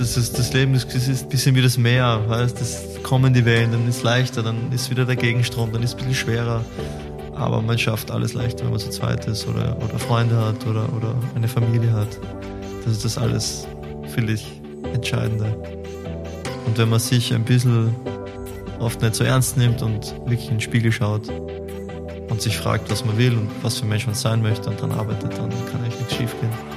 Das, 0.00 0.16
ist, 0.16 0.38
das 0.38 0.54
Leben 0.54 0.72
das 0.72 0.84
ist 0.84 1.24
ein 1.24 1.28
bisschen 1.28 1.54
wie 1.54 1.60
das 1.60 1.76
Meer, 1.76 2.22
weißt 2.26 2.58
das 2.58 3.02
kommen 3.02 3.34
die 3.34 3.44
Wellen, 3.44 3.70
dann 3.70 3.86
ist 3.86 3.98
es 3.98 4.02
leichter, 4.02 4.42
dann 4.42 4.72
ist 4.72 4.88
wieder 4.88 5.04
der 5.04 5.14
Gegenstrom, 5.14 5.72
dann 5.72 5.82
ist 5.82 5.90
es 5.90 5.96
ein 5.96 6.08
bisschen 6.08 6.26
schwerer. 6.26 6.64
Aber 7.34 7.60
man 7.60 7.76
schafft 7.76 8.10
alles 8.10 8.32
leichter, 8.32 8.64
wenn 8.64 8.70
man 8.70 8.80
zu 8.80 8.88
zweit 8.88 9.26
ist 9.26 9.46
oder, 9.46 9.76
oder 9.76 9.98
Freunde 9.98 10.38
hat 10.38 10.66
oder, 10.66 10.90
oder 10.96 11.14
eine 11.34 11.46
Familie 11.48 11.92
hat. 11.92 12.08
Das 12.82 12.94
ist 12.94 13.04
das 13.04 13.18
alles, 13.18 13.66
finde 14.14 14.32
ich, 14.32 14.46
Entscheidende. 14.94 15.54
Und 16.64 16.78
wenn 16.78 16.88
man 16.88 16.98
sich 16.98 17.34
ein 17.34 17.44
bisschen 17.44 17.94
oft 18.78 19.02
nicht 19.02 19.14
so 19.14 19.24
ernst 19.24 19.58
nimmt 19.58 19.82
und 19.82 20.14
wirklich 20.20 20.46
in 20.46 20.54
den 20.54 20.60
Spiegel 20.62 20.92
schaut 20.92 21.28
und 22.30 22.40
sich 22.40 22.56
fragt, 22.56 22.90
was 22.90 23.04
man 23.04 23.18
will 23.18 23.34
und 23.34 23.50
was 23.60 23.76
für 23.76 23.84
ein 23.84 23.90
Mensch 23.90 24.06
man 24.06 24.14
sein 24.14 24.40
möchte 24.40 24.70
und 24.70 24.80
dann 24.80 24.92
arbeitet, 24.92 25.36
dann 25.36 25.50
kann 25.70 25.82
eigentlich 25.82 25.98
nichts 25.98 26.16
schief 26.16 26.34
gehen. 26.40 26.69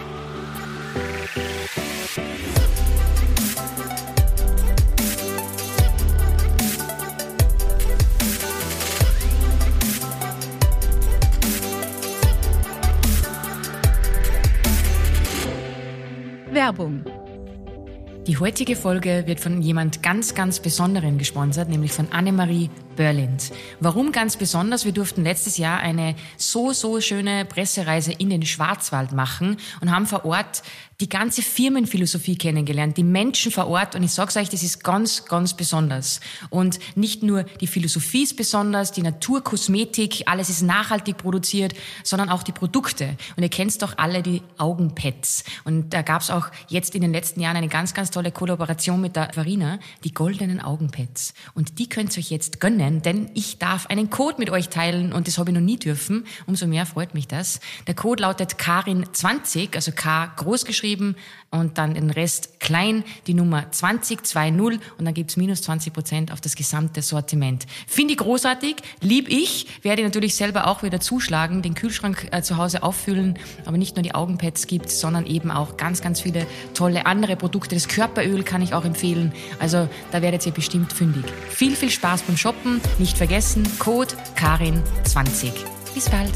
Die 18.33 18.39
heutige 18.39 18.75
Folge 18.75 19.27
wird 19.27 19.39
von 19.39 19.61
jemand 19.61 20.01
ganz, 20.01 20.33
ganz 20.33 20.59
Besonderen 20.59 21.19
gesponsert, 21.19 21.69
nämlich 21.69 21.91
von 21.91 22.11
Annemarie 22.11 22.71
Berlind. 22.95 23.51
Warum 23.79 24.11
ganz 24.11 24.37
besonders? 24.37 24.85
Wir 24.85 24.91
durften 24.91 25.23
letztes 25.23 25.57
Jahr 25.57 25.77
eine 25.81 26.15
so, 26.35 26.73
so 26.73 26.99
schöne 26.99 27.45
Pressereise 27.45 28.11
in 28.11 28.31
den 28.31 28.41
Schwarzwald 28.41 29.11
machen 29.11 29.57
und 29.81 29.91
haben 29.91 30.07
vor 30.07 30.25
Ort 30.25 30.63
die 30.99 31.09
ganze 31.09 31.41
Firmenphilosophie 31.41 32.37
kennengelernt, 32.37 32.97
die 32.97 33.03
Menschen 33.03 33.51
vor 33.51 33.67
Ort. 33.67 33.95
Und 33.95 34.03
ich 34.03 34.11
sage 34.11 34.39
euch, 34.39 34.49
das 34.49 34.63
ist 34.63 34.83
ganz, 34.83 35.25
ganz 35.25 35.55
besonders. 35.55 36.19
Und 36.49 36.79
nicht 36.95 37.23
nur 37.23 37.43
die 37.43 37.67
Philosophie 37.67 38.23
ist 38.23 38.37
besonders, 38.37 38.91
die 38.91 39.01
Naturkosmetik, 39.01 40.23
alles 40.27 40.49
ist 40.49 40.61
nachhaltig 40.61 41.17
produziert, 41.17 41.73
sondern 42.03 42.29
auch 42.29 42.43
die 42.43 42.51
Produkte. 42.51 43.17
Und 43.35 43.43
ihr 43.43 43.49
kennt 43.49 43.81
doch 43.81 43.97
alle 43.97 44.21
die 44.21 44.41
Augenpads. 44.57 45.43
Und 45.63 45.93
da 45.93 46.03
gab 46.03 46.21
es 46.21 46.29
auch 46.29 46.47
jetzt 46.67 46.93
in 46.95 47.01
den 47.01 47.11
letzten 47.11 47.39
Jahren 47.39 47.57
eine 47.57 47.69
ganz, 47.69 47.93
ganz 47.93 48.11
tolle 48.11 48.31
Kollaboration 48.31 49.01
mit 49.01 49.15
der 49.15 49.33
Farina, 49.33 49.79
die 50.03 50.13
goldenen 50.13 50.61
Augenpads. 50.61 51.33
Und 51.55 51.79
die 51.79 51.89
könnt 51.89 52.15
ihr 52.15 52.19
euch 52.19 52.29
jetzt 52.29 52.59
gönnen, 52.59 53.01
denn 53.01 53.31
ich 53.33 53.57
darf 53.57 53.87
einen 53.87 54.09
Code 54.09 54.35
mit 54.37 54.51
euch 54.51 54.69
teilen 54.69 55.11
und 55.11 55.27
das 55.27 55.37
habe 55.37 55.49
ich 55.49 55.55
noch 55.55 55.61
nie 55.61 55.77
dürfen. 55.77 56.25
Umso 56.45 56.67
mehr 56.67 56.85
freut 56.85 57.15
mich 57.15 57.27
das. 57.27 57.59
Der 57.87 57.95
Code 57.95 58.21
lautet 58.21 58.55
Karin20, 58.55 59.75
also 59.75 59.91
K 59.91 60.27
groß 60.35 60.65
geschrieben 60.65 60.82
geschrieben 60.83 61.15
und 61.49 61.77
dann 61.77 61.93
den 61.93 62.09
Rest 62.09 62.59
klein, 62.59 63.03
die 63.27 63.33
Nummer 63.33 63.71
2020 63.71 64.79
und 64.97 65.05
dann 65.05 65.13
gibt's 65.13 65.37
minus 65.37 65.61
20 65.61 65.93
Prozent 65.93 66.31
auf 66.31 66.41
das 66.41 66.55
gesamte 66.55 67.01
Sortiment. 67.01 67.65
Finde 67.87 68.13
ich 68.13 68.19
großartig, 68.19 68.75
lieb 68.99 69.29
ich, 69.29 69.67
werde 69.81 70.03
natürlich 70.03 70.35
selber 70.35 70.67
auch 70.67 70.83
wieder 70.83 70.99
zuschlagen, 70.99 71.61
den 71.61 71.73
Kühlschrank 71.73 72.27
äh, 72.31 72.41
zu 72.41 72.57
Hause 72.57 72.83
auffüllen, 72.83 73.39
aber 73.65 73.77
nicht 73.77 73.95
nur 73.95 74.03
die 74.03 74.13
Augenpads 74.13 74.67
gibt's, 74.67 74.99
sondern 74.99 75.25
eben 75.25 75.51
auch 75.51 75.77
ganz, 75.77 76.01
ganz 76.01 76.19
viele 76.19 76.45
tolle 76.73 77.05
andere 77.05 77.37
Produkte. 77.37 77.75
Das 77.75 77.87
Körperöl 77.87 78.43
kann 78.43 78.61
ich 78.61 78.73
auch 78.73 78.83
empfehlen, 78.83 79.31
also 79.59 79.87
da 80.11 80.21
werdet 80.21 80.45
ihr 80.45 80.51
bestimmt 80.51 80.91
fündig. 80.91 81.23
Viel, 81.49 81.75
viel 81.77 81.91
Spaß 81.91 82.23
beim 82.23 82.35
Shoppen, 82.35 82.81
nicht 82.99 83.17
vergessen, 83.17 83.63
Code 83.79 84.13
Karin20. 84.35 85.51
Bis 85.93 86.09
bald. 86.09 86.33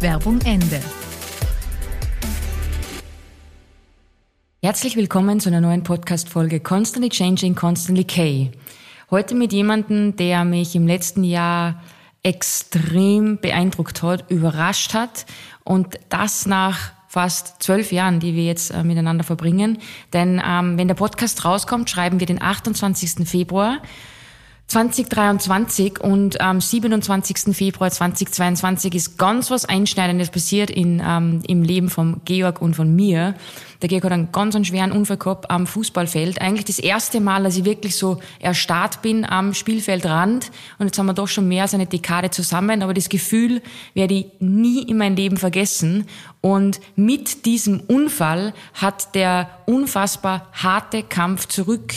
Werbung 0.00 0.40
Ende. 0.42 0.80
Herzlich 4.62 4.96
willkommen 4.96 5.38
zu 5.38 5.50
einer 5.50 5.60
neuen 5.60 5.82
Podcast-Folge 5.82 6.60
Constantly 6.60 7.10
Changing, 7.10 7.54
Constantly 7.54 8.04
K. 8.04 8.50
Heute 9.10 9.34
mit 9.34 9.52
jemandem, 9.52 10.16
der 10.16 10.46
mich 10.46 10.74
im 10.74 10.86
letzten 10.86 11.24
Jahr 11.24 11.82
extrem 12.22 13.38
beeindruckt 13.38 14.02
hat, 14.02 14.30
überrascht 14.30 14.94
hat 14.94 15.26
und 15.62 16.00
das 16.08 16.46
nach 16.46 16.92
fast 17.06 17.62
zwölf 17.62 17.92
Jahren, 17.92 18.18
die 18.18 18.34
wir 18.34 18.44
jetzt 18.44 18.70
äh, 18.70 18.82
miteinander 18.82 19.24
verbringen. 19.24 19.78
Denn 20.14 20.42
ähm, 20.44 20.78
wenn 20.78 20.88
der 20.88 20.94
Podcast 20.94 21.44
rauskommt, 21.44 21.90
schreiben 21.90 22.18
wir 22.18 22.26
den 22.26 22.40
28. 22.40 23.28
Februar 23.28 23.82
2023 24.68 26.00
und 26.00 26.40
am 26.40 26.60
27. 26.60 27.56
Februar 27.56 27.88
2022 27.88 28.96
ist 28.96 29.16
ganz 29.16 29.48
was 29.52 29.64
Einschneidendes 29.64 30.30
passiert 30.30 30.70
in, 30.70 31.00
ähm, 31.06 31.40
im 31.46 31.62
Leben 31.62 31.88
von 31.88 32.20
Georg 32.24 32.60
und 32.60 32.74
von 32.74 32.94
mir. 32.94 33.36
Der 33.80 33.88
Georg 33.88 34.02
hat 34.04 34.12
einen 34.12 34.32
ganz 34.32 34.56
einen 34.56 34.64
schweren 34.64 34.90
Unfall 34.90 35.18
gehabt 35.18 35.50
am 35.50 35.68
Fußballfeld. 35.68 36.40
Eigentlich 36.40 36.64
das 36.64 36.80
erste 36.80 37.20
Mal, 37.20 37.44
dass 37.44 37.56
ich 37.56 37.64
wirklich 37.64 37.94
so 37.94 38.18
erstarrt 38.40 39.02
bin 39.02 39.24
am 39.24 39.54
Spielfeldrand. 39.54 40.50
Und 40.78 40.86
jetzt 40.86 40.98
haben 40.98 41.06
wir 41.06 41.14
doch 41.14 41.28
schon 41.28 41.46
mehr 41.46 41.62
als 41.62 41.74
eine 41.74 41.86
Dekade 41.86 42.30
zusammen. 42.30 42.82
Aber 42.82 42.92
das 42.94 43.08
Gefühl 43.08 43.62
werde 43.94 44.14
ich 44.14 44.26
nie 44.40 44.82
in 44.82 44.96
mein 44.96 45.14
Leben 45.14 45.36
vergessen. 45.36 46.06
Und 46.40 46.80
mit 46.96 47.44
diesem 47.44 47.80
Unfall 47.80 48.52
hat 48.74 49.14
der 49.14 49.48
unfassbar 49.66 50.48
harte 50.52 51.04
Kampf 51.04 51.46
zurück 51.46 51.92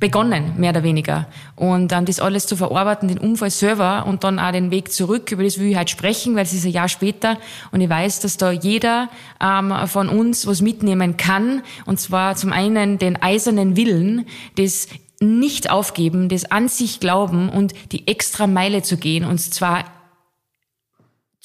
begonnen, 0.00 0.54
mehr 0.56 0.70
oder 0.70 0.82
weniger. 0.82 1.28
Und 1.54 1.92
ähm, 1.92 2.06
das 2.06 2.18
alles 2.18 2.46
zu 2.46 2.56
verarbeiten, 2.56 3.06
den 3.06 3.18
Unfall 3.18 3.50
selber 3.50 4.06
und 4.06 4.24
dann 4.24 4.38
auch 4.38 4.50
den 4.50 4.70
Weg 4.70 4.90
zurück, 4.90 5.30
über 5.30 5.44
das 5.44 5.58
will 5.58 5.68
ich 5.68 5.76
halt 5.76 5.90
sprechen, 5.90 6.34
weil 6.34 6.44
es 6.44 6.54
ist 6.54 6.64
ein 6.64 6.72
Jahr 6.72 6.88
später 6.88 7.38
und 7.70 7.82
ich 7.82 7.88
weiß, 7.88 8.20
dass 8.20 8.38
da 8.38 8.50
jeder 8.50 9.10
ähm, 9.40 9.72
von 9.86 10.08
uns 10.08 10.46
was 10.46 10.62
mitnehmen 10.62 11.18
kann. 11.18 11.62
Und 11.84 12.00
zwar 12.00 12.34
zum 12.34 12.52
einen 12.52 12.98
den 12.98 13.20
eisernen 13.22 13.76
Willen, 13.76 14.26
das 14.56 14.88
nicht 15.20 15.70
aufgeben, 15.70 16.30
das 16.30 16.50
an 16.50 16.68
sich 16.68 16.98
glauben 16.98 17.50
und 17.50 17.74
die 17.92 18.08
extra 18.08 18.46
Meile 18.46 18.82
zu 18.82 18.96
gehen. 18.96 19.24
Und 19.24 19.38
zwar 19.38 19.84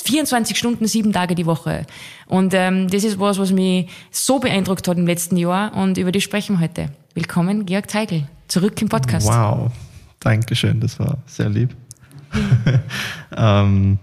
24 0.06 0.58
Stunden, 0.58 0.88
sieben 0.88 1.12
Tage 1.12 1.36
die 1.36 1.46
Woche. 1.46 1.86
Und 2.28 2.54
ähm, 2.54 2.90
das 2.90 3.04
ist 3.04 3.20
was, 3.20 3.38
was 3.38 3.52
mich 3.52 3.90
so 4.12 4.40
beeindruckt 4.40 4.88
hat 4.88 4.98
im 4.98 5.08
letzten 5.08 5.36
Jahr 5.36 5.76
und 5.76 5.98
über 5.98 6.14
das 6.14 6.24
sprechen 6.24 6.56
wir 6.56 6.62
heute. 6.62 6.90
Willkommen, 7.16 7.66
Georg 7.66 7.88
Teigl, 7.88 8.28
zurück 8.50 8.82
im 8.82 8.90
Podcast. 8.90 9.26
Wow, 9.26 9.72
Dankeschön, 10.20 10.82
das 10.82 11.00
war 11.00 11.18
sehr 11.26 11.48
lieb. 11.48 11.74
ähm, 13.38 14.00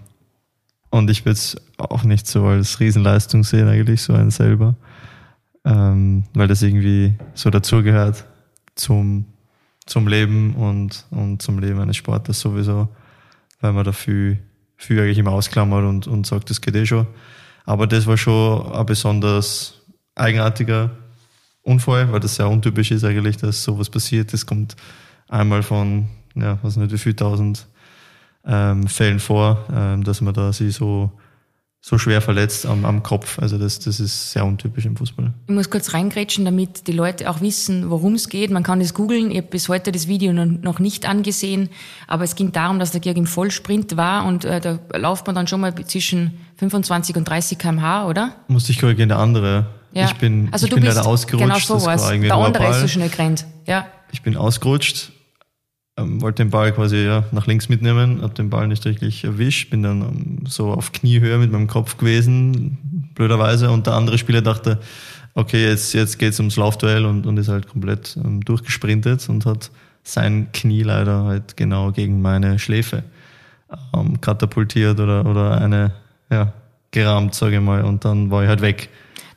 und 0.89 1.09
ich 1.11 1.23
würde 1.23 1.33
es 1.33 1.55
auch 1.77 2.03
nicht 2.05 2.25
so 2.25 2.47
als 2.47 2.79
Riesenleistung 2.79 3.43
sehen, 3.43 3.67
eigentlich 3.67 4.01
so 4.01 4.13
ein 4.13 4.31
selber, 4.31 4.73
ähm, 5.63 6.23
weil 6.33 6.47
das 6.47 6.63
irgendwie 6.63 7.13
so 7.35 7.51
dazugehört 7.51 8.25
zum, 8.73 9.25
zum 9.85 10.07
Leben 10.07 10.55
und, 10.55 11.05
und 11.11 11.39
zum 11.39 11.59
Leben 11.59 11.79
eines 11.79 11.97
Sporters 11.97 12.39
sowieso, 12.39 12.87
weil 13.61 13.73
man 13.73 13.85
dafür 13.85 14.37
viel 14.75 14.99
eigentlich 14.99 15.19
immer 15.19 15.33
ausklammert 15.33 15.85
und, 15.85 16.07
und 16.07 16.25
sagt, 16.25 16.49
das 16.49 16.61
geht 16.61 16.75
eh 16.75 16.87
schon. 16.87 17.05
Aber 17.65 17.85
das 17.85 18.07
war 18.07 18.17
schon 18.17 18.73
ein 18.73 18.87
besonders 18.87 19.75
eigenartiger 20.15 20.89
Unfall, 21.63 22.11
weil 22.11 22.19
das 22.19 22.35
sehr 22.35 22.49
untypisch 22.49 22.91
ist 22.91 23.03
eigentlich, 23.03 23.37
dass 23.37 23.63
sowas 23.63 23.89
passiert. 23.89 24.33
Das 24.33 24.45
kommt 24.45 24.75
einmal 25.27 25.63
von, 25.63 26.07
ja, 26.35 26.59
was 26.61 26.77
nicht, 26.77 26.91
wie 26.91 26.97
viel 26.97 27.15
tausend 27.15 27.67
ähm, 28.45 28.87
Fällen 28.87 29.19
vor, 29.19 29.65
ähm, 29.73 30.03
dass 30.03 30.21
man 30.21 30.33
da 30.33 30.53
sich 30.53 30.75
so 30.75 31.11
so 31.85 31.97
schwer 31.97 32.21
verletzt 32.21 32.65
am, 32.65 32.85
am 32.85 33.03
Kopf. 33.03 33.39
Also 33.39 33.57
das, 33.57 33.77
das 33.77 33.99
ist 33.99 34.31
sehr 34.31 34.45
untypisch 34.45 34.85
im 34.85 34.95
Fußball. 34.95 35.33
Ich 35.47 35.53
muss 35.53 35.69
kurz 35.69 35.93
reingrätschen, 35.93 36.45
damit 36.45 36.87
die 36.87 36.93
Leute 36.93 37.29
auch 37.29 37.41
wissen, 37.41 37.89
worum 37.89 38.13
es 38.13 38.29
geht. 38.29 38.51
Man 38.51 38.63
kann 38.63 38.79
das 38.79 38.93
googeln. 38.93 39.31
Ich 39.31 39.37
habe 39.37 39.47
bis 39.47 39.67
heute 39.67 39.91
das 39.91 40.07
Video 40.07 40.31
noch 40.31 40.79
nicht 40.79 41.05
angesehen, 41.05 41.67
aber 42.07 42.23
es 42.23 42.35
ging 42.35 42.53
darum, 42.53 42.79
dass 42.79 42.91
der 42.91 43.01
Georg 43.01 43.17
im 43.17 43.25
Vollsprint 43.25 43.97
war 43.97 44.25
und 44.25 44.45
äh, 44.45 44.61
da 44.61 44.79
lauft 44.97 45.27
man 45.27 45.35
dann 45.35 45.47
schon 45.47 45.59
mal 45.59 45.75
zwischen 45.75 46.31
25 46.55 47.17
und 47.17 47.27
30 47.27 47.57
kmh, 47.57 48.07
oder? 48.07 48.33
Musste 48.47 48.71
ich 48.71 48.79
korrigieren, 48.79 49.09
der 49.09 49.19
andere. 49.19 49.65
Ja. 49.93 50.05
Ich 50.05 50.15
bin, 50.15 50.49
also 50.51 50.65
ich 50.65 50.71
du 50.71 50.75
bin 50.75 50.85
bist, 50.85 50.97
leider 50.97 51.07
ausgerutscht. 51.07 51.67
Genau 51.67 51.79
so 51.79 51.85
war 51.85 51.97
Der 51.97 52.35
andere 52.35 52.69
ist 52.69 52.81
so 52.81 52.87
schnell 52.87 53.09
gerannt. 53.09 53.45
Ja. 53.65 53.85
Ich 54.11 54.21
bin 54.21 54.35
ausgerutscht, 54.35 55.11
ähm, 55.97 56.21
wollte 56.21 56.43
den 56.43 56.49
Ball 56.49 56.71
quasi 56.71 56.97
ja, 56.97 57.23
nach 57.31 57.45
links 57.45 57.69
mitnehmen, 57.69 58.21
habe 58.21 58.33
den 58.33 58.49
Ball 58.49 58.67
nicht 58.67 58.85
richtig 58.85 59.23
erwischt, 59.23 59.69
bin 59.69 59.83
dann 59.83 60.01
ähm, 60.01 60.43
so 60.47 60.71
auf 60.71 60.91
Kniehöhe 60.91 61.37
mit 61.37 61.51
meinem 61.51 61.67
Kopf 61.67 61.97
gewesen, 61.97 63.11
blöderweise, 63.13 63.69
und 63.69 63.85
der 63.85 63.93
andere 63.93 64.17
Spieler 64.17 64.41
dachte, 64.41 64.79
okay, 65.35 65.67
jetzt, 65.67 65.93
jetzt 65.93 66.17
geht's 66.17 66.39
ums 66.39 66.55
Laufduell 66.55 67.05
und, 67.05 67.25
und 67.27 67.37
ist 67.37 67.47
halt 67.47 67.67
komplett 67.67 68.17
ähm, 68.17 68.41
durchgesprintet 68.41 69.27
und 69.29 69.45
hat 69.45 69.69
sein 70.03 70.47
Knie 70.51 70.83
leider 70.83 71.23
halt 71.23 71.55
genau 71.55 71.91
gegen 71.91 72.21
meine 72.21 72.59
Schläfe 72.59 73.03
ähm, 73.95 74.19
katapultiert 74.21 74.99
oder, 74.99 75.25
oder 75.25 75.61
eine, 75.61 75.93
ja, 76.29 76.53
gerammt, 76.91 77.35
sage 77.35 77.55
ich 77.55 77.61
mal, 77.61 77.83
und 77.83 78.05
dann 78.05 78.31
war 78.31 78.43
ich 78.43 78.49
halt 78.49 78.61
weg. 78.61 78.89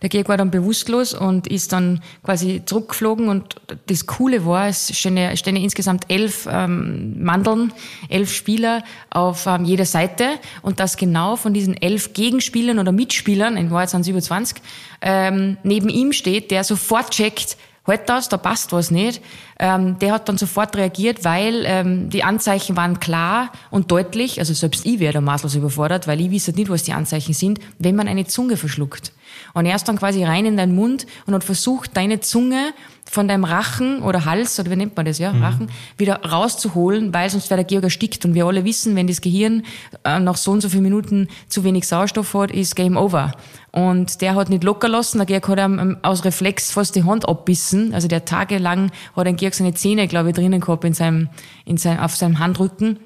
Der 0.03 0.09
Georg 0.09 0.29
war 0.29 0.37
dann 0.37 0.51
bewusstlos 0.51 1.15
und 1.15 1.47
ist 1.47 1.73
dann 1.73 2.03
quasi 2.23 2.63
zurückgeflogen 2.65 3.29
und 3.29 3.57
das 3.87 4.07
Coole 4.07 4.45
war, 4.45 4.69
es 4.69 4.97
stehen 4.97 5.37
stehen 5.37 5.57
insgesamt 5.57 6.05
elf 6.09 6.49
ähm, 6.51 7.23
Mandeln, 7.23 7.73
elf 8.09 8.33
Spieler 8.33 8.85
auf 9.11 9.47
ähm, 9.47 9.65
jeder 9.65 9.87
Seite 9.87 10.39
und 10.63 10.81
dass 10.81 10.97
genau 10.97 11.37
von 11.37 11.55
diesen 11.55 11.77
elf 11.81 12.13
Gegenspielern 12.13 12.79
oder 12.79 12.93
Mitspielern, 12.93 13.57
in 13.57 13.71
Wahrheit 13.71 13.91
sind 13.91 14.03
es 14.03 14.09
über 14.09 14.21
20, 14.21 14.63
ähm, 15.01 15.57
neben 15.63 15.89
ihm 15.89 16.13
steht, 16.13 16.51
der 16.51 16.65
sofort 16.65 17.11
checkt, 17.11 17.57
halt 17.87 18.09
das, 18.09 18.29
da 18.29 18.37
passt 18.37 18.73
was 18.73 18.91
nicht. 18.91 19.23
Ähm, 19.59 19.99
der 19.99 20.13
hat 20.13 20.29
dann 20.29 20.39
sofort 20.39 20.77
reagiert, 20.77 21.25
weil 21.25 21.65
ähm, 21.67 22.11
die 22.11 22.25
Anzeichen 22.25 22.77
waren 22.77 23.01
klar 23.01 23.53
und 23.71 23.91
deutlich. 23.91 24.39
Also 24.39 24.55
selbst 24.55 24.85
ich 24.85 24.99
wäre 24.99 25.15
da 25.15 25.21
maßlos 25.21 25.55
überfordert, 25.55 26.07
weil 26.07 26.21
ich 26.21 26.31
wisse 26.31 26.53
nicht, 26.53 26.69
was 26.69 26.83
die 26.83 26.93
Anzeichen 26.93 27.35
sind, 27.35 27.61
wenn 27.79 27.97
man 27.97 28.09
eine 28.09 28.27
Zunge 28.27 28.57
verschluckt. 28.57 29.13
Und 29.57 29.65
er 29.65 29.75
ist 29.75 29.89
dann 29.89 29.97
quasi 29.97 30.23
rein 30.23 30.45
in 30.45 30.59
deinen 30.59 30.75
Mund 30.75 31.07
und 31.25 31.33
hat 31.33 31.43
versucht, 31.43 31.97
deine 31.97 32.21
Zunge 32.21 32.75
von 33.11 33.27
deinem 33.27 33.45
Rachen 33.45 34.03
oder 34.03 34.27
Hals, 34.27 34.61
oder 34.61 34.71
wie 34.71 34.77
nennt 34.77 34.95
man 34.95 35.07
das, 35.07 35.19
ja, 35.19 35.33
mhm. 35.33 35.43
Rachen, 35.43 35.71
wieder 35.97 36.17
rauszuholen, 36.17 37.15
weil 37.15 37.31
sonst 37.31 37.49
wäre 37.49 37.63
der 37.63 37.65
Georg 37.65 37.85
erstickt. 37.85 38.27
Und 38.27 38.35
wir 38.35 38.45
alle 38.45 38.67
wissen, 38.67 38.95
wenn 38.97 39.07
das 39.07 39.23
Gehirn 39.23 39.63
äh, 40.05 40.19
nach 40.19 40.37
so 40.37 40.51
und 40.51 40.61
so 40.61 40.69
vielen 40.69 40.83
Minuten 40.83 41.29
zu 41.49 41.65
wenig 41.65 41.87
Sauerstoff 41.87 42.35
hat, 42.35 42.51
ist 42.51 42.77
Game 42.77 42.99
Over. 42.99 43.33
Und 43.73 44.21
der 44.21 44.35
hat 44.35 44.51
nicht 44.51 44.63
locker 44.63 44.91
lassen, 44.91 45.17
der 45.17 45.27
Georg 45.27 45.49
hat 45.49 45.59
ihm 45.59 45.97
aus 46.03 46.27
Reflex 46.27 46.71
fast 46.71 46.95
die 46.95 47.05
Hand 47.05 47.27
abbissen. 47.27 47.95
Also 47.95 48.09
der 48.09 48.27
tagelang 48.27 48.93
hat 49.17 49.27
ein 49.27 49.37
Georg 49.37 49.55
seine 49.55 49.73
Zähne, 49.73 50.07
glaube 50.07 50.29
ich, 50.29 50.35
drinnen 50.35 50.61
gehabt 50.61 50.85
in 50.85 50.93
seinem, 50.93 51.31
in 51.65 51.79
seinem, 51.79 52.01
auf 52.01 52.15
seinem 52.15 52.41
Handrücken. 52.41 52.99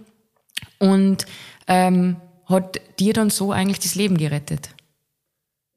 Und 0.80 1.26
ähm, 1.68 2.16
hat 2.46 2.80
dir 2.98 3.12
dann 3.12 3.30
so 3.30 3.52
eigentlich 3.52 3.78
das 3.78 3.94
Leben 3.94 4.18
gerettet. 4.18 4.70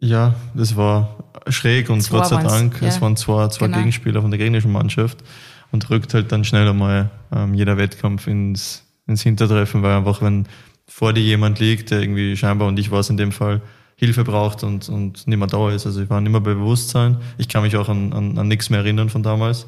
Ja, 0.03 0.35
das 0.53 0.75
war 0.75 1.15
schräg 1.47 1.89
und 1.89 2.01
zwei 2.01 2.17
Gott 2.17 2.27
sei 2.27 2.43
Dank, 2.43 2.81
ja. 2.81 2.89
es 2.89 2.99
waren 2.99 3.15
zwei, 3.15 3.47
zwei 3.47 3.67
genau. 3.67 3.77
Gegenspieler 3.77 4.21
von 4.21 4.31
der 4.31 4.37
gegnerischen 4.37 4.71
Mannschaft 4.71 5.23
und 5.71 5.89
rückt 5.89 6.13
halt 6.13 6.29
dann 6.33 6.43
schnell 6.43 6.67
einmal 6.67 7.09
ähm, 7.33 7.53
jeder 7.53 7.77
Wettkampf 7.77 8.27
ins, 8.27 8.83
ins 9.07 9.23
Hintertreffen, 9.23 9.81
weil 9.81 9.95
einfach, 9.95 10.21
wenn 10.21 10.45
vor 10.87 11.13
dir 11.13 11.23
jemand 11.23 11.59
liegt, 11.59 11.91
der 11.91 12.01
irgendwie 12.01 12.35
scheinbar, 12.35 12.67
und 12.67 12.77
ich 12.79 12.91
war 12.91 12.99
es 12.99 13.09
in 13.09 13.15
dem 13.15 13.31
Fall, 13.31 13.61
Hilfe 13.95 14.25
braucht 14.25 14.63
und, 14.63 14.89
und 14.89 15.25
nicht 15.25 15.37
mehr 15.37 15.47
da 15.47 15.69
ist. 15.69 15.85
Also 15.85 16.01
ich 16.01 16.09
war 16.09 16.19
nicht 16.19 16.33
mehr 16.33 16.41
bei 16.41 16.53
Bewusstsein. 16.53 17.17
Ich 17.37 17.47
kann 17.47 17.63
mich 17.63 17.77
auch 17.77 17.87
an, 17.87 18.11
an, 18.11 18.37
an 18.37 18.49
nichts 18.49 18.69
mehr 18.69 18.79
erinnern 18.79 19.07
von 19.07 19.23
damals. 19.23 19.67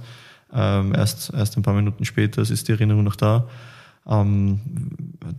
Ähm, 0.54 0.94
erst, 0.94 1.34
erst 1.34 1.56
ein 1.56 1.64
paar 1.64 1.76
Minuten 1.76 2.04
später 2.04 2.42
ist 2.42 2.68
die 2.68 2.74
Erinnerung 2.74 3.06
noch 3.06 3.16
da. 3.16 3.48
Ähm, 4.06 4.60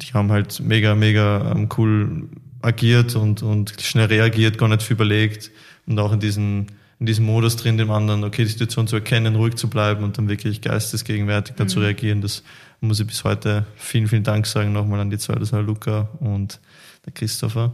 die 0.01 0.15
haben 0.15 0.33
halt 0.33 0.61
mega, 0.61 0.95
mega 0.95 1.53
ähm, 1.53 1.69
cool 1.77 2.29
agiert 2.63 3.17
und, 3.17 3.43
und 3.43 3.75
schnell 3.81 4.07
reagiert, 4.07 4.59
gar 4.59 4.69
nicht 4.69 4.83
viel 4.83 4.95
überlegt 4.95 5.51
und 5.87 5.99
auch 5.99 6.13
in 6.13 6.21
diesem, 6.21 6.67
in 6.99 7.07
diesem 7.07 7.27
Modus 7.27 7.57
drin, 7.57 7.79
dem 7.79 7.91
anderen, 7.91 8.25
okay, 8.25 8.45
die 8.45 8.51
Situation 8.51 8.87
zu 8.87 8.97
erkennen, 8.97 9.37
ruhig 9.37 9.57
zu 9.57 9.69
bleiben 9.69 10.05
und 10.05 10.19
dann 10.19 10.29
wirklich 10.29 10.61
geistesgegenwärtig 10.61 11.55
mhm. 11.55 11.59
dazu 11.59 11.81
reagieren. 11.81 12.21
Das 12.21 12.43
muss 12.81 13.01
ich 13.01 13.07
bis 13.07 13.25
heute 13.25 13.67
vielen, 13.77 14.09
vielen 14.09 14.25
Dank 14.25 14.47
sagen 14.47 14.73
nochmal 14.73 15.01
an 15.01 15.11
die 15.11 15.19
zwei, 15.19 15.35
das 15.35 15.53
war 15.53 15.63
Luca 15.63 16.09
und 16.21 16.61
der 17.05 17.13
Christopher. 17.13 17.73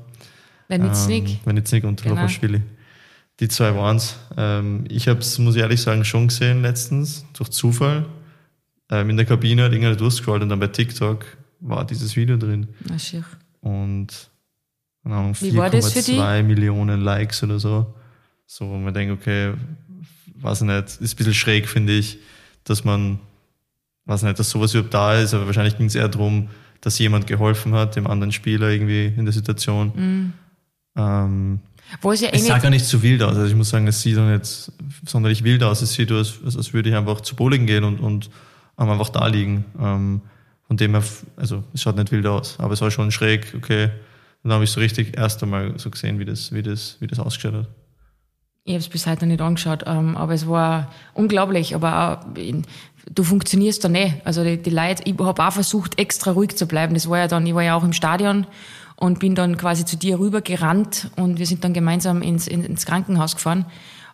Venitznik. 0.69 1.28
Ähm, 1.28 1.38
Venitznik 1.44 1.85
und 1.85 2.02
genau. 2.02 2.14
Lopaschwili. 2.14 2.62
Die 3.40 3.49
zwei 3.49 3.75
waren's. 3.75 4.17
Ähm, 4.37 4.85
ich 4.88 5.08
habe 5.08 5.20
es, 5.20 5.38
muss 5.38 5.56
ich 5.56 5.62
ehrlich 5.62 5.81
sagen, 5.81 6.05
schon 6.05 6.28
gesehen 6.28 6.62
letztens, 6.62 7.25
durch 7.32 7.50
Zufall. 7.50 8.06
Ähm, 8.90 9.11
in 9.11 9.17
der 9.17 9.26
Kabine 9.26 9.64
hat 9.64 9.73
irgendeiner 9.73 9.96
durchscrollt 9.96 10.43
und 10.43 10.49
dann 10.49 10.61
bei 10.61 10.67
TikTok 10.69 11.25
war 11.61 11.87
dieses 11.87 12.17
Video 12.17 12.37
drin. 12.37 12.69
Na, 12.88 12.99
schier. 12.99 13.25
Und 13.61 14.31
4,2 15.04 16.43
Millionen 16.43 17.00
Likes 17.00 17.43
oder 17.43 17.58
so. 17.58 17.94
So, 18.46 18.69
wo 18.69 18.76
man 18.76 18.94
denkt, 18.94 19.12
okay, 19.12 19.54
weiß 20.37 20.62
nicht, 20.62 21.00
ist 21.00 21.00
ein 21.00 21.16
bisschen 21.16 21.34
schräg, 21.34 21.69
finde 21.69 21.94
ich, 21.94 22.19
dass 22.64 22.84
man, 22.84 23.19
weiß 24.04 24.22
nicht, 24.22 24.38
dass 24.38 24.50
sowas 24.50 24.75
überhaupt 24.75 24.94
da 24.94 25.14
ist, 25.14 25.34
aber 25.34 25.46
wahrscheinlich 25.46 25.76
ging 25.76 25.87
es 25.87 25.94
eher 25.94 26.08
darum, 26.08 26.49
dass 26.81 26.99
jemand 26.99 27.26
geholfen 27.26 27.75
hat, 27.75 27.96
dem 27.96 28.06
anderen 28.06 28.32
Spieler 28.32 28.69
irgendwie 28.69 29.06
in 29.06 29.25
der 29.25 29.32
Situation. 29.32 29.88
Mm. 29.88 30.32
Ähm, 30.96 31.60
Wo 32.00 32.12
es 32.12 32.20
ja 32.20 32.28
eh 32.28 32.37
es 32.37 32.46
sah 32.46 32.58
gar 32.58 32.70
nicht 32.70 32.84
so 32.84 33.02
wild 33.02 33.22
aus. 33.22 33.37
Also 33.37 33.46
ich 33.46 33.54
muss 33.54 33.70
sagen, 33.70 33.87
es 33.87 34.02
sieht 34.02 34.16
doch 34.16 34.28
nicht 34.28 34.72
sonderlich 35.06 35.44
wild 35.44 35.62
aus. 35.62 35.81
Es 35.81 35.93
sieht 35.93 36.10
aus, 36.10 36.40
als, 36.44 36.56
als 36.56 36.72
würde 36.72 36.90
ich 36.90 36.96
einfach 36.96 37.20
zu 37.20 37.37
Bowling 37.37 37.66
gehen 37.66 37.84
und, 37.84 38.00
und 38.00 38.31
einfach 38.76 39.08
da 39.10 39.26
liegen. 39.28 39.64
Ähm, 39.81 40.20
von 40.66 40.76
dem 40.76 40.93
her, 40.93 41.04
also 41.37 41.62
es 41.72 41.82
schaut 41.82 41.96
nicht 41.96 42.10
wild 42.12 42.26
aus, 42.26 42.58
aber 42.58 42.75
es 42.75 42.81
war 42.81 42.90
schon 42.90 43.12
schräg, 43.12 43.54
okay, 43.56 43.90
und 44.43 44.49
dann 44.49 44.55
habe 44.55 44.65
ich 44.65 44.71
so 44.71 44.81
richtig 44.81 45.17
erst 45.17 45.43
einmal 45.43 45.79
so 45.79 45.89
gesehen, 45.91 46.19
wie 46.19 46.25
das, 46.25 46.53
wie 46.53 46.62
das, 46.62 46.97
wie 47.00 47.06
das 47.06 47.21
ausgeschaut 47.21 47.55
hat. 47.55 47.69
Ich 48.65 48.75
habe 48.75 48.81
es 48.81 48.89
bis 48.89 49.06
heute 49.06 49.27
nicht 49.27 49.41
angeschaut, 49.41 49.85
ähm, 49.87 50.17
aber 50.17 50.35
es 50.35 50.49
war 50.49 50.93
unglaublich. 51.15 51.75
Aber 51.75 52.23
auch, 52.23 52.27
du 53.12 53.25
funktionierst 53.25 53.85
da 53.85 53.89
nicht. 53.89 54.25
Also 54.25 54.44
die, 54.44 54.56
die 54.56 54.71
Leute, 54.71 55.03
ich 55.05 55.19
habe 55.19 55.44
auch 55.44 55.53
versucht, 55.53 55.99
extra 55.99 56.33
ruhig 56.33 56.56
zu 56.56 56.67
bleiben. 56.67 56.94
Das 56.94 57.09
war 57.09 57.19
ja 57.19 57.29
dann, 57.29 57.47
ich 57.47 57.55
war 57.55 57.62
ja 57.62 57.77
auch 57.77 57.85
im 57.85 57.93
Stadion 57.93 58.47
und 58.97 59.19
bin 59.19 59.35
dann 59.35 59.56
quasi 59.56 59.85
zu 59.85 59.97
dir 59.97 60.19
rüber 60.19 60.43
gerannt 60.43 61.11
und 61.17 61.38
wir 61.38 61.47
sind 61.47 61.65
dann 61.65 61.73
gemeinsam 61.73 62.23
ins, 62.23 62.47
ins 62.47 62.87
Krankenhaus 62.87 63.35
gefahren. 63.35 63.67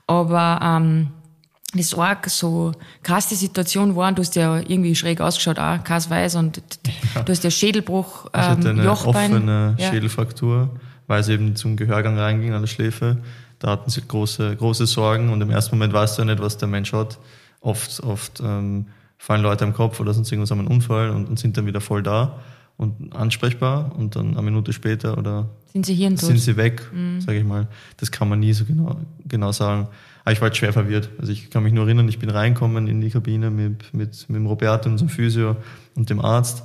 Aber 0.07 0.61
ähm, 0.63 1.09
das 1.75 1.94
arg 1.94 2.29
so 2.31 2.73
krass 3.03 3.29
die 3.29 3.35
Situation 3.35 3.94
war, 3.94 4.12
du 4.12 4.23
hast 4.23 4.37
ja 4.37 4.56
irgendwie 4.56 4.94
schräg 4.94 5.20
ausgeschaut 5.20 5.59
auch, 5.59 5.82
Kass 5.85 6.09
weiß 6.09 6.37
und 6.37 6.62
du 7.25 7.31
hast 7.31 7.44
ja 7.44 7.50
Schädelbruch, 7.50 8.26
ähm, 8.26 8.41
ich 8.41 8.47
hatte 8.47 8.70
eine 8.70 8.85
Jochbein. 8.85 9.32
offene 9.32 9.76
ja. 9.79 9.91
Schädelfraktur, 9.91 10.70
weil 11.06 11.20
es 11.20 11.29
eben 11.29 11.56
zum 11.56 11.76
Gehörgang 11.76 12.19
reinging 12.19 12.55
an 12.55 12.62
der 12.62 12.69
Schläfe. 12.69 13.19
Da 13.59 13.70
hatten 13.73 13.91
sie 13.91 14.03
große, 14.06 14.56
große 14.56 14.87
Sorgen 14.87 15.31
und 15.31 15.41
im 15.41 15.50
ersten 15.50 15.76
Moment 15.76 15.93
weißt 15.93 16.17
du 16.17 16.23
ja 16.23 16.26
nicht, 16.26 16.41
was 16.41 16.59
der 16.59 16.69
Mensch 16.69 16.93
hat. 16.93 17.19
Oft, 17.61 18.03
oft 18.03 18.41
ähm, 18.41 18.87
fallen 19.19 19.43
Leute 19.43 19.64
am 19.64 19.75
Kopf 19.75 20.00
oder 20.00 20.14
sonst 20.14 20.31
irgendwas 20.31 20.50
haben 20.50 20.61
einen 20.61 20.69
Unfall 20.69 21.11
und, 21.11 21.29
und 21.29 21.38
sind 21.38 21.56
dann 21.56 21.67
wieder 21.67 21.81
voll 21.81 22.03
da 22.03 22.38
und 22.76 23.14
ansprechbar 23.14 23.94
und 23.97 24.14
dann 24.17 24.35
eine 24.35 24.43
Minute 24.43 24.73
später 24.73 25.19
oder 25.19 25.49
sind 25.73 25.85
sie 25.85 25.94
sind 26.17 26.38
sie 26.38 26.56
weg, 26.56 26.88
mhm. 26.93 27.21
sage 27.21 27.38
ich 27.38 27.44
mal. 27.44 27.67
Das 27.99 28.11
kann 28.11 28.29
man 28.29 28.41
nie 28.41 28.53
so 28.53 28.64
genau, 28.64 28.97
genau 29.26 29.53
sagen. 29.53 29.88
Aber 30.29 30.35
ich 30.35 30.43
war 30.43 30.49
halt 30.49 30.59
schwer 30.59 30.75
verwirrt. 30.75 31.09
Also 31.19 31.33
ich 31.33 31.49
kann 31.49 31.63
mich 31.63 31.73
nur 31.73 31.87
erinnern, 31.87 32.07
ich 32.07 32.19
bin 32.19 32.29
reinkommen 32.29 32.87
in 32.87 33.01
die 33.01 33.09
Kabine 33.09 33.49
mit, 33.49 33.95
mit, 33.95 34.29
mit 34.29 34.37
dem 34.37 34.45
Roberto, 34.45 34.87
unserem 34.91 35.09
Physio 35.09 35.57
und 35.95 36.11
dem 36.11 36.21
Arzt 36.21 36.65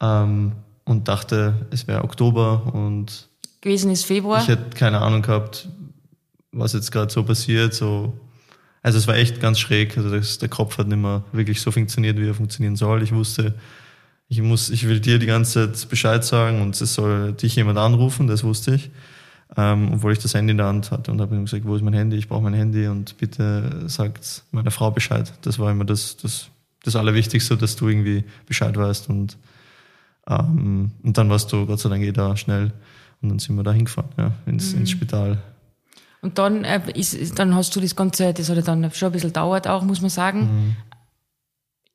ähm, 0.00 0.50
und 0.84 1.06
dachte, 1.06 1.68
es 1.70 1.86
wäre 1.86 2.02
Oktober 2.02 2.68
und 2.74 3.28
gewesen 3.60 3.92
ist 3.92 4.06
Februar. 4.06 4.42
Ich 4.42 4.48
hätte 4.48 4.76
keine 4.76 5.02
Ahnung 5.02 5.22
gehabt, 5.22 5.68
was 6.50 6.72
jetzt 6.72 6.90
gerade 6.90 7.12
so 7.12 7.22
passiert. 7.22 7.74
So. 7.74 8.12
Also 8.82 8.98
es 8.98 9.06
war 9.06 9.14
echt 9.14 9.38
ganz 9.40 9.60
schräg. 9.60 9.96
Also 9.96 10.10
das, 10.10 10.38
der 10.38 10.48
Kopf 10.48 10.76
hat 10.76 10.88
nicht 10.88 10.98
mehr 10.98 11.22
wirklich 11.30 11.60
so 11.60 11.70
funktioniert, 11.70 12.18
wie 12.18 12.26
er 12.26 12.34
funktionieren 12.34 12.74
soll. 12.74 13.04
Ich 13.04 13.12
wusste, 13.12 13.54
ich 14.26 14.42
muss, 14.42 14.68
ich 14.68 14.88
will 14.88 14.98
dir 14.98 15.20
die 15.20 15.26
ganze 15.26 15.70
Zeit 15.70 15.88
Bescheid 15.88 16.24
sagen 16.24 16.60
und 16.60 16.80
es 16.80 16.94
soll 16.94 17.34
dich 17.34 17.54
jemand 17.54 17.78
anrufen, 17.78 18.26
das 18.26 18.42
wusste 18.42 18.74
ich 18.74 18.90
ähm, 19.56 19.90
obwohl 19.94 20.12
ich 20.12 20.18
das 20.18 20.34
Handy 20.34 20.50
in 20.50 20.58
der 20.58 20.66
Hand 20.66 20.90
hatte 20.90 21.10
und 21.10 21.20
habe 21.20 21.34
ihm 21.34 21.44
gesagt, 21.44 21.64
wo 21.64 21.74
ist 21.76 21.82
mein 21.82 21.94
Handy? 21.94 22.16
Ich 22.16 22.28
brauche 22.28 22.42
mein 22.42 22.54
Handy 22.54 22.88
und 22.88 23.16
bitte 23.16 23.88
sagt 23.88 24.42
meiner 24.50 24.70
Frau 24.70 24.90
Bescheid. 24.90 25.32
Das 25.42 25.58
war 25.58 25.70
immer 25.70 25.84
das, 25.84 26.16
das, 26.18 26.48
das 26.84 26.96
Allerwichtigste, 26.96 27.56
dass 27.56 27.76
du 27.76 27.88
irgendwie 27.88 28.24
Bescheid 28.46 28.76
weißt 28.76 29.08
und, 29.08 29.38
ähm, 30.28 30.92
und 31.02 31.16
dann 31.16 31.30
warst 31.30 31.52
du 31.52 31.64
Gott 31.66 31.80
sei 31.80 31.88
Dank 31.88 32.02
eh 32.02 32.12
da 32.12 32.36
schnell 32.36 32.72
und 33.22 33.30
dann 33.30 33.38
sind 33.38 33.56
wir 33.56 33.62
da 33.62 33.72
hingefahren, 33.72 34.10
ja, 34.18 34.32
ins, 34.44 34.74
mhm. 34.74 34.80
ins 34.80 34.90
Spital. 34.90 35.38
Und 36.20 36.38
dann, 36.38 36.64
äh, 36.64 36.80
ist, 36.94 37.38
dann 37.38 37.54
hast 37.54 37.74
du 37.76 37.80
das 37.80 37.96
Ganze, 37.96 38.34
das 38.34 38.48
hat 38.48 38.56
ja 38.56 38.62
dann 38.62 38.90
schon 38.92 39.08
ein 39.08 39.12
bisschen 39.12 39.32
dauert 39.32 39.68
auch, 39.68 39.84
muss 39.84 40.00
man 40.00 40.10
sagen. 40.10 40.40
Mhm. 40.40 40.76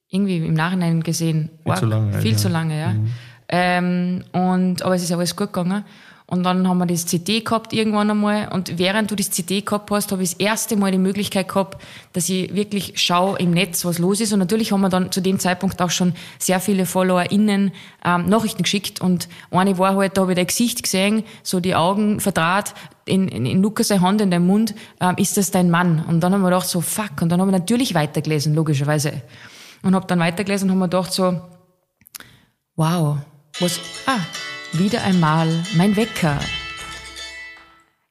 Irgendwie 0.10 0.38
im 0.38 0.54
Nachhinein 0.54 1.04
gesehen. 1.04 1.50
Viel 1.64 1.76
zu 1.76 1.86
lange. 1.86 2.22
Viel 2.22 2.32
ja. 2.32 2.38
zu 2.38 2.50
lange, 2.50 2.80
ja. 2.80 2.94
Mhm. 2.94 3.12
Ähm, 3.50 4.24
und, 4.32 4.82
aber 4.84 4.96
es 4.96 5.04
ist 5.04 5.10
ja 5.10 5.18
alles 5.18 5.36
gut 5.36 5.54
gegangen. 5.54 5.84
Und 6.32 6.44
dann 6.44 6.66
haben 6.66 6.78
wir 6.78 6.86
das 6.86 7.06
CD 7.06 7.42
gehabt 7.42 7.74
irgendwann 7.74 8.10
einmal. 8.10 8.48
Und 8.54 8.78
während 8.78 9.12
du 9.12 9.18
das 9.18 9.32
CD 9.32 9.60
gehabt 9.60 9.92
hast, 9.92 10.14
habe 10.14 10.24
ich 10.24 10.32
das 10.32 10.40
erste 10.40 10.78
Mal 10.78 10.94
die 10.94 10.98
Möglichkeit 10.98 11.50
gehabt, 11.50 11.84
dass 12.14 12.30
ich 12.30 12.56
wirklich 12.56 12.94
schaue 13.02 13.38
im 13.38 13.52
Netz, 13.52 13.84
was 13.84 14.00
los 14.00 14.22
ist. 14.22 14.32
Und 14.32 14.40
natürlich 14.40 14.72
haben 14.72 14.80
wir 14.80 14.88
dann 14.88 15.12
zu 15.12 15.20
dem 15.20 15.40
Zeitpunkt 15.40 15.82
auch 15.82 15.90
schon 15.90 16.14
sehr 16.40 16.62
viele 16.62 16.86
FollowerInnen 16.86 17.74
ähm, 18.06 18.30
Nachrichten 18.30 18.64
geschickt. 18.64 19.02
Und 19.02 19.28
eine 19.52 19.78
war 19.78 19.98
halt, 19.98 20.16
da 20.16 20.22
habe 20.22 20.32
ich 20.32 20.38
dein 20.38 20.48
Gesicht 20.48 20.84
gesehen, 20.84 21.26
so 21.44 21.60
die 21.60 21.76
Augen 21.76 22.22
verdraht, 22.22 22.76
in, 23.04 23.28
in, 23.28 23.46
in 23.46 23.62
Lukas 23.62 23.92
Hand 23.92 24.22
in 24.22 24.32
deinem 24.32 24.48
Mund, 24.48 24.74
ähm, 25.02 25.16
ist 25.18 25.36
das 25.36 25.52
dein 25.52 25.70
Mann? 25.70 26.02
Und 26.08 26.22
dann 26.22 26.32
haben 26.32 26.44
wir 26.44 26.50
gedacht 26.50 26.70
so, 26.70 26.80
fuck. 26.80 27.22
Und 27.22 27.28
dann 27.28 27.42
habe 27.42 27.52
ich 27.52 27.58
natürlich 27.58 27.94
weitergelesen, 27.94 28.56
logischerweise. 28.56 29.22
Und 29.84 29.96
habe 29.96 30.08
dann 30.08 30.20
weitergelesen 30.20 30.70
und 30.70 30.76
haben 30.76 30.80
wir 30.80 30.88
gedacht 30.88 31.12
so, 31.12 31.42
wow, 32.78 33.18
was, 33.60 33.82
ah, 34.06 34.20
wieder 34.74 35.04
einmal 35.04 35.48
mein 35.76 35.96
Wecker. 35.96 36.40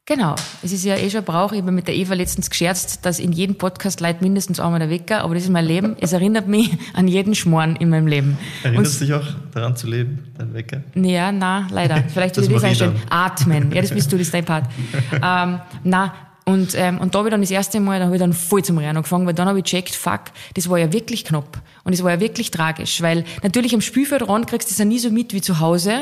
Genau. 0.06 0.34
Es 0.62 0.72
ist 0.72 0.84
ja 0.84 0.96
eh 0.96 1.08
schon 1.08 1.22
Brauch. 1.22 1.52
Ich 1.52 1.60
habe 1.60 1.70
mit 1.70 1.86
der 1.86 1.94
Eva 1.94 2.14
letztens 2.14 2.50
gescherzt, 2.50 3.06
dass 3.06 3.20
in 3.20 3.30
jedem 3.30 3.54
Podcast 3.54 4.00
leitet 4.00 4.22
mindestens 4.22 4.58
einmal 4.58 4.80
der 4.80 4.90
Wecker, 4.90 5.22
aber 5.22 5.34
das 5.34 5.44
ist 5.44 5.50
mein 5.50 5.64
Leben. 5.64 5.94
Es 6.00 6.12
erinnert 6.12 6.48
mich 6.48 6.76
an 6.94 7.06
jeden 7.06 7.36
Schmoren 7.36 7.76
in 7.76 7.90
meinem 7.90 8.08
Leben. 8.08 8.36
Erinnerst 8.64 9.00
du 9.00 9.04
dich 9.04 9.14
auch 9.14 9.26
daran 9.54 9.76
zu 9.76 9.86
leben, 9.86 10.32
dein 10.36 10.52
Wecker? 10.52 10.82
Ja, 10.96 11.30
na, 11.30 11.68
leider. 11.70 12.02
Vielleicht 12.12 12.36
würde 12.36 12.48
ich 12.48 12.54
das 12.54 12.64
einstellen. 12.64 12.96
Atmen. 13.08 13.70
Ja, 13.70 13.82
das 13.82 13.92
bist 13.92 14.10
du, 14.10 14.16
das 14.16 14.26
ist 14.26 14.34
dein 14.34 14.44
Part. 14.44 14.64
ähm, 15.12 15.60
na, 15.84 16.12
und, 16.50 16.74
ähm, 16.74 16.98
und 16.98 17.14
da 17.14 17.18
habe 17.18 17.28
ich 17.28 17.30
dann 17.30 17.40
das 17.40 17.50
erste 17.50 17.80
Mal, 17.80 17.98
da 17.98 18.06
habe 18.06 18.16
ich 18.16 18.20
dann 18.20 18.32
voll 18.32 18.64
zum 18.64 18.78
Rennen 18.78 18.96
angefangen, 18.96 19.26
weil 19.26 19.34
dann 19.34 19.48
habe 19.48 19.58
ich 19.58 19.64
gecheckt, 19.64 19.94
fuck, 19.94 20.22
das 20.54 20.68
war 20.68 20.78
ja 20.78 20.92
wirklich 20.92 21.24
knapp. 21.24 21.60
Und 21.84 21.92
es 21.92 22.02
war 22.02 22.10
ja 22.10 22.20
wirklich 22.20 22.50
tragisch, 22.50 23.00
weil 23.02 23.24
natürlich 23.42 23.74
am 23.74 23.80
Spielfeldrand 23.80 24.46
kriegst 24.46 24.68
du 24.68 24.72
das 24.72 24.78
ja 24.78 24.84
nie 24.84 24.98
so 24.98 25.10
mit 25.10 25.32
wie 25.32 25.40
zu 25.40 25.60
Hause. 25.60 26.00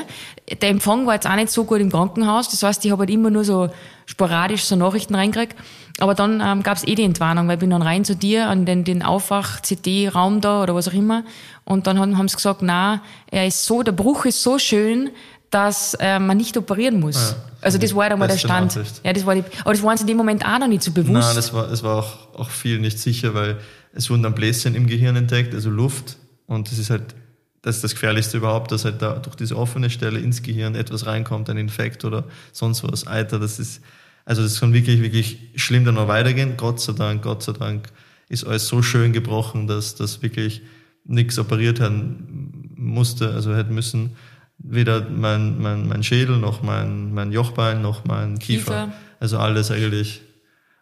Der 0.62 0.70
Empfang 0.70 1.06
war 1.06 1.14
jetzt 1.14 1.26
auch 1.26 1.36
nicht 1.36 1.50
so 1.50 1.64
gut 1.64 1.80
im 1.80 1.90
Krankenhaus, 1.90 2.48
das 2.48 2.62
heißt, 2.62 2.84
ich 2.84 2.90
habe 2.90 3.00
halt 3.00 3.10
immer 3.10 3.30
nur 3.30 3.44
so 3.44 3.68
sporadisch 4.06 4.64
so 4.64 4.76
Nachrichten 4.76 5.14
reingekriegt. 5.14 5.56
Aber 6.00 6.14
dann 6.14 6.40
ähm, 6.44 6.62
gab 6.62 6.76
es 6.76 6.86
eh 6.86 6.94
die 6.94 7.02
Entwarnung, 7.02 7.48
weil 7.48 7.54
ich 7.54 7.60
bin 7.60 7.70
dann 7.70 7.82
rein 7.82 8.04
zu 8.04 8.14
dir 8.14 8.48
an 8.48 8.64
den, 8.64 8.84
den 8.84 9.02
Aufwach-CD-Raum 9.02 10.40
da 10.40 10.62
oder 10.62 10.74
was 10.74 10.88
auch 10.88 10.92
immer. 10.92 11.24
Und 11.64 11.86
dann 11.86 11.98
haben, 11.98 12.16
haben 12.16 12.28
sie 12.28 12.36
gesagt, 12.36 12.62
na, 12.62 13.02
er 13.30 13.46
ist 13.46 13.64
so, 13.64 13.82
der 13.82 13.92
Bruch 13.92 14.24
ist 14.24 14.42
so 14.42 14.58
schön, 14.58 15.10
dass 15.50 15.94
äh, 15.94 16.18
man 16.18 16.36
nicht 16.36 16.56
operieren 16.56 17.00
muss. 17.00 17.16
Ja, 17.16 17.36
also 17.60 17.78
das 17.78 17.94
war 17.94 18.04
ja 18.04 18.10
dann 18.10 18.18
mal 18.18 18.28
der 18.28 18.38
Stand. 18.38 18.78
Ja, 19.02 19.12
das 19.12 19.24
war 19.24 19.34
die, 19.34 19.44
aber 19.60 19.72
das 19.72 19.82
waren 19.82 19.96
sie 19.96 20.02
in 20.02 20.08
dem 20.08 20.16
Moment 20.16 20.44
auch 20.44 20.58
noch 20.58 20.68
nicht 20.68 20.82
so 20.82 20.92
bewusst. 20.92 21.12
Nein, 21.12 21.36
das 21.36 21.52
war, 21.52 21.66
das 21.68 21.82
war 21.82 21.96
auch, 21.96 22.34
auch 22.34 22.50
viel 22.50 22.78
nicht 22.78 22.98
sicher, 22.98 23.34
weil 23.34 23.58
es 23.92 24.10
wurden 24.10 24.22
dann 24.22 24.34
Bläschen 24.34 24.74
im 24.74 24.86
Gehirn 24.86 25.16
entdeckt, 25.16 25.54
also 25.54 25.70
Luft. 25.70 26.16
Und 26.46 26.70
das 26.70 26.78
ist 26.78 26.90
halt 26.90 27.14
das, 27.62 27.76
ist 27.76 27.84
das 27.84 27.92
Gefährlichste 27.92 28.36
überhaupt, 28.36 28.72
dass 28.72 28.84
halt 28.84 29.02
da 29.02 29.14
durch 29.14 29.36
diese 29.36 29.56
offene 29.56 29.90
Stelle 29.90 30.18
ins 30.20 30.42
Gehirn 30.42 30.74
etwas 30.74 31.06
reinkommt, 31.06 31.50
ein 31.50 31.56
Infekt 31.56 32.04
oder 32.04 32.24
sonst 32.52 32.82
was, 32.84 33.06
Eiter. 33.06 33.38
Das 33.38 33.58
ist, 33.58 33.82
also 34.24 34.42
das 34.42 34.60
kann 34.60 34.72
wirklich, 34.72 35.02
wirklich 35.02 35.38
schlimm 35.56 35.84
dann 35.84 35.96
noch 35.96 36.08
weitergehen. 36.08 36.56
Gott 36.56 36.80
sei 36.80 36.92
Dank, 36.92 37.22
Gott 37.22 37.42
sei 37.42 37.52
Dank 37.52 37.88
ist 38.28 38.44
alles 38.44 38.68
so 38.68 38.82
schön 38.82 39.12
gebrochen, 39.12 39.66
dass 39.66 39.94
das 39.94 40.22
wirklich 40.22 40.62
nichts 41.04 41.38
operiert 41.38 41.80
werden 41.80 42.70
musste, 42.76 43.30
also 43.32 43.54
hätte 43.54 43.72
müssen 43.72 44.16
weder 44.58 45.08
mein, 45.08 45.60
mein, 45.60 45.88
mein 45.88 46.02
Schädel, 46.02 46.36
noch 46.36 46.62
mein, 46.62 47.14
mein 47.14 47.32
Jochbein, 47.32 47.80
noch 47.80 48.04
mein 48.04 48.38
Kiefer. 48.38 48.86
Kiefer. 48.86 48.92
Also 49.20 49.38
alles 49.38 49.70
eigentlich 49.70 50.22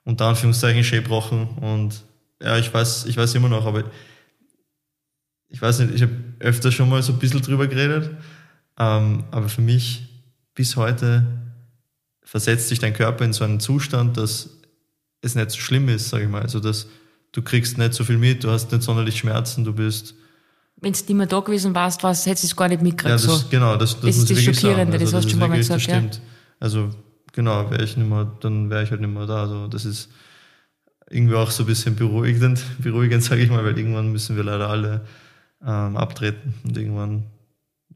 unter 0.05 0.27
Anführungszeichen 0.27 0.85
schön 0.85 1.03
gebrochen. 1.03 1.49
Und 1.61 2.03
ja, 2.43 2.59
ich 2.59 2.73
weiß, 2.73 3.07
ich 3.07 3.17
weiß 3.17 3.35
immer 3.35 3.49
noch, 3.49 3.67
aber 3.67 3.85
ich 5.49 5.61
weiß 5.61 5.81
nicht, 5.81 5.95
ich 5.95 6.03
habe 6.03 6.15
öfter 6.41 6.73
schon 6.73 6.89
mal 6.89 7.03
so 7.03 7.13
ein 7.13 7.19
bisschen 7.19 7.43
drüber 7.43 7.67
geredet. 7.67 8.11
Ähm, 8.79 9.25
aber 9.31 9.49
für 9.49 9.63
mich 9.63 10.07
bis 10.55 10.77
heute 10.77 11.25
versetzt 12.23 12.69
sich 12.69 12.79
dein 12.79 12.93
Körper 12.93 13.25
in 13.25 13.33
so 13.33 13.45
einen 13.45 13.61
Zustand, 13.61 14.17
dass 14.17 14.51
es 15.23 15.35
nicht 15.35 15.51
so 15.51 15.59
schlimm 15.59 15.89
ist, 15.89 16.09
sage 16.09 16.25
ich 16.25 16.31
mal. 16.31 16.43
Also 16.43 16.61
dass 16.61 16.89
du 17.33 17.43
kriegst 17.43 17.79
nicht 17.79 17.95
so 17.95 18.05
viel 18.05 18.19
mit, 18.19 18.45
du 18.45 18.51
hast 18.51 18.73
nicht 18.73 18.83
sonderlich 18.83 19.19
Schmerzen, 19.19 19.65
du 19.65 19.73
bist 19.73 20.15
wenn 20.81 20.93
du 20.93 20.99
nicht 20.99 21.09
mehr 21.11 21.27
da 21.27 21.41
gewesen 21.41 21.75
warst, 21.75 22.03
was, 22.03 22.27
hättest 22.27 22.45
du 22.45 22.47
es 22.49 22.57
gar 22.57 22.69
nicht 22.69 22.83
mitgekriegt. 22.83 23.21
Ja, 23.21 23.27
das, 23.27 23.41
so. 23.41 23.49
genau, 23.49 23.77
das, 23.77 23.95
das, 23.95 24.01
das 24.01 24.17
ist 24.19 24.31
das 24.31 24.43
Schockierende, 24.43 24.93
also, 24.95 25.05
das 25.05 25.15
hast 25.15 25.25
du 25.25 25.31
schon 25.31 25.39
mal 25.39 25.57
gesagt. 25.57 25.87
Ja. 25.87 26.03
Also 26.61 26.91
genau, 27.33 27.71
wäre 27.71 27.85
ich 27.85 27.97
nicht 27.97 28.09
mehr, 28.09 28.31
dann 28.41 28.71
wäre 28.71 28.83
ich 28.83 28.91
halt 28.91 29.01
nicht 29.01 29.13
mehr 29.13 29.27
da. 29.27 29.43
Also 29.43 29.69
das 29.69 29.85
ist 29.85 30.11
irgendwie 31.09 31.35
auch 31.35 31.51
so 31.51 31.63
ein 31.63 31.67
bisschen 31.67 31.97
beruhigend, 31.97 32.63
beruhigend 32.79 33.23
sage 33.23 33.43
ich 33.43 33.51
mal, 33.51 33.65
weil 33.65 33.79
irgendwann 33.79 34.13
müssen 34.13 34.37
wir 34.37 34.45
leider 34.45 34.69
alle 34.69 35.07
ähm, 35.65 35.97
abtreten 35.97 36.55
und 36.65 36.77
irgendwann 36.77 37.25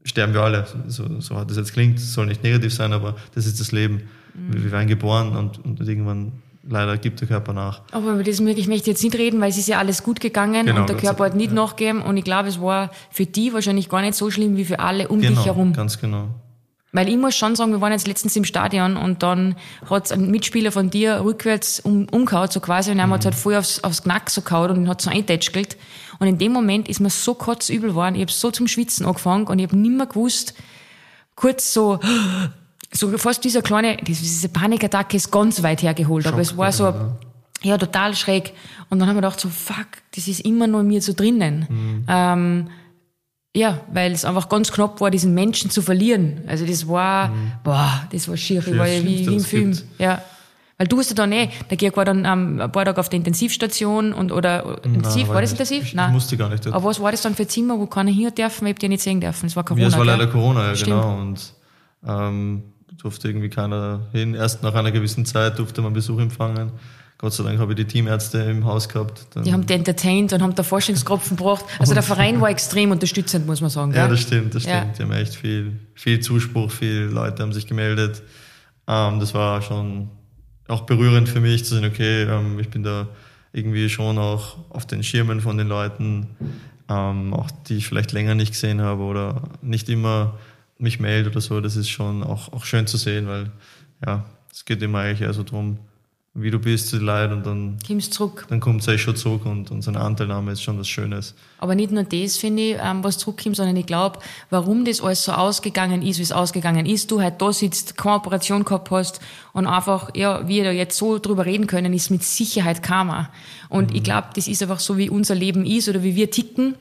sterben 0.03 0.33
wir 0.33 0.41
alle. 0.41 0.65
So, 0.87 1.19
so 1.21 1.35
hart 1.35 1.49
das 1.49 1.57
jetzt 1.57 1.73
klingt, 1.73 1.99
soll 1.99 2.25
nicht 2.25 2.43
negativ 2.43 2.73
sein, 2.73 2.93
aber 2.93 3.15
das 3.35 3.45
ist 3.45 3.59
das 3.59 3.71
Leben. 3.71 4.09
Mhm. 4.33 4.63
Wir 4.63 4.71
werden 4.71 4.87
geboren 4.87 5.35
und, 5.35 5.63
und 5.63 5.79
irgendwann 5.81 6.31
leider 6.63 6.97
gibt 6.97 7.21
der 7.21 7.27
Körper 7.27 7.53
nach. 7.53 7.81
Aber 7.91 8.13
über 8.13 8.23
das 8.23 8.39
möchte 8.39 8.59
ich 8.59 8.67
möchte 8.67 8.89
jetzt 8.89 9.03
nicht 9.03 9.15
reden, 9.15 9.41
weil 9.41 9.49
es 9.49 9.57
ist 9.57 9.67
ja 9.67 9.79
alles 9.79 10.03
gut 10.03 10.19
gegangen 10.19 10.65
genau, 10.65 10.81
und 10.81 10.89
der 10.89 10.97
Körper 10.97 11.25
hat 11.25 11.35
nicht 11.35 11.49
ja. 11.49 11.55
nachgegeben 11.55 12.01
und 12.01 12.17
ich 12.17 12.23
glaube, 12.23 12.49
es 12.49 12.61
war 12.61 12.91
für 13.09 13.25
die 13.25 13.53
wahrscheinlich 13.53 13.89
gar 13.89 14.01
nicht 14.01 14.15
so 14.15 14.29
schlimm 14.29 14.57
wie 14.57 14.65
für 14.65 14.79
alle 14.79 15.07
um 15.07 15.21
genau, 15.21 15.35
dich 15.35 15.45
herum. 15.45 15.73
Ganz 15.73 15.99
genau. 15.99 16.29
Weil 16.93 17.07
ich 17.07 17.15
muss 17.15 17.35
schon 17.35 17.55
sagen, 17.55 17.71
wir 17.71 17.79
waren 17.79 17.93
jetzt 17.93 18.07
letztens 18.07 18.35
im 18.35 18.43
Stadion 18.43 18.97
und 18.97 19.23
dann 19.23 19.55
hat 19.89 20.11
ein 20.11 20.29
Mitspieler 20.29 20.73
von 20.73 20.89
dir 20.89 21.21
rückwärts 21.23 21.79
um, 21.79 22.07
umgehauen, 22.09 22.49
so 22.51 22.59
quasi, 22.59 22.91
und 22.91 22.99
er 22.99 23.07
mhm. 23.07 23.13
hat 23.13 23.23
halt 23.23 23.35
voll 23.35 23.55
aufs, 23.55 23.81
aufs 23.81 24.03
Knack 24.03 24.29
so 24.29 24.41
gehauen 24.41 24.71
und 24.71 24.89
hat 24.89 25.01
so 25.01 25.09
eintätschelt. 25.09 25.77
Und 26.19 26.27
in 26.27 26.37
dem 26.37 26.51
Moment 26.51 26.89
ist 26.89 26.99
mir 26.99 27.09
so 27.09 27.33
kotzübel 27.33 27.91
geworden, 27.91 28.15
ich 28.15 28.21
habe 28.21 28.31
so 28.31 28.51
zum 28.51 28.67
Schwitzen 28.67 29.05
angefangen 29.05 29.47
und 29.47 29.59
ich 29.59 29.67
habe 29.67 29.77
nimmer 29.77 30.05
gewusst, 30.05 30.53
kurz 31.35 31.73
so, 31.73 31.99
so 32.93 33.17
fast 33.17 33.43
dieser 33.43 33.61
kleine, 33.61 33.97
diese 33.97 34.49
Panikattacke 34.49 35.17
ist 35.17 35.31
ganz 35.31 35.63
weit 35.63 35.81
hergeholt, 35.81 36.25
Schock, 36.25 36.33
aber 36.33 36.41
es 36.41 36.57
war 36.57 36.71
so, 36.71 36.85
ja. 36.85 37.15
ja. 37.63 37.77
total 37.77 38.15
schräg. 38.15 38.53
Und 38.89 38.99
dann 38.99 39.07
haben 39.07 39.15
wir 39.15 39.21
gedacht 39.21 39.39
so, 39.39 39.49
fuck, 39.49 39.87
das 40.15 40.27
ist 40.27 40.41
immer 40.41 40.67
nur 40.67 40.81
in 40.81 40.87
mir 40.87 41.01
so 41.01 41.13
drinnen. 41.13 41.67
Mhm. 41.69 42.05
Ähm, 42.07 42.67
ja, 43.55 43.81
weil 43.91 44.13
es 44.13 44.23
einfach 44.23 44.47
ganz 44.47 44.71
knapp 44.71 45.01
war, 45.01 45.11
diesen 45.11 45.33
Menschen 45.33 45.69
zu 45.69 45.81
verlieren. 45.81 46.43
Also 46.47 46.65
das 46.65 46.87
war, 46.87 47.29
mhm. 47.29 47.51
boah, 47.63 48.07
das 48.11 48.27
war 48.27 48.37
schier. 48.37 48.65
Ich 48.65 48.77
war 48.77 48.87
ja 48.87 49.03
wie, 49.03 49.27
wie 49.27 49.35
im 49.35 49.41
Film. 49.41 49.71
Gibt. 49.71 49.85
Ja. 49.99 50.21
Weil 50.77 50.87
du 50.87 50.97
hast 50.97 51.09
ja 51.09 51.15
dann 51.15 51.31
eh, 51.31 51.49
der 51.69 51.77
Georg 51.77 51.95
war 51.95 52.05
dann 52.05 52.25
ähm, 52.25 52.59
ein 52.59 52.71
paar 52.71 52.85
Tage 52.85 52.99
auf 52.99 53.07
der 53.07 53.17
Intensivstation 53.17 54.13
und 54.13 54.31
oder 54.31 54.83
intensiv, 54.83 55.27
Nein, 55.27 55.35
war 55.35 55.41
das 55.41 55.51
intensiv? 55.51 55.83
Ich, 55.83 55.93
Nein. 55.93 56.07
Ich 56.07 56.13
musste 56.13 56.37
gar 56.37 56.49
nicht. 56.49 56.65
Aber 56.65 56.83
was 56.85 56.99
war 56.99 57.11
das 57.11 57.21
dann 57.21 57.35
für 57.35 57.45
Zimmer, 57.45 57.77
wo 57.77 57.85
keiner 57.85 58.09
hin 58.09 58.33
dürfen? 58.33 58.65
Ich 58.65 58.73
hab 58.73 58.79
die 58.79 58.89
nicht 58.89 59.03
sehen 59.03 59.21
dürfen. 59.21 59.45
Es 59.45 59.55
war 59.55 59.63
Corona. 59.63 59.83
Ja, 59.83 59.87
es 59.89 59.97
war 59.97 60.05
leider 60.05 60.27
Corona, 60.27 60.69
ja, 60.69 60.75
Stimmt. 60.75 61.01
genau. 61.01 61.19
Und 61.19 61.53
ähm, 62.07 62.63
durfte 63.01 63.27
irgendwie 63.27 63.49
keiner 63.49 64.01
hin. 64.11 64.33
Erst 64.33 64.63
nach 64.63 64.73
einer 64.73 64.91
gewissen 64.91 65.25
Zeit 65.25 65.59
durfte 65.59 65.81
man 65.81 65.93
Besuch 65.93 66.19
empfangen. 66.19 66.71
Gott 67.17 67.33
sei 67.33 67.43
Dank 67.43 67.59
habe 67.59 67.73
ich 67.73 67.75
die 67.75 67.85
Teamärzte 67.85 68.39
im 68.39 68.65
Haus 68.65 68.89
gehabt. 68.89 69.27
Dann 69.35 69.43
die 69.43 69.53
haben 69.53 69.65
die 69.65 69.73
entertained 69.73 70.33
und 70.33 70.41
haben 70.41 70.55
da 70.55 70.63
Forschungskropfen 70.63 71.37
gebracht. 71.37 71.65
Also 71.77 71.93
der 71.93 72.01
Verein 72.01 72.41
war 72.41 72.49
extrem 72.49 72.89
unterstützend, 72.89 73.45
muss 73.45 73.61
man 73.61 73.69
sagen. 73.69 73.93
Ja, 73.93 74.07
das 74.07 74.21
stimmt, 74.21 74.55
das 74.55 74.63
stimmt. 74.63 74.75
Ja. 74.75 74.93
Die 74.97 75.03
haben 75.03 75.11
echt 75.11 75.35
viel, 75.35 75.79
viel 75.93 76.19
Zuspruch, 76.19 76.71
viele 76.71 77.05
Leute 77.05 77.43
haben 77.43 77.53
sich 77.53 77.67
gemeldet. 77.67 78.23
Ähm, 78.87 79.19
das 79.19 79.35
war 79.35 79.61
schon 79.61 80.09
auch 80.67 80.81
berührend 80.81 81.29
für 81.29 81.39
mich 81.39 81.63
zu 81.63 81.75
sehen, 81.75 81.85
okay, 81.85 82.23
ähm, 82.23 82.59
ich 82.59 82.69
bin 82.69 82.81
da 82.81 83.07
irgendwie 83.53 83.89
schon 83.89 84.17
auch 84.17 84.57
auf 84.69 84.87
den 84.87 85.03
Schirmen 85.03 85.41
von 85.41 85.57
den 85.57 85.67
Leuten, 85.67 86.27
ähm, 86.89 87.33
auch 87.33 87.51
die 87.67 87.77
ich 87.77 87.87
vielleicht 87.87 88.13
länger 88.13 88.33
nicht 88.33 88.53
gesehen 88.53 88.81
habe 88.81 89.03
oder 89.03 89.43
nicht 89.61 89.89
immer 89.89 90.39
mich 90.81 90.99
melde 90.99 91.29
oder 91.29 91.41
so. 91.41 91.61
Das 91.61 91.75
ist 91.75 91.89
schon 91.89 92.23
auch, 92.23 92.51
auch 92.53 92.65
schön 92.65 92.87
zu 92.87 92.97
sehen, 92.97 93.27
weil 93.27 93.51
ja, 94.05 94.25
es 94.51 94.65
geht 94.65 94.81
immer 94.81 94.99
eigentlich 94.99 95.21
eher 95.21 95.33
so 95.33 95.43
darum, 95.43 95.77
wie 96.33 96.49
du 96.49 96.59
bist 96.59 96.87
zu 96.87 96.97
Leid 96.97 97.31
und 97.31 97.45
dann 97.45 97.77
kommst 97.85 98.13
zurück. 98.13 98.45
Dann 98.49 98.61
kommt 98.61 98.87
es 98.87 99.01
schon 99.01 99.17
zurück 99.17 99.45
und, 99.45 99.69
und 99.69 99.81
so 99.81 99.91
eine 99.91 99.99
Anteilnahme 99.99 100.53
ist 100.53 100.61
schon 100.61 100.79
was 100.79 100.87
Schönes. 100.87 101.35
Aber 101.57 101.75
nicht 101.75 101.91
nur 101.91 102.03
das, 102.03 102.37
finde 102.37 102.63
ich, 102.63 102.77
ähm, 102.81 103.03
was 103.03 103.17
zurückkommt, 103.17 103.57
sondern 103.57 103.75
ich 103.75 103.85
glaube, 103.85 104.19
warum 104.49 104.85
das 104.85 105.01
alles 105.01 105.25
so 105.25 105.33
ausgegangen 105.33 106.01
ist, 106.01 106.19
wie 106.19 106.23
es 106.23 106.31
ausgegangen 106.31 106.85
ist, 106.85 107.11
du 107.11 107.21
halt 107.21 107.41
da 107.41 107.51
sitzt, 107.51 107.97
keine 107.97 108.15
Operation 108.15 108.63
gehabt 108.63 108.91
hast 108.91 109.19
und 109.51 109.67
einfach, 109.67 110.15
ja, 110.15 110.47
wir 110.47 110.63
da 110.63 110.71
jetzt 110.71 110.97
so 110.97 111.19
drüber 111.19 111.45
reden 111.45 111.67
können, 111.67 111.93
ist 111.93 112.09
mit 112.11 112.23
Sicherheit 112.23 112.81
Karma. 112.81 113.29
Und 113.67 113.89
mhm. 113.89 113.97
ich 113.97 114.03
glaube, 114.03 114.29
das 114.33 114.47
ist 114.47 114.61
einfach 114.61 114.79
so, 114.79 114.97
wie 114.97 115.09
unser 115.09 115.35
Leben 115.35 115.65
ist 115.65 115.89
oder 115.89 116.01
wie 116.01 116.15
wir 116.15 116.31
ticken. 116.31 116.75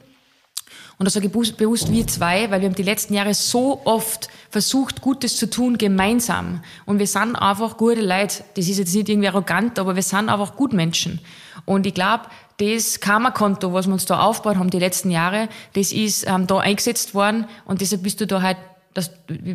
Und 1.00 1.06
das 1.06 1.14
sage 1.14 1.28
ich 1.28 1.32
bewusst 1.32 1.90
wir 1.90 2.06
zwei, 2.06 2.50
weil 2.50 2.60
wir 2.60 2.68
haben 2.68 2.74
die 2.74 2.82
letzten 2.82 3.14
Jahre 3.14 3.32
so 3.32 3.80
oft 3.86 4.28
versucht, 4.50 5.00
Gutes 5.00 5.38
zu 5.38 5.48
tun, 5.48 5.78
gemeinsam. 5.78 6.62
Und 6.84 6.98
wir 6.98 7.06
sind 7.06 7.36
einfach 7.36 7.78
gute 7.78 8.02
Leute. 8.02 8.44
Das 8.54 8.68
ist 8.68 8.76
jetzt 8.76 8.94
nicht 8.94 9.08
irgendwie 9.08 9.28
arrogant, 9.28 9.78
aber 9.78 9.96
wir 9.96 10.02
sind 10.02 10.28
einfach 10.28 10.56
Gutmenschen. 10.56 11.18
Und 11.64 11.86
ich 11.86 11.94
glaube, 11.94 12.24
das 12.58 13.00
Karma-Konto, 13.00 13.72
was 13.72 13.86
wir 13.86 13.94
uns 13.94 14.04
da 14.04 14.20
aufgebaut 14.20 14.58
haben 14.58 14.68
die 14.68 14.78
letzten 14.78 15.10
Jahre, 15.10 15.48
das 15.72 15.90
ist 15.90 16.28
ähm, 16.28 16.46
da 16.46 16.58
eingesetzt 16.58 17.14
worden 17.14 17.46
und 17.64 17.80
deshalb 17.80 18.02
bist 18.02 18.20
du 18.20 18.26
da 18.26 18.42
halt, 18.42 18.58
das, 18.92 19.10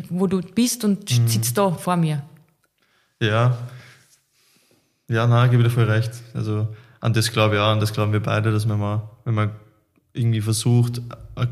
wo 0.08 0.26
du 0.26 0.40
bist 0.40 0.82
und 0.84 1.08
mhm. 1.16 1.28
sitzt 1.28 1.56
da 1.56 1.70
vor 1.70 1.94
mir. 1.94 2.24
Ja. 3.20 3.56
Ja, 5.06 5.28
nein, 5.28 5.48
gebe 5.52 5.62
dir 5.62 5.70
voll 5.70 5.84
recht. 5.84 6.10
Also 6.34 6.66
an 7.00 7.12
das 7.12 7.30
glaube 7.30 7.54
ich 7.54 7.60
auch, 7.60 7.68
an 7.68 7.78
das 7.78 7.92
glauben 7.92 8.12
wir 8.12 8.20
beide, 8.20 8.50
dass 8.50 8.68
wenn 8.68 8.80
man, 8.80 9.02
wenn 9.24 9.34
man 9.34 9.50
irgendwie 10.16 10.40
versucht, 10.40 11.02
ein, 11.34 11.48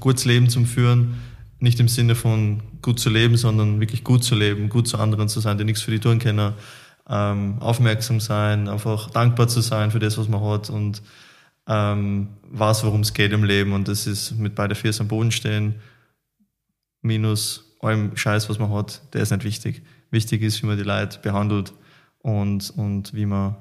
gutes 0.00 0.24
Leben 0.24 0.48
zu 0.48 0.64
führen, 0.64 1.14
nicht 1.60 1.78
im 1.80 1.88
Sinne 1.88 2.14
von 2.14 2.62
gut 2.82 2.98
zu 2.98 3.08
leben, 3.08 3.36
sondern 3.36 3.80
wirklich 3.80 4.04
gut 4.04 4.24
zu 4.24 4.34
leben, 4.34 4.68
gut 4.68 4.88
zu 4.88 4.98
anderen 4.98 5.28
zu 5.28 5.40
sein, 5.40 5.58
die 5.58 5.64
nichts 5.64 5.82
für 5.82 5.90
die 5.90 6.00
tun 6.00 6.18
können, 6.18 6.54
ähm, 7.08 7.56
aufmerksam 7.60 8.20
sein, 8.20 8.68
einfach 8.68 9.10
dankbar 9.10 9.48
zu 9.48 9.60
sein 9.60 9.90
für 9.90 10.00
das, 10.00 10.18
was 10.18 10.28
man 10.28 10.42
hat 10.42 10.70
und 10.70 11.02
ähm, 11.68 12.28
weiß, 12.50 12.84
worum 12.84 13.00
es 13.00 13.14
geht 13.14 13.32
im 13.32 13.44
Leben. 13.44 13.72
Und 13.72 13.88
das 13.88 14.06
ist 14.06 14.32
mit 14.38 14.54
beide 14.54 14.74
Füße 14.74 15.00
am 15.00 15.08
Boden 15.08 15.30
stehen, 15.30 15.76
minus 17.02 17.76
allem 17.80 18.16
Scheiß, 18.16 18.48
was 18.48 18.58
man 18.58 18.72
hat, 18.72 19.02
der 19.14 19.22
ist 19.22 19.30
nicht 19.30 19.44
wichtig. 19.44 19.82
Wichtig 20.10 20.42
ist, 20.42 20.62
wie 20.62 20.66
man 20.66 20.76
die 20.76 20.84
Leute 20.84 21.18
behandelt 21.20 21.72
und, 22.18 22.70
und 22.70 23.14
wie 23.14 23.26
man, 23.26 23.56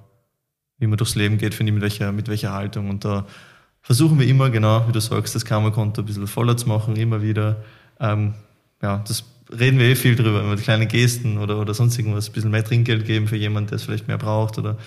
wie 0.78 0.88
man 0.88 0.98
durchs 0.98 1.16
Leben 1.16 1.38
geht, 1.38 1.54
finde 1.54 1.72
ich, 1.72 1.74
mit 1.76 1.84
welcher, 1.84 2.12
mit 2.12 2.28
welcher 2.28 2.54
Haltung. 2.54 2.90
Und 2.90 3.06
da 3.06 3.26
versuchen 3.86 4.20
wir 4.20 4.28
immer, 4.28 4.50
genau, 4.50 4.88
wie 4.88 4.92
du 4.92 5.00
sagst, 5.00 5.36
das 5.36 5.46
Karma-Konto 5.46 6.02
ein 6.02 6.06
bisschen 6.06 6.26
voller 6.26 6.58
zu 6.58 6.68
machen, 6.68 6.96
immer 6.96 7.22
wieder. 7.22 7.58
Ähm, 8.00 8.34
ja, 8.82 9.04
das 9.08 9.24
reden 9.58 9.78
wir 9.78 9.86
eh 9.86 9.96
viel 9.96 10.16
drüber, 10.16 10.42
mit 10.42 10.64
kleinen 10.64 10.88
Gesten 10.88 11.38
oder, 11.38 11.60
oder 11.60 11.76
sonst 11.76 11.98
irgendwas, 12.00 12.28
ein 12.28 12.34
bisschen 12.34 12.50
mehr 12.50 12.64
Trinkgeld 12.64 13.06
geben 13.06 13.28
für 13.28 13.36
jemanden, 13.36 13.70
der 13.70 13.76
es 13.76 13.84
vielleicht 13.84 14.08
mehr 14.08 14.18
braucht 14.18 14.58
oder 14.58 14.78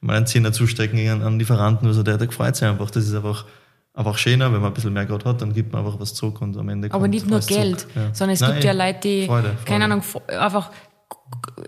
mal 0.00 0.16
einen 0.16 0.26
Zehner 0.26 0.52
zustecken 0.52 1.08
an, 1.08 1.22
an 1.22 1.38
Lieferanten, 1.40 1.88
also 1.88 2.04
der, 2.04 2.16
der 2.16 2.30
freut 2.30 2.54
sich 2.54 2.68
einfach. 2.68 2.92
Das 2.92 3.04
ist 3.04 3.14
einfach, 3.14 3.44
einfach 3.92 4.18
schöner, 4.18 4.52
wenn 4.52 4.60
man 4.60 4.70
ein 4.70 4.74
bisschen 4.74 4.92
mehr 4.92 5.06
gerade 5.06 5.24
hat, 5.28 5.42
dann 5.42 5.52
gibt 5.52 5.72
man 5.72 5.84
einfach 5.84 5.98
was 5.98 6.14
zurück 6.14 6.40
und 6.40 6.56
am 6.56 6.68
Ende 6.68 6.92
Aber 6.92 7.08
nicht 7.08 7.28
nur 7.28 7.40
Geld, 7.40 7.88
ja. 7.96 8.14
sondern 8.14 8.34
es 8.34 8.40
Nein, 8.40 8.52
gibt 8.52 8.64
ja 8.64 8.72
Leute, 8.72 9.00
die, 9.02 9.26
Freude, 9.26 9.48
Freude. 9.48 9.64
keine 9.64 9.84
Ahnung, 9.86 10.02
einfach 10.28 10.70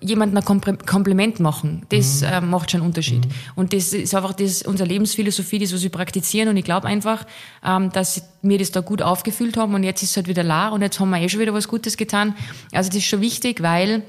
jemandem 0.00 0.38
ein 0.38 0.78
Kompliment 0.86 1.40
machen, 1.40 1.86
das 1.88 2.20
mhm. 2.20 2.26
äh, 2.26 2.40
macht 2.40 2.70
schon 2.70 2.80
einen 2.80 2.88
Unterschied. 2.88 3.26
Mhm. 3.26 3.32
Und 3.54 3.72
das 3.72 3.92
ist 3.92 4.14
einfach 4.14 4.34
das, 4.34 4.62
unsere 4.62 4.88
Lebensphilosophie, 4.88 5.58
das, 5.58 5.72
was 5.72 5.82
wir 5.82 5.90
praktizieren. 5.90 6.48
Und 6.48 6.56
ich 6.56 6.64
glaube 6.64 6.86
einfach, 6.86 7.26
ähm, 7.64 7.90
dass 7.92 8.22
wir 8.42 8.58
das 8.58 8.70
da 8.70 8.80
gut 8.80 9.02
aufgefüllt 9.02 9.56
haben 9.56 9.74
und 9.74 9.82
jetzt 9.82 10.02
ist 10.02 10.10
es 10.10 10.16
halt 10.16 10.28
wieder 10.28 10.42
la 10.42 10.68
und 10.68 10.82
jetzt 10.82 11.00
haben 11.00 11.10
wir 11.10 11.20
eh 11.20 11.28
schon 11.28 11.40
wieder 11.40 11.54
was 11.54 11.68
Gutes 11.68 11.96
getan. 11.96 12.34
Also 12.72 12.88
das 12.88 12.98
ist 12.98 13.06
schon 13.06 13.20
wichtig, 13.20 13.62
weil 13.62 14.02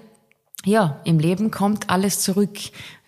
ja, 0.65 0.99
im 1.05 1.19
Leben 1.19 1.51
kommt 1.51 1.89
alles 1.89 2.19
zurück. 2.19 2.57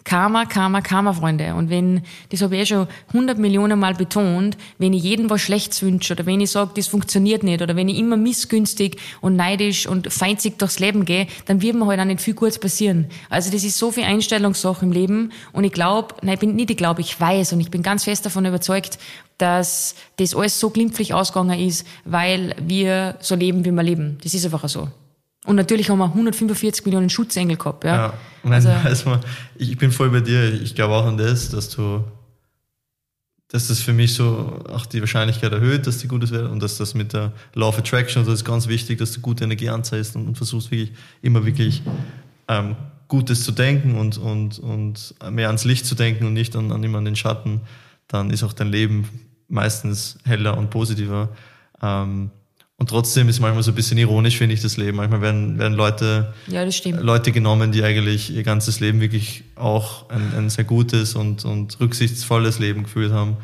Karma, 0.06 0.46
Karma, 0.46 0.82
Karma, 0.82 1.14
Freunde. 1.14 1.54
Und 1.54 1.70
wenn, 1.70 2.02
das 2.30 2.42
habe 2.42 2.56
ich 2.56 2.62
eh 2.62 2.66
schon 2.66 2.88
hundert 3.14 3.38
Millionen 3.38 3.80
Mal 3.80 3.94
betont, 3.94 4.58
wenn 4.78 4.94
ich 4.94 5.04
jedem 5.04 5.30
was 5.30 5.42
Schlechtes 5.42 5.84
wünsche 5.84 6.14
oder 6.14 6.26
wenn 6.26 6.40
ich 6.40 6.50
sage, 6.50 6.72
das 6.76 6.88
funktioniert 6.88 7.44
nicht 7.44 7.62
oder 7.62 7.76
wenn 7.76 7.90
ich 7.90 8.00
immer 8.00 8.18
missgünstig 8.18 8.98
und 9.22 9.36
neidisch 9.36 9.86
und 9.86 10.12
feindsig 10.12 10.58
durchs 10.58 10.80
Leben 10.80 11.06
gehe, 11.06 11.28
dann 11.46 11.62
wird 11.62 11.76
mir 11.76 11.86
halt 11.86 12.00
auch 12.00 12.06
nicht 12.06 12.22
viel 12.22 12.34
Gutes 12.34 12.60
passieren. 12.60 13.08
Also 13.30 13.52
das 13.52 13.64
ist 13.64 13.78
so 13.78 13.92
viel 13.92 14.06
Einstellungssache 14.06 14.84
im 14.84 14.92
Leben 14.92 15.32
und 15.52 15.64
ich 15.64 15.74
glaube, 15.74 16.16
nein, 16.24 16.36
ich 16.36 16.40
bin 16.40 16.56
nicht, 16.56 16.72
ich 16.72 16.78
glaube, 16.78 17.02
ich 17.02 17.20
weiß 17.20 17.54
und 17.54 17.60
ich 17.60 17.70
bin 17.70 17.84
ganz 17.84 18.06
fest 18.06 18.26
davon 18.26 18.46
überzeugt, 18.46 18.98
dass 19.38 19.96
das 20.16 20.34
alles 20.34 20.60
so 20.60 20.70
glimpflich 20.70 21.14
ausgegangen 21.14 21.60
ist, 21.60 21.86
weil 22.06 22.56
wir 22.66 23.18
so 23.20 23.36
leben, 23.36 23.64
wie 23.64 23.72
wir 23.72 23.84
leben. 23.84 24.18
Das 24.24 24.34
ist 24.34 24.46
einfach 24.46 24.68
so. 24.68 24.88
Und 25.46 25.56
natürlich 25.56 25.90
haben 25.90 26.00
wir 26.00 26.06
145 26.06 26.86
Millionen 26.86 27.10
Schutzengel 27.10 27.58
gehabt. 27.58 27.84
Ja. 27.84 27.96
ja. 27.96 28.14
Nein, 28.44 28.54
also, 28.54 28.70
also, 28.84 29.20
ich 29.56 29.78
bin 29.78 29.92
voll 29.92 30.10
bei 30.10 30.20
dir. 30.20 30.54
Ich 30.62 30.76
glaube 30.76 30.96
auch 30.96 31.06
an 31.06 31.18
das, 31.18 31.50
dass 31.50 31.70
du, 31.70 32.04
dass 33.48 33.68
das 33.68 33.80
für 33.82 33.94
mich 33.94 34.14
so 34.14 34.62
auch 34.70 34.86
die 34.86 35.00
Wahrscheinlichkeit 35.00 35.52
erhöht, 35.52 35.88
dass 35.88 36.00
die 36.00 36.08
Gutes 36.08 36.32
werden 36.32 36.48
und 36.48 36.62
dass 36.62 36.78
das 36.78 36.94
mit 36.94 37.14
der 37.14 37.32
Law 37.56 37.70
of 37.70 37.80
Attraction, 37.80 38.26
das 38.26 38.36
ist 38.36 38.46
ganz 38.46 38.68
wichtig, 38.68 39.00
dass 39.00 39.12
du 39.14 39.22
gute 39.22 39.44
Energie 39.44 39.70
anzeigst 39.70 40.16
und, 40.16 40.28
und 40.28 40.36
versuchst 40.36 40.72
wirklich 40.72 40.92
immer 41.22 41.46
wirklich 41.46 41.82
ähm, 42.48 42.76
Gutes 43.08 43.44
zu 43.44 43.52
denken 43.52 43.96
und, 43.96 44.18
und, 44.18 44.60
und 44.60 45.16
mehr 45.32 45.48
ans 45.48 45.66
Licht 45.66 45.86
zu 45.86 45.96
denken 45.96 46.26
und 46.26 46.34
nicht 46.34 46.56
an, 46.56 46.72
an 46.72 46.84
immer 46.84 47.00
an 47.00 47.06
den 47.06 47.16
Schatten. 47.16 47.62
Dann 48.08 48.30
ist 48.30 48.44
auch 48.44 48.54
dein 48.54 48.68
Leben 48.68 49.08
meistens 49.48 50.20
heller 50.26 50.58
und 50.58 50.70
positiver. 50.70 51.30
Ähm, 51.82 52.30
und 52.80 52.90
trotzdem 52.90 53.28
ist 53.28 53.42
manchmal 53.42 53.62
so 53.62 53.72
ein 53.72 53.76
bisschen 53.76 53.98
ironisch, 53.98 54.38
finde 54.38 54.56
ich, 54.56 54.62
das 54.62 54.78
Leben. 54.78 54.96
Manchmal 54.96 55.22
werden, 55.22 55.60
werden 55.60 55.74
Leute, 55.74 56.34
ja. 56.48 56.64
Leute 56.64 57.34
genommen, 57.34 57.74
die 57.74 57.84
eigentlich 57.84 58.34
ihr 58.34 58.44
ganzes 58.44 58.80
Leben 58.80 59.02
wirklich 59.02 59.44
auch 59.56 60.10
ein, 60.10 60.34
ein 60.34 60.50
sehr 60.50 60.64
gutes 60.64 61.14
und, 61.14 61.44
und 61.44 61.78
rücksichtsvolles 61.82 62.58
Leben 62.60 62.84
geführt 62.84 63.12
haben, 63.12 63.36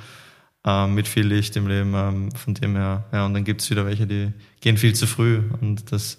ähm, 0.66 0.96
mit 0.96 1.10
viel 1.10 1.28
Licht 1.28 1.58
im 1.58 1.68
Leben. 1.68 1.94
Ähm, 1.94 2.32
von 2.32 2.54
dem 2.54 2.78
her, 2.78 3.04
ja, 3.12 3.26
und 3.26 3.34
dann 3.34 3.44
gibt 3.44 3.62
es 3.62 3.70
wieder 3.70 3.86
welche, 3.86 4.08
die 4.08 4.32
gehen 4.62 4.78
viel 4.78 4.96
zu 4.96 5.06
früh. 5.06 5.42
Und 5.60 5.92
das 5.92 6.18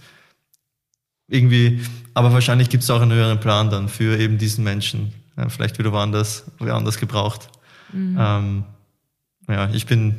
irgendwie, 1.26 1.80
aber 2.12 2.34
wahrscheinlich 2.34 2.68
gibt 2.68 2.82
es 2.82 2.90
auch 2.90 3.00
einen 3.00 3.14
höheren 3.14 3.40
Plan 3.40 3.70
dann 3.70 3.88
für 3.88 4.18
eben 4.18 4.36
diesen 4.36 4.62
Menschen. 4.62 5.14
Ja, 5.38 5.48
vielleicht 5.48 5.78
wieder 5.78 5.90
woanders, 5.90 6.44
woanders 6.58 6.98
gebraucht. 6.98 7.48
Mhm. 7.94 8.16
Ähm, 8.20 8.64
ja, 9.48 9.70
ich 9.72 9.86
bin 9.86 10.18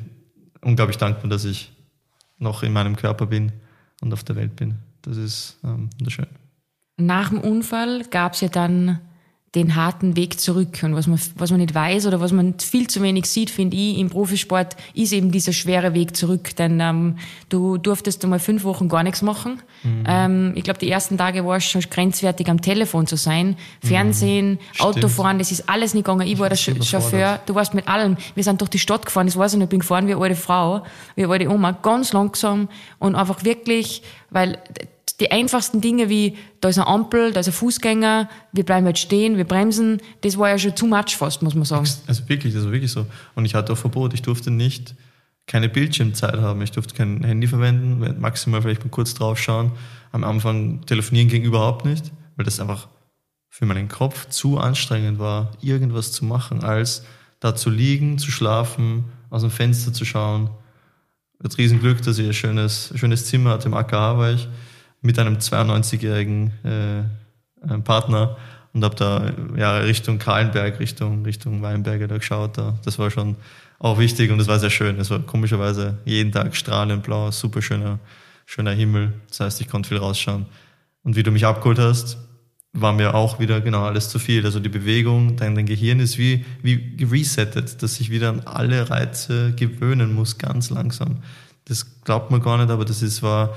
unglaublich 0.61 0.97
dankbar, 0.97 1.29
dass 1.29 1.45
ich 1.45 1.71
noch 2.37 2.63
in 2.63 2.73
meinem 2.73 2.95
Körper 2.95 3.25
bin 3.25 3.51
und 4.01 4.13
auf 4.13 4.23
der 4.23 4.35
Welt 4.35 4.55
bin. 4.55 4.75
Das 5.01 5.17
ist 5.17 5.59
ähm, 5.63 5.89
wunderschön. 5.97 6.27
Nach 6.97 7.29
dem 7.29 7.39
Unfall 7.39 8.03
gab 8.05 8.33
es 8.33 8.41
ja 8.41 8.47
dann 8.47 8.99
den 9.55 9.75
harten 9.75 10.15
Weg 10.17 10.39
zurück. 10.39 10.79
Und 10.83 10.95
was 10.95 11.07
man, 11.07 11.19
was 11.35 11.51
man 11.51 11.59
nicht 11.61 11.73
weiß 11.73 12.05
oder 12.05 12.19
was 12.19 12.31
man 12.31 12.59
viel 12.59 12.87
zu 12.87 13.01
wenig 13.01 13.27
sieht, 13.27 13.49
finde 13.49 13.77
ich, 13.77 13.97
im 13.97 14.09
Profisport, 14.09 14.75
ist 14.93 15.13
eben 15.13 15.31
dieser 15.31 15.53
schwere 15.53 15.93
Weg 15.93 16.17
zurück. 16.17 16.55
Denn 16.57 16.79
ähm, 16.81 17.15
du 17.49 17.77
durftest 17.77 18.23
einmal 18.23 18.39
fünf 18.39 18.65
Wochen 18.65 18.89
gar 18.89 19.03
nichts 19.03 19.21
machen. 19.21 19.61
Mhm. 19.83 20.03
Ähm, 20.05 20.51
ich 20.55 20.63
glaube, 20.63 20.79
die 20.79 20.91
ersten 20.91 21.17
Tage 21.17 21.45
war 21.45 21.57
es 21.57 21.63
schon 21.63 21.81
grenzwertig, 21.81 22.49
am 22.49 22.61
Telefon 22.61 23.07
zu 23.07 23.15
sein. 23.15 23.55
Fernsehen, 23.81 24.51
mhm. 24.51 24.59
Autofahren, 24.79 25.39
das 25.39 25.51
ist 25.51 25.69
alles 25.69 25.93
nicht 25.93 26.03
gegangen. 26.03 26.27
Ich 26.27 26.39
war 26.39 26.49
der 26.49 26.57
Chauffeur, 26.57 27.39
du 27.45 27.55
warst 27.55 27.73
mit 27.73 27.87
allem. 27.87 28.17
Wir 28.35 28.43
sind 28.43 28.59
durch 28.59 28.69
die 28.69 28.79
Stadt 28.79 29.05
gefahren, 29.05 29.27
das 29.27 29.37
weiß 29.37 29.53
ich 29.53 29.59
nicht, 29.59 29.67
ich 29.67 29.69
bin 29.69 29.79
gefahren 29.79 30.07
wie 30.07 30.13
eine 30.13 30.21
alte 30.21 30.35
Frau, 30.35 30.83
wie 31.15 31.23
eine 31.23 31.31
alte 31.31 31.49
Oma, 31.49 31.71
ganz 31.71 32.11
langsam 32.11 32.67
und 32.99 33.15
einfach 33.15 33.43
wirklich, 33.43 34.03
weil 34.29 34.59
die 35.19 35.31
einfachsten 35.31 35.81
Dinge 35.81 36.09
wie, 36.09 36.35
da 36.61 36.69
ist 36.69 36.77
eine 36.77 36.87
Ampel, 36.87 37.33
da 37.33 37.39
ist 37.39 37.47
ein 37.47 37.53
Fußgänger, 37.53 38.29
wir 38.51 38.65
bleiben 38.65 38.85
jetzt 38.85 38.99
stehen, 38.99 39.37
wir 39.37 39.45
bremsen, 39.45 40.01
das 40.21 40.37
war 40.37 40.49
ja 40.49 40.59
schon 40.59 40.75
too 40.75 40.85
much 40.85 41.15
fast, 41.15 41.41
muss 41.41 41.55
man 41.55 41.65
sagen. 41.65 41.87
Also 42.05 42.29
wirklich, 42.29 42.55
also 42.55 42.71
wirklich 42.71 42.91
so. 42.91 43.05
Und 43.33 43.45
ich 43.45 43.55
hatte 43.55 43.73
auch 43.73 43.77
Verbot, 43.77 44.13
ich 44.13 44.21
durfte 44.21 44.51
nicht 44.51 44.95
keine 45.47 45.69
Bildschirmzeit 45.69 46.35
haben, 46.37 46.61
ich 46.61 46.71
durfte 46.71 46.93
kein 46.93 47.23
Handy 47.23 47.47
verwenden, 47.47 48.19
maximal 48.19 48.61
vielleicht 48.61 48.83
mal 48.83 48.91
kurz 48.91 49.13
drauf 49.13 49.39
schauen. 49.39 49.71
Am 50.11 50.23
Anfang 50.23 50.85
telefonieren 50.85 51.29
ging 51.29 51.43
überhaupt 51.43 51.85
nicht, 51.85 52.11
weil 52.35 52.45
das 52.45 52.59
einfach 52.59 52.87
für 53.49 53.65
meinen 53.65 53.87
Kopf 53.87 54.29
zu 54.29 54.59
anstrengend 54.59 55.19
war, 55.19 55.51
irgendwas 55.61 56.11
zu 56.11 56.25
machen, 56.25 56.63
als 56.63 57.05
da 57.39 57.55
zu 57.55 57.69
liegen, 57.69 58.19
zu 58.19 58.29
schlafen, 58.29 59.05
aus 59.29 59.41
dem 59.41 59.51
Fenster 59.51 59.93
zu 59.93 60.05
schauen. 60.05 60.49
Jetzt 61.41 61.57
Riesenglück, 61.57 62.01
dass 62.01 62.19
ich 62.19 62.27
ein 62.27 62.33
schönes, 62.33 62.93
schönes 62.95 63.25
Zimmer 63.25 63.51
hatte, 63.51 63.67
im 63.67 63.73
AKH 63.73 64.17
war 64.17 64.33
ich 64.33 64.47
mit 65.01 65.19
einem 65.19 65.37
92-jährigen 65.37 66.51
äh, 66.63 67.77
Partner 67.79 68.37
und 68.73 68.83
habe 68.83 68.95
da 68.95 69.31
ja 69.57 69.77
Richtung 69.77 70.19
Kahlenberg, 70.19 70.79
Richtung 70.79 71.23
Richtung 71.25 71.61
Weinberge 71.61 72.07
da 72.07 72.17
geschaut. 72.17 72.57
Da. 72.57 72.77
Das 72.83 72.99
war 72.99 73.09
schon 73.11 73.35
auch 73.79 73.99
wichtig 73.99 74.31
und 74.31 74.39
es 74.39 74.47
war 74.47 74.59
sehr 74.59 74.69
schön. 74.69 74.99
Es 74.99 75.09
war 75.09 75.19
komischerweise 75.19 75.97
jeden 76.05 76.31
Tag 76.31 76.55
strahlend 76.55 77.03
blau, 77.03 77.31
super 77.31 77.61
schöner 77.61 77.99
schöner 78.47 78.71
Himmel. 78.71 79.13
Das 79.27 79.41
heißt, 79.41 79.61
ich 79.61 79.67
konnte 79.67 79.89
viel 79.89 79.99
rausschauen. 79.99 80.47
Und 81.03 81.15
wie 81.15 81.23
du 81.23 81.29
mich 81.31 81.45
abgeholt 81.45 81.77
hast, 81.77 82.17
war 82.73 82.93
mir 82.93 83.13
auch 83.13 83.39
wieder 83.39 83.61
genau 83.61 83.83
alles 83.83 84.09
zu 84.09 84.19
viel. 84.19 84.45
Also 84.45 84.59
die 84.59 84.69
Bewegung, 84.69 85.35
dein, 85.35 85.53
dein 85.53 85.65
Gehirn 85.65 85.99
ist 85.99 86.17
wie, 86.17 86.45
wie 86.63 86.97
resettet, 87.03 87.83
dass 87.83 87.99
ich 87.99 88.09
wieder 88.09 88.29
an 88.29 88.41
alle 88.41 88.89
Reize 88.89 89.53
gewöhnen 89.53 90.13
muss, 90.13 90.37
ganz 90.37 90.69
langsam. 90.69 91.17
Das 91.65 92.01
glaubt 92.03 92.31
man 92.31 92.41
gar 92.41 92.57
nicht, 92.57 92.71
aber 92.71 92.85
das 92.85 93.01
ist, 93.01 93.21
war 93.21 93.55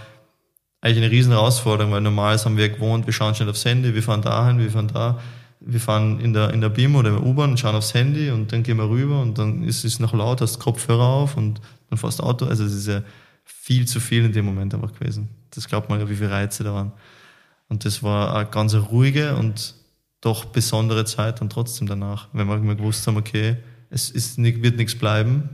eigentlich 0.81 1.05
eine 1.05 1.11
riesen 1.11 1.33
Herausforderung, 1.33 1.93
weil 1.93 2.01
normal 2.01 2.39
haben 2.39 2.57
wir 2.57 2.69
gewohnt, 2.69 3.07
wir 3.07 3.13
schauen 3.13 3.35
schnell 3.35 3.51
aufs 3.51 3.65
Handy, 3.65 3.95
wir 3.95 4.03
fahren 4.03 4.23
dahin, 4.23 4.59
wir 4.59 4.71
fahren 4.71 4.89
da, 4.89 5.21
wir 5.61 5.81
fahren 5.81 6.21
in 6.21 6.33
der, 6.33 6.51
in 6.55 6.61
der 6.61 6.71
BIM 6.71 6.97
oder 6.97 7.11
in 7.11 7.17
der 7.17 7.27
U-Bahn 7.27 7.51
und 7.51 7.61
schauen 7.61 7.75
aufs 7.75 7.93
Handy 7.93 8.31
und 8.31 8.51
dann 8.53 8.63
gehen 8.63 8.79
wir 8.79 8.89
rüber 8.89 9.21
und 9.21 9.37
dann 9.39 9.63
ist 9.63 9.85
es 9.85 10.01
noch 10.01 10.15
laut, 10.15 10.41
hast 10.41 10.59
Kopfhörer 10.59 11.05
auf 11.05 11.37
und 11.37 11.61
dann 11.91 11.99
fährst 11.99 12.23
Auto. 12.23 12.47
Also 12.47 12.65
es 12.65 12.73
ist 12.73 12.89
ja 12.89 13.03
viel 13.45 13.87
zu 13.87 14.01
viel 14.01 14.25
in 14.25 14.33
dem 14.33 14.47
Moment 14.47 14.75
einfach 14.75 14.93
gewesen. 14.93 15.29
Das 15.51 15.69
glaubt 15.69 15.91
man 15.91 16.01
ja, 16.01 16.09
wie 16.09 16.17
viele 16.17 16.31
Reize 16.31 16.65
da 16.65 16.73
waren. 16.73 16.93
Und 17.69 17.85
das 17.85 18.03
war 18.03 18.35
eine 18.35 18.49
ganz 18.49 18.75
ruhige 18.75 19.37
und 19.37 19.75
doch 20.23 20.47
besondere 20.47 21.05
Zeit 21.05 21.41
dann 21.41 21.51
trotzdem 21.51 21.87
danach, 21.87 22.29
wenn 22.33 22.49
wir 22.49 22.57
immer 22.57 22.75
gewusst 22.75 23.07
haben, 23.07 23.17
okay, 23.17 23.57
es 23.91 24.11
ist, 24.11 24.39
wird 24.39 24.77
nichts 24.77 24.95
bleiben, 24.95 25.49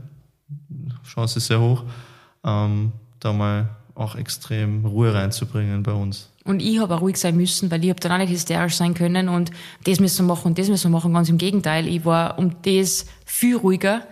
Chance 1.05 1.39
ist 1.39 1.47
sehr 1.47 1.61
hoch, 1.61 1.85
ähm, 2.45 2.93
da 3.21 3.33
mal 3.33 3.69
auch 3.97 4.15
extrem 4.15 4.85
Ruhe 4.85 5.15
reinzubringen 5.15 5.83
bei 5.83 5.93
uns. 5.93 6.29
Und 6.45 6.61
ich 6.61 6.79
habe 6.79 6.95
auch 6.95 7.01
ruhig 7.01 7.17
sein 7.17 7.37
müssen, 7.37 7.71
weil 7.71 7.83
ich 7.83 7.91
habe 7.91 7.99
dann 7.99 8.13
auch 8.13 8.19
nicht 8.19 8.31
hysterisch 8.31 8.77
sein 8.77 8.95
können 8.95 9.29
und 9.29 9.51
das 9.85 9.99
müssen 9.99 10.27
wir 10.27 10.35
machen 10.35 10.49
und 10.49 10.59
das 10.59 10.69
müssen 10.69 10.91
wir 10.91 10.97
machen. 10.97 11.13
Ganz 11.13 11.29
im 11.29 11.39
Gegenteil, 11.39 11.89
ich 11.89 12.05
war 12.05 12.39
um 12.39 12.53
das 12.63 13.07
viel 13.25 13.57
ruhiger. 13.57 14.03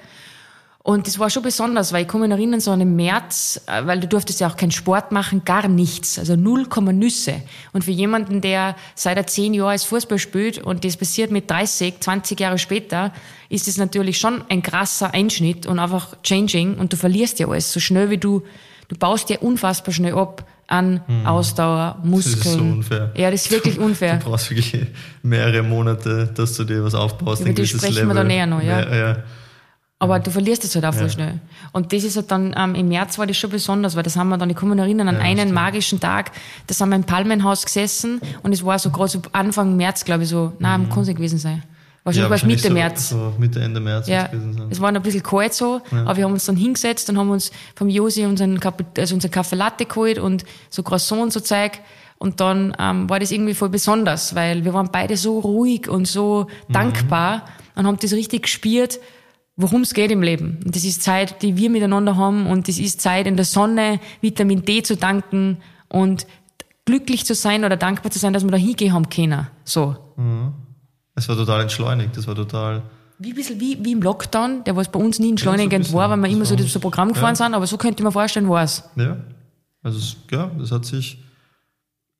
Und 0.83 1.07
das 1.07 1.19
war 1.19 1.31
schon 1.31 1.43
besonders, 1.43 1.95
weil 1.95 2.03
ich 2.03 2.09
komme 2.09 2.29
mich 2.29 2.37
erinnern, 2.37 2.61
so 2.61 2.71
an 2.71 2.95
März, 2.95 3.63
äh, 3.67 3.87
weil 3.87 4.01
du 4.01 4.07
durftest 4.07 4.41
ja 4.41 4.49
auch 4.51 4.57
keinen 4.57 4.71
Sport 4.71 5.13
machen, 5.13 5.43
gar 5.43 5.67
nichts. 5.67 6.19
Also 6.19 6.37
null 6.37 6.67
Komma 6.67 6.93
Nüsse. 6.93 7.41
Und 7.73 7.85
für 7.85 7.91
jemanden, 7.91 8.43
der 8.43 8.77
seit 8.95 9.17
er 9.17 9.27
zehn 9.27 9.55
Jahren 9.55 9.71
als 9.71 9.85
Fußball 9.85 10.19
spielt 10.19 10.59
und 10.59 10.85
das 10.85 10.99
passiert 10.99 11.31
mit 11.31 11.51
30, 11.51 12.01
20 12.01 12.39
Jahre 12.39 12.59
später, 12.59 13.15
ist 13.49 13.67
es 13.67 13.79
natürlich 13.79 14.19
schon 14.19 14.45
ein 14.51 14.63
krasser 14.63 15.15
Einschnitt 15.15 15.65
und 15.65 15.79
einfach 15.79 16.19
changing 16.23 16.75
und 16.77 16.93
du 16.93 16.99
verlierst 16.99 17.39
ja 17.39 17.49
alles 17.49 17.73
so 17.73 17.81
schnell, 17.81 18.11
wie 18.11 18.19
du 18.19 18.43
du 18.89 18.97
baust 18.97 19.29
dir 19.29 19.43
unfassbar 19.43 19.93
schnell 19.93 20.15
ab 20.15 20.45
an 20.67 21.01
hm. 21.07 21.27
Ausdauer, 21.27 21.99
Muskeln. 22.03 22.39
Das 22.39 22.47
ist 22.47 22.53
so 22.53 22.59
unfair. 22.59 23.13
Ja, 23.17 23.31
das 23.31 23.45
ist 23.45 23.51
wirklich 23.51 23.79
unfair. 23.79 24.17
Du 24.25 24.31
brauchst 24.31 24.51
wirklich 24.51 24.87
mehrere 25.23 25.63
Monate, 25.63 26.31
dass 26.35 26.55
du 26.57 26.65
dir 26.65 26.83
was 26.85 26.95
aufbaust. 26.95 27.43
Über 27.43 27.53
die 27.53 27.67
sprechen 27.67 27.95
Level. 27.95 28.09
wir 28.09 28.15
dann 28.15 28.27
näher 28.27 28.47
noch, 28.47 28.63
ja. 28.63 28.77
Mehr, 28.77 28.97
ja. 28.97 29.17
Aber 29.99 30.19
du 30.19 30.31
verlierst 30.31 30.65
es 30.65 30.75
halt 30.75 30.85
auch 30.85 30.93
voll 30.93 31.05
ja. 31.05 31.09
schnell. 31.09 31.41
Und 31.73 31.93
das 31.93 32.05
ist 32.05 32.17
halt 32.17 32.31
dann, 32.31 32.55
ähm, 32.57 32.75
im 32.75 32.89
März 32.89 33.19
war 33.19 33.27
das 33.27 33.37
schon 33.37 33.51
besonders, 33.51 33.97
weil 33.97 34.03
das 34.03 34.17
haben 34.17 34.29
wir 34.29 34.39
dann, 34.39 34.51
ich 34.51 34.57
kann 34.57 34.69
mich 34.69 34.79
erinnern, 34.79 35.09
an 35.09 35.17
ja, 35.17 35.21
einen 35.23 35.39
stimmt. 35.39 35.55
magischen 35.55 36.01
Tag, 36.01 36.33
da 36.67 36.75
sind 36.75 36.89
wir 36.89 36.97
im 36.97 37.05
Palmenhaus 37.05 37.65
gesessen 37.65 38.21
und 38.43 38.53
es 38.53 38.65
war 38.65 38.79
so 38.79 38.91
gerade 38.91 39.09
so 39.09 39.23
Anfang 39.33 39.77
März, 39.77 40.05
glaube 40.05 40.25
ich, 40.25 40.29
so, 40.29 40.53
nein, 40.59 40.89
mhm. 40.95 41.03
nicht 41.03 41.17
gewesen 41.17 41.39
sein. 41.39 41.63
Wahrscheinlich 42.05 42.25
ja, 42.25 42.31
war 42.31 42.37
es 42.37 42.45
Mitte 42.45 42.69
so, 42.69 42.75
März. 42.75 43.09
So 43.09 43.35
Mitte, 43.39 43.61
Ende 43.61 43.81
März. 43.81 44.09
Ja. 44.09 44.29
Es 44.69 44.79
war 44.79 44.93
ein 44.93 45.03
bisschen 45.03 45.23
kalt 45.23 45.55
so, 45.55 45.81
ja. 45.91 46.03
aber 46.03 46.19
wir 46.19 46.25
haben 46.25 46.35
uns 46.35 46.45
dann 46.45 46.57
hingesetzt 46.57 47.09
und 47.09 47.17
haben 47.17 47.31
uns 47.31 47.51
vom 47.75 47.89
Josi 47.89 48.27
unseren, 48.27 48.61
also 48.99 49.15
unseren 49.15 49.31
Kaffee 49.31 49.57
Latte 49.57 49.87
geholt 49.87 50.19
und 50.19 50.45
so 50.69 50.83
Croissant 50.83 51.23
und 51.23 51.33
so 51.33 51.41
Zeug. 51.41 51.81
Und 52.19 52.41
dann 52.41 52.77
ähm, 52.79 53.09
war 53.09 53.21
das 53.21 53.33
irgendwie 53.33 53.55
voll 53.55 53.71
besonders, 53.71 54.35
weil 54.35 54.65
wir 54.65 54.75
waren 54.75 54.91
beide 54.93 55.17
so 55.17 55.39
ruhig 55.41 55.89
und 55.89 56.07
so 56.07 56.47
mhm. 56.69 56.73
dankbar 56.75 57.47
und 57.75 57.87
haben 57.87 57.99
das 57.99 58.13
richtig 58.13 58.43
gespürt, 58.43 59.01
worum 59.57 59.81
es 59.81 59.95
geht 59.95 60.11
im 60.11 60.23
Leben. 60.23 60.61
Und 60.63 60.77
das 60.77 60.85
ist 60.85 61.03
Zeit, 61.03 61.41
die 61.41 61.57
wir 61.57 61.71
miteinander 61.71 62.17
haben 62.17 62.47
und 62.47 62.69
das 62.69 62.79
ist 62.79 63.01
Zeit 63.01 63.27
in 63.27 63.37
der 63.37 63.47
Sonne, 63.47 63.99
Vitamin 64.21 64.63
D 64.63 64.83
zu 64.83 64.97
danken 64.97 65.59
und 65.89 66.27
glücklich 66.85 67.25
zu 67.25 67.35
sein 67.35 67.65
oder 67.65 67.79
dankbar 67.79 68.13
zu 68.13 68.19
sein, 68.19 68.35
dass 68.35 68.45
wir 68.45 68.51
da 68.51 68.59
hingehen 68.59 68.93
haben 68.93 69.09
können. 69.09 69.47
So. 69.65 69.97
Mhm. 70.17 70.53
Es 71.15 71.29
war 71.29 71.37
total 71.37 71.63
entschleunigt, 71.63 72.17
das 72.17 72.27
war 72.27 72.35
total 72.35 72.83
wie 73.19 73.31
ein 73.31 73.35
bisschen 73.37 73.61
wie, 73.61 73.83
wie 73.85 73.93
im 73.93 74.03
Lockdown, 74.03 74.65
der 74.65 74.77
was 74.77 74.91
bei 74.91 74.99
uns 74.99 75.19
nie 75.19 75.31
entschleunigend 75.31 75.87
ja, 75.87 75.91
so 75.91 75.97
war, 75.97 76.11
weil 76.11 76.23
wir 76.23 76.29
immer 76.29 76.45
so 76.45 76.57
das 76.57 76.73
so 76.73 76.81
Programm 76.81 77.13
gefahren 77.13 77.35
ja. 77.35 77.37
sind, 77.37 77.55
aber 77.55 77.67
so 77.67 77.79
könnte 77.79 78.01
ich 78.01 78.05
mir 78.05 78.13
vorstellen, 78.13 78.49
war 78.49 78.65
es. 78.65 78.83
Ja. 78.97 79.19
Also 79.83 80.17
ja, 80.31 80.51
das 80.59 80.73
hat 80.73 80.85
sich, 80.85 81.23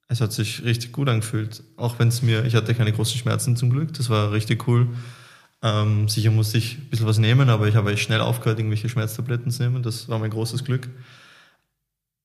es 0.09 0.21
hat 0.21 0.33
sich 0.33 0.63
richtig 0.65 0.93
gut 0.93 1.09
angefühlt. 1.09 1.65
Auch 1.77 1.99
wenn 1.99 2.09
es 2.09 2.23
mir, 2.23 2.45
ich 2.45 2.55
hatte 2.55 2.75
keine 2.75 2.93
großen 2.93 3.19
Schmerzen 3.19 3.57
zum 3.57 3.71
Glück, 3.71 3.93
das 3.95 4.09
war 4.09 4.33
richtig 4.33 4.69
cool. 4.69 4.89
Ähm, 5.63 6.09
sicher 6.09 6.31
musste 6.31 6.59
ich 6.59 6.79
ein 6.79 6.91
bisschen 6.91 7.07
was 7.07 7.19
nehmen, 7.19 7.49
aber 7.49 7.67
ich 7.67 7.75
habe 7.75 7.97
schnell 7.97 8.21
aufgehört, 8.21 8.59
irgendwelche 8.59 8.89
Schmerztabletten 8.89 9.51
zu 9.51 9.63
nehmen. 9.63 9.83
Das 9.83 10.09
war 10.09 10.19
mein 10.19 10.31
großes 10.31 10.63
Glück. 10.63 10.89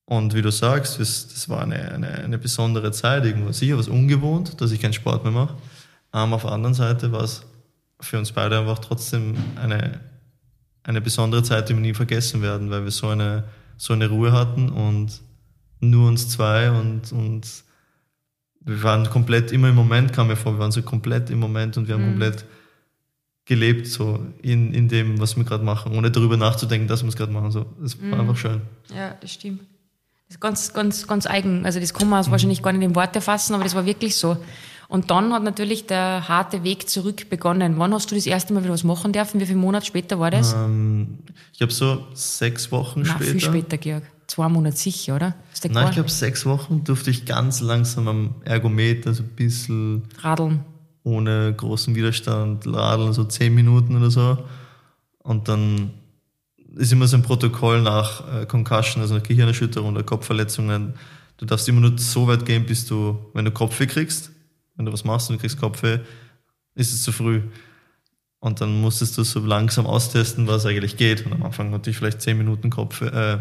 Und 0.05 0.33
wie 0.35 0.41
du 0.41 0.51
sagst, 0.51 0.99
das, 0.99 1.27
das 1.27 1.49
war 1.49 1.61
eine, 1.61 1.91
eine, 1.91 2.09
eine 2.09 2.37
besondere 2.37 2.91
Zeit, 2.91 3.25
irgendwo 3.25 3.51
sicher 3.51 3.77
was 3.77 3.87
ungewohnt, 3.87 4.59
dass 4.61 4.71
ich 4.71 4.81
keinen 4.81 4.93
Sport 4.93 5.23
mehr 5.23 5.31
mache. 5.31 5.55
Ähm, 6.13 6.33
auf 6.33 6.43
der 6.43 6.51
anderen 6.51 6.73
Seite 6.73 7.11
war 7.11 7.21
es 7.21 7.45
für 7.99 8.17
uns 8.17 8.31
beide 8.31 8.59
einfach 8.59 8.79
trotzdem 8.79 9.35
eine, 9.55 9.99
eine 10.83 11.01
besondere 11.01 11.43
Zeit, 11.43 11.69
die 11.69 11.73
wir 11.73 11.81
nie 11.81 11.93
vergessen 11.93 12.41
werden, 12.41 12.69
weil 12.71 12.83
wir 12.83 12.91
so 12.91 13.09
eine, 13.09 13.43
so 13.77 13.93
eine 13.93 14.07
Ruhe 14.07 14.31
hatten 14.31 14.69
und 14.69 15.21
nur 15.81 16.07
uns 16.07 16.29
zwei 16.29 16.71
und, 16.71 17.11
und 17.11 17.47
wir 18.61 18.83
waren 18.83 19.09
komplett 19.09 19.51
immer 19.51 19.69
im 19.69 19.75
Moment, 19.75 20.13
kam 20.13 20.27
mir 20.27 20.35
vor, 20.35 20.53
wir 20.53 20.59
waren 20.59 20.71
so 20.71 20.81
komplett 20.81 21.29
im 21.29 21.39
Moment 21.39 21.77
und 21.77 21.87
wir 21.87 21.95
haben 21.95 22.03
mhm. 22.05 22.11
komplett 22.11 22.45
gelebt, 23.45 23.87
so 23.87 24.23
in, 24.41 24.73
in 24.73 24.87
dem, 24.87 25.19
was 25.19 25.35
wir 25.35 25.43
gerade 25.43 25.63
machen, 25.63 25.97
ohne 25.97 26.11
darüber 26.11 26.37
nachzudenken, 26.37 26.87
dass 26.87 27.01
wir 27.01 27.09
es 27.09 27.15
gerade 27.15 27.31
machen. 27.31 27.51
So. 27.51 27.65
Das 27.81 27.99
war 27.99 28.07
mhm. 28.07 28.21
einfach 28.21 28.37
schön. 28.37 28.61
Ja, 28.95 29.15
das 29.19 29.33
stimmt. 29.33 29.61
Das 30.27 30.35
ist 30.35 30.39
ganz, 30.39 30.73
ganz, 30.73 31.07
ganz 31.07 31.25
eigen. 31.25 31.65
Also 31.65 31.79
das 31.79 31.93
kann 31.93 32.07
man 32.07 32.23
mhm. 32.23 32.31
wahrscheinlich 32.31 32.61
gar 32.61 32.73
nicht 32.73 32.83
in 32.83 32.95
Worte 32.95 33.21
fassen, 33.21 33.55
aber 33.55 33.63
das 33.63 33.73
war 33.73 33.85
wirklich 33.85 34.15
so. 34.15 34.37
Und 34.89 35.11
dann 35.11 35.31
hat 35.33 35.43
natürlich 35.43 35.85
der 35.85 36.27
harte 36.27 36.63
Weg 36.63 36.89
zurück 36.89 37.29
begonnen. 37.29 37.75
Wann 37.77 37.93
hast 37.93 38.09
du 38.09 38.15
das 38.15 38.25
erste 38.25 38.53
Mal 38.53 38.63
wieder 38.63 38.73
was 38.73 38.83
machen 38.83 39.13
dürfen? 39.13 39.39
Wie 39.39 39.45
viele 39.45 39.59
Monate 39.59 39.85
später 39.85 40.19
war 40.19 40.31
das? 40.31 40.53
Ähm, 40.53 41.19
ich 41.53 41.61
habe 41.61 41.71
so 41.71 42.07
sechs 42.15 42.71
Wochen 42.71 43.01
Nein, 43.01 43.11
später. 43.11 43.31
viel 43.31 43.39
später, 43.39 43.77
Georg. 43.77 44.03
Zwei 44.25 44.49
Monate 44.49 44.75
sicher, 44.75 45.15
oder? 45.15 45.35
Nein, 45.69 45.87
ich 45.89 45.93
glaube 45.93 46.09
sechs 46.09 46.43
Wochen 46.47 46.83
durfte 46.83 47.11
ich 47.11 47.25
ganz 47.25 47.61
langsam 47.61 48.07
am 48.07 48.35
Ergometer 48.45 49.13
so 49.13 49.21
ein 49.21 49.29
bisschen 49.29 50.03
radeln. 50.21 50.65
Ohne 51.03 51.53
großen 51.55 51.93
Widerstand 51.93 52.65
radeln, 52.65 53.13
so 53.13 53.25
zehn 53.25 53.53
Minuten 53.53 53.95
oder 53.95 54.09
so. 54.09 54.39
Und 55.19 55.47
dann 55.47 55.91
ist 56.75 56.91
immer 56.91 57.05
so 57.05 57.15
ein 57.15 57.21
Protokoll 57.21 57.83
nach 57.83 58.41
äh, 58.41 58.45
Concussion, 58.47 59.03
also 59.03 59.13
nach 59.13 59.23
Gehirnerschütterung 59.23 59.93
oder 59.93 60.03
Kopfverletzungen. 60.03 60.95
Du 61.37 61.45
darfst 61.45 61.69
immer 61.69 61.81
nur 61.81 61.95
so 61.99 62.27
weit 62.27 62.43
gehen, 62.45 62.65
bis 62.65 62.87
du, 62.87 63.19
wenn 63.35 63.45
du 63.45 63.51
Kopfweh 63.51 63.85
kriegst, 63.85 64.31
wenn 64.79 64.85
du 64.85 64.93
was 64.93 65.03
machst 65.03 65.29
und 65.29 65.35
du 65.35 65.41
kriegst 65.41 65.59
Kopfweh, 65.59 65.99
ist 66.73 66.93
es 66.93 67.03
zu 67.03 67.11
früh. 67.11 67.41
Und 68.39 68.61
dann 68.61 68.79
musstest 68.79 69.17
du 69.17 69.23
so 69.23 69.41
langsam 69.41 69.85
austesten, 69.85 70.47
was 70.47 70.65
eigentlich 70.65 70.95
geht. 70.95 71.25
Und 71.25 71.33
am 71.33 71.43
Anfang 71.43 71.73
hatte 71.73 71.89
ich 71.89 71.97
vielleicht 71.97 72.21
zehn 72.21 72.37
Minuten 72.37 72.69
Kopfweh, 72.69 73.07
äh, 73.07 73.39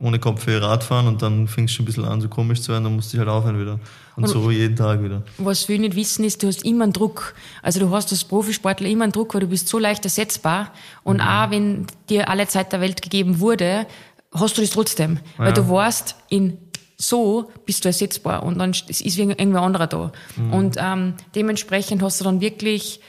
ohne 0.00 0.18
Kopfweh 0.18 0.56
Radfahren 0.56 1.06
und 1.06 1.22
dann 1.22 1.46
fing 1.46 1.64
es 1.64 1.72
schon 1.72 1.84
ein 1.84 1.86
bisschen 1.86 2.04
an, 2.04 2.20
so 2.20 2.28
komisch 2.28 2.62
zu 2.62 2.72
werden, 2.72 2.84
dann 2.84 2.96
musste 2.96 3.16
ich 3.16 3.18
halt 3.20 3.28
aufhören 3.28 3.60
wieder. 3.60 3.78
Und, 4.16 4.24
und, 4.24 4.28
so 4.28 4.50
jeden 4.50 4.74
Tag 4.74 5.04
wieder. 5.04 5.22
Was 5.38 5.64
viele 5.64 5.82
nicht 5.82 5.94
wissen, 5.94 6.24
ist, 6.24 6.42
du 6.42 6.48
hast 6.48 6.64
immer 6.64 6.84
einen 6.84 6.92
Druck. 6.92 7.34
Also 7.62 7.78
du 7.78 7.90
hast 7.90 8.10
als 8.10 8.24
Profisportler 8.24 8.88
immer 8.88 9.04
einen 9.04 9.12
Druck, 9.12 9.34
weil 9.34 9.42
du 9.42 9.46
bist 9.46 9.68
so 9.68 9.78
leicht 9.78 10.04
ersetzbar. 10.04 10.72
Und 11.04 11.18
mhm. 11.18 11.22
auch 11.22 11.50
wenn 11.52 11.86
dir 12.08 12.28
alle 12.28 12.48
Zeit 12.48 12.72
der 12.72 12.80
Welt 12.80 13.02
gegeben 13.02 13.38
wurde, 13.38 13.86
hast 14.32 14.56
du 14.56 14.62
das 14.62 14.70
trotzdem. 14.70 15.20
Ja. 15.38 15.44
Weil 15.44 15.52
du 15.52 15.68
warst 15.68 16.16
in 16.28 16.58
so 17.00 17.50
bist 17.64 17.84
du 17.84 17.88
ersetzbar 17.88 18.42
und 18.42 18.58
dann 18.58 18.72
ist 18.72 19.00
irgendwer 19.00 19.62
anderer 19.62 19.86
da. 19.86 20.12
Mhm. 20.36 20.52
Und 20.52 20.76
ähm, 20.78 21.14
dementsprechend 21.34 22.02
hast 22.02 22.20
du 22.20 22.24
dann 22.24 22.40
wirklich 22.40 23.00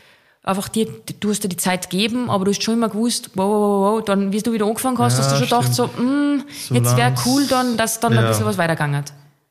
einfach 0.44 0.70
dir, 0.70 0.88
du 1.20 1.30
hast 1.30 1.44
dir 1.44 1.50
die 1.50 1.58
Zeit 1.58 1.90
gegeben, 1.90 2.30
aber 2.30 2.46
du 2.46 2.52
hast 2.52 2.64
schon 2.64 2.76
immer 2.76 2.90
gewusst, 2.90 3.32
wow, 3.36 3.48
wow, 3.48 3.98
wow, 3.98 4.06
dann, 4.06 4.32
wie 4.32 4.42
du 4.42 4.54
wieder 4.54 4.66
angefangen 4.66 4.98
hast, 4.98 5.18
ja, 5.18 5.26
hast 5.26 5.34
du 5.34 5.46
schon 5.46 5.46
gedacht, 5.46 5.74
so, 5.74 5.88
mh, 5.88 6.02
mm, 6.04 6.44
so 6.68 6.76
jetzt 6.76 6.98
wäre 6.98 7.14
cool 7.26 7.46
dann, 7.48 7.78
dass 7.78 8.00
dann 8.00 8.14
ja. 8.14 8.22
ein 8.22 8.28
bisschen 8.28 8.46
was 8.46 8.58
weitergegangen 8.58 9.04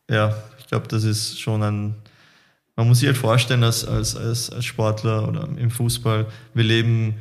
Ja, 0.08 0.34
ich 0.58 0.66
glaube, 0.66 0.88
das 0.88 1.04
ist 1.04 1.38
schon 1.38 1.62
ein, 1.62 1.94
man 2.76 2.88
muss 2.88 3.00
sich 3.00 3.08
halt 3.08 3.18
vorstellen, 3.18 3.62
als, 3.62 3.86
als, 3.86 4.16
als, 4.16 4.50
als 4.50 4.64
Sportler 4.64 5.28
oder 5.28 5.48
im 5.56 5.70
Fußball, 5.70 6.26
wir 6.54 6.64
leben 6.64 7.16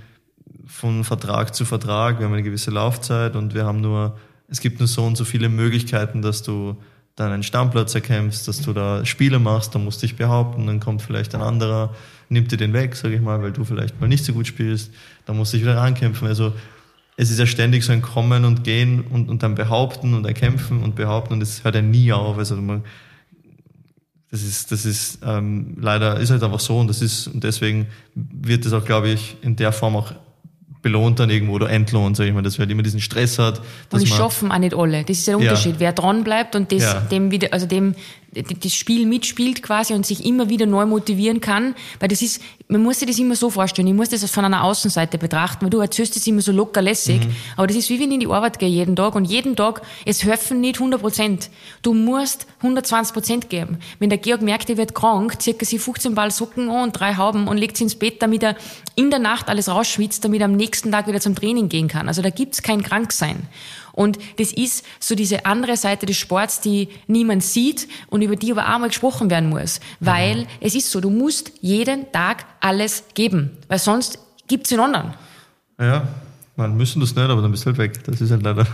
von 0.65 1.03
Vertrag 1.03 1.53
zu 1.53 1.65
Vertrag, 1.65 2.19
wir 2.19 2.25
haben 2.25 2.33
eine 2.33 2.43
gewisse 2.43 2.71
Laufzeit 2.71 3.35
und 3.35 3.53
wir 3.53 3.65
haben 3.65 3.81
nur, 3.81 4.17
es 4.47 4.61
gibt 4.61 4.79
nur 4.79 4.87
so 4.87 5.05
und 5.05 5.17
so 5.17 5.25
viele 5.25 5.49
Möglichkeiten, 5.49 6.21
dass 6.21 6.43
du 6.43 6.77
dann 7.19 7.31
einen 7.31 7.43
Stammplatz 7.43 7.93
erkämpfst, 7.93 8.47
dass 8.47 8.61
du 8.61 8.71
da 8.71 9.05
Spiele 9.05 9.39
machst, 9.39 9.75
dann 9.75 9.83
musst 9.83 10.01
du 10.01 10.07
dich 10.07 10.15
behaupten, 10.15 10.65
dann 10.67 10.79
kommt 10.79 11.01
vielleicht 11.01 11.35
ein 11.35 11.41
anderer, 11.41 11.93
nimmt 12.29 12.51
dir 12.51 12.57
den 12.57 12.73
weg, 12.73 12.95
sage 12.95 13.15
ich 13.15 13.21
mal, 13.21 13.41
weil 13.41 13.51
du 13.51 13.65
vielleicht 13.65 13.99
mal 13.99 14.07
nicht 14.07 14.23
so 14.23 14.33
gut 14.33 14.47
spielst, 14.47 14.91
dann 15.25 15.35
musst 15.35 15.51
du 15.51 15.57
dich 15.57 15.65
wieder 15.65 15.77
rankämpfen. 15.77 16.27
Also 16.27 16.53
es 17.17 17.29
ist 17.29 17.39
ja 17.39 17.45
ständig 17.45 17.83
so 17.83 17.91
ein 17.91 18.01
Kommen 18.01 18.45
und 18.45 18.63
Gehen 18.63 19.01
und, 19.01 19.29
und 19.29 19.43
dann 19.43 19.55
behaupten 19.55 20.13
und 20.13 20.25
erkämpfen 20.25 20.81
und 20.81 20.95
behaupten 20.95 21.33
und 21.33 21.43
es 21.43 21.63
hört 21.65 21.75
ja 21.75 21.81
nie 21.81 22.13
auf. 22.13 22.37
Also 22.37 22.55
man, 22.55 22.85
das 24.31 24.41
ist, 24.41 24.71
das 24.71 24.85
ist 24.85 25.19
ähm, 25.25 25.75
leider 25.77 26.19
ist 26.19 26.31
halt 26.31 26.41
einfach 26.43 26.61
so 26.61 26.79
und 26.79 26.87
das 26.87 27.01
ist 27.01 27.27
und 27.27 27.43
deswegen 27.43 27.87
wird 28.15 28.65
es 28.65 28.71
auch, 28.71 28.85
glaube 28.85 29.09
ich, 29.09 29.35
in 29.41 29.57
der 29.57 29.73
Form 29.73 29.97
auch 29.97 30.13
belohnt 30.81 31.19
dann 31.19 31.29
irgendwo 31.29 31.53
oder 31.53 31.69
entlohnt, 31.69 32.15
sag 32.15 32.25
ich 32.25 32.33
mal, 32.33 32.41
dass 32.41 32.57
wer 32.57 32.63
halt 32.63 32.71
immer 32.71 32.83
diesen 32.83 33.01
Stress 33.01 33.37
hat. 33.37 33.61
Und 33.91 34.01
die 34.01 34.07
schaffen 34.07 34.51
auch 34.51 34.57
nicht 34.57 34.73
alle. 34.73 35.03
Das 35.03 35.17
ist 35.17 35.27
der 35.27 35.37
Unterschied. 35.37 35.73
Ja. 35.73 35.79
Wer 35.79 35.93
dran 35.93 36.23
bleibt 36.23 36.55
und 36.55 36.71
das, 36.71 36.83
ja. 36.83 36.99
dem 37.01 37.31
wieder, 37.31 37.49
also 37.51 37.65
dem, 37.65 37.95
das 38.31 38.73
Spiel 38.73 39.05
mitspielt 39.05 39.61
quasi 39.61 39.93
und 39.93 40.05
sich 40.05 40.25
immer 40.25 40.49
wieder 40.49 40.65
neu 40.65 40.85
motivieren 40.85 41.41
kann, 41.41 41.75
weil 41.99 42.07
das 42.07 42.21
ist, 42.21 42.41
man 42.67 42.83
muss 42.83 42.99
sich 42.99 43.07
das 43.07 43.19
immer 43.19 43.35
so 43.35 43.49
vorstellen, 43.49 43.87
ich 43.87 43.93
muss 43.93 44.09
das 44.09 44.29
von 44.29 44.45
einer 44.45 44.63
Außenseite 44.63 45.17
betrachten, 45.17 45.65
weil 45.65 45.69
du 45.69 45.79
erzählst 45.79 46.15
das 46.15 46.25
immer 46.27 46.41
so 46.41 46.51
locker 46.51 46.81
lässig, 46.81 47.25
mhm. 47.25 47.35
aber 47.57 47.67
das 47.67 47.75
ist 47.75 47.89
wie 47.89 47.99
wenn 47.99 48.09
ich 48.09 48.15
in 48.15 48.19
die 48.21 48.27
Arbeit 48.27 48.59
gehe 48.59 48.69
jeden 48.69 48.95
Tag 48.95 49.15
und 49.15 49.25
jeden 49.25 49.55
Tag, 49.55 49.81
es 50.05 50.23
helfen 50.23 50.61
nicht 50.61 50.75
100 50.75 51.01
Prozent. 51.01 51.49
Du 51.81 51.93
musst 51.93 52.45
120 52.61 53.13
Prozent 53.13 53.49
geben. 53.49 53.79
Wenn 53.99 54.09
der 54.09 54.19
Georg 54.19 54.41
merkt, 54.41 54.69
er 54.69 54.77
wird 54.77 54.93
krank, 54.93 55.37
circa 55.41 55.65
sie 55.65 55.79
15 55.79 56.13
Ball 56.13 56.29
Socken 56.29 56.69
an 56.69 56.83
und 56.83 56.99
drei 56.99 57.15
Hauben 57.15 57.47
und 57.47 57.57
legt 57.57 57.77
sie 57.77 57.85
ins 57.85 57.95
Bett, 57.95 58.21
damit 58.21 58.43
er 58.43 58.55
in 58.95 59.09
der 59.09 59.19
Nacht 59.19 59.47
alles 59.47 59.69
rausschwitzt, 59.69 60.23
damit 60.25 60.41
er 60.41 60.45
am 60.45 60.55
nächsten 60.55 60.91
Tag 60.91 61.07
wieder 61.07 61.21
zum 61.21 61.35
Training 61.35 61.69
gehen 61.69 61.87
kann. 61.87 62.07
Also 62.07 62.21
da 62.21 62.29
gibt's 62.29 62.61
kein 62.61 62.83
Kranksein. 62.83 63.47
Und 63.93 64.17
das 64.37 64.53
ist 64.53 64.85
so 64.99 65.15
diese 65.15 65.45
andere 65.45 65.77
Seite 65.77 66.05
des 66.05 66.17
Sports, 66.17 66.61
die 66.61 66.89
niemand 67.07 67.43
sieht 67.43 67.87
und 68.07 68.21
über 68.21 68.35
die 68.35 68.51
aber 68.51 68.73
auch 68.73 68.79
mal 68.79 68.87
gesprochen 68.87 69.29
werden 69.29 69.49
muss. 69.49 69.79
Weil 69.99 70.47
es 70.61 70.75
ist 70.75 70.91
so, 70.91 71.01
du 71.01 71.09
musst 71.09 71.51
jeden 71.61 72.11
Tag 72.11 72.45
alles 72.59 73.03
geben, 73.13 73.51
weil 73.67 73.79
sonst 73.79 74.19
gibt's 74.47 74.69
den 74.69 74.79
anderen. 74.79 75.13
Ja, 75.79 76.07
man 76.55 76.75
müssen 76.75 76.99
das 76.99 77.15
nicht, 77.15 77.29
aber 77.29 77.41
dann 77.41 77.51
bist 77.51 77.63
du 77.63 77.67
halt 77.67 77.77
weg. 77.77 78.03
Das 78.03 78.19
ist 78.19 78.31
halt 78.31 78.43
leider. 78.43 78.67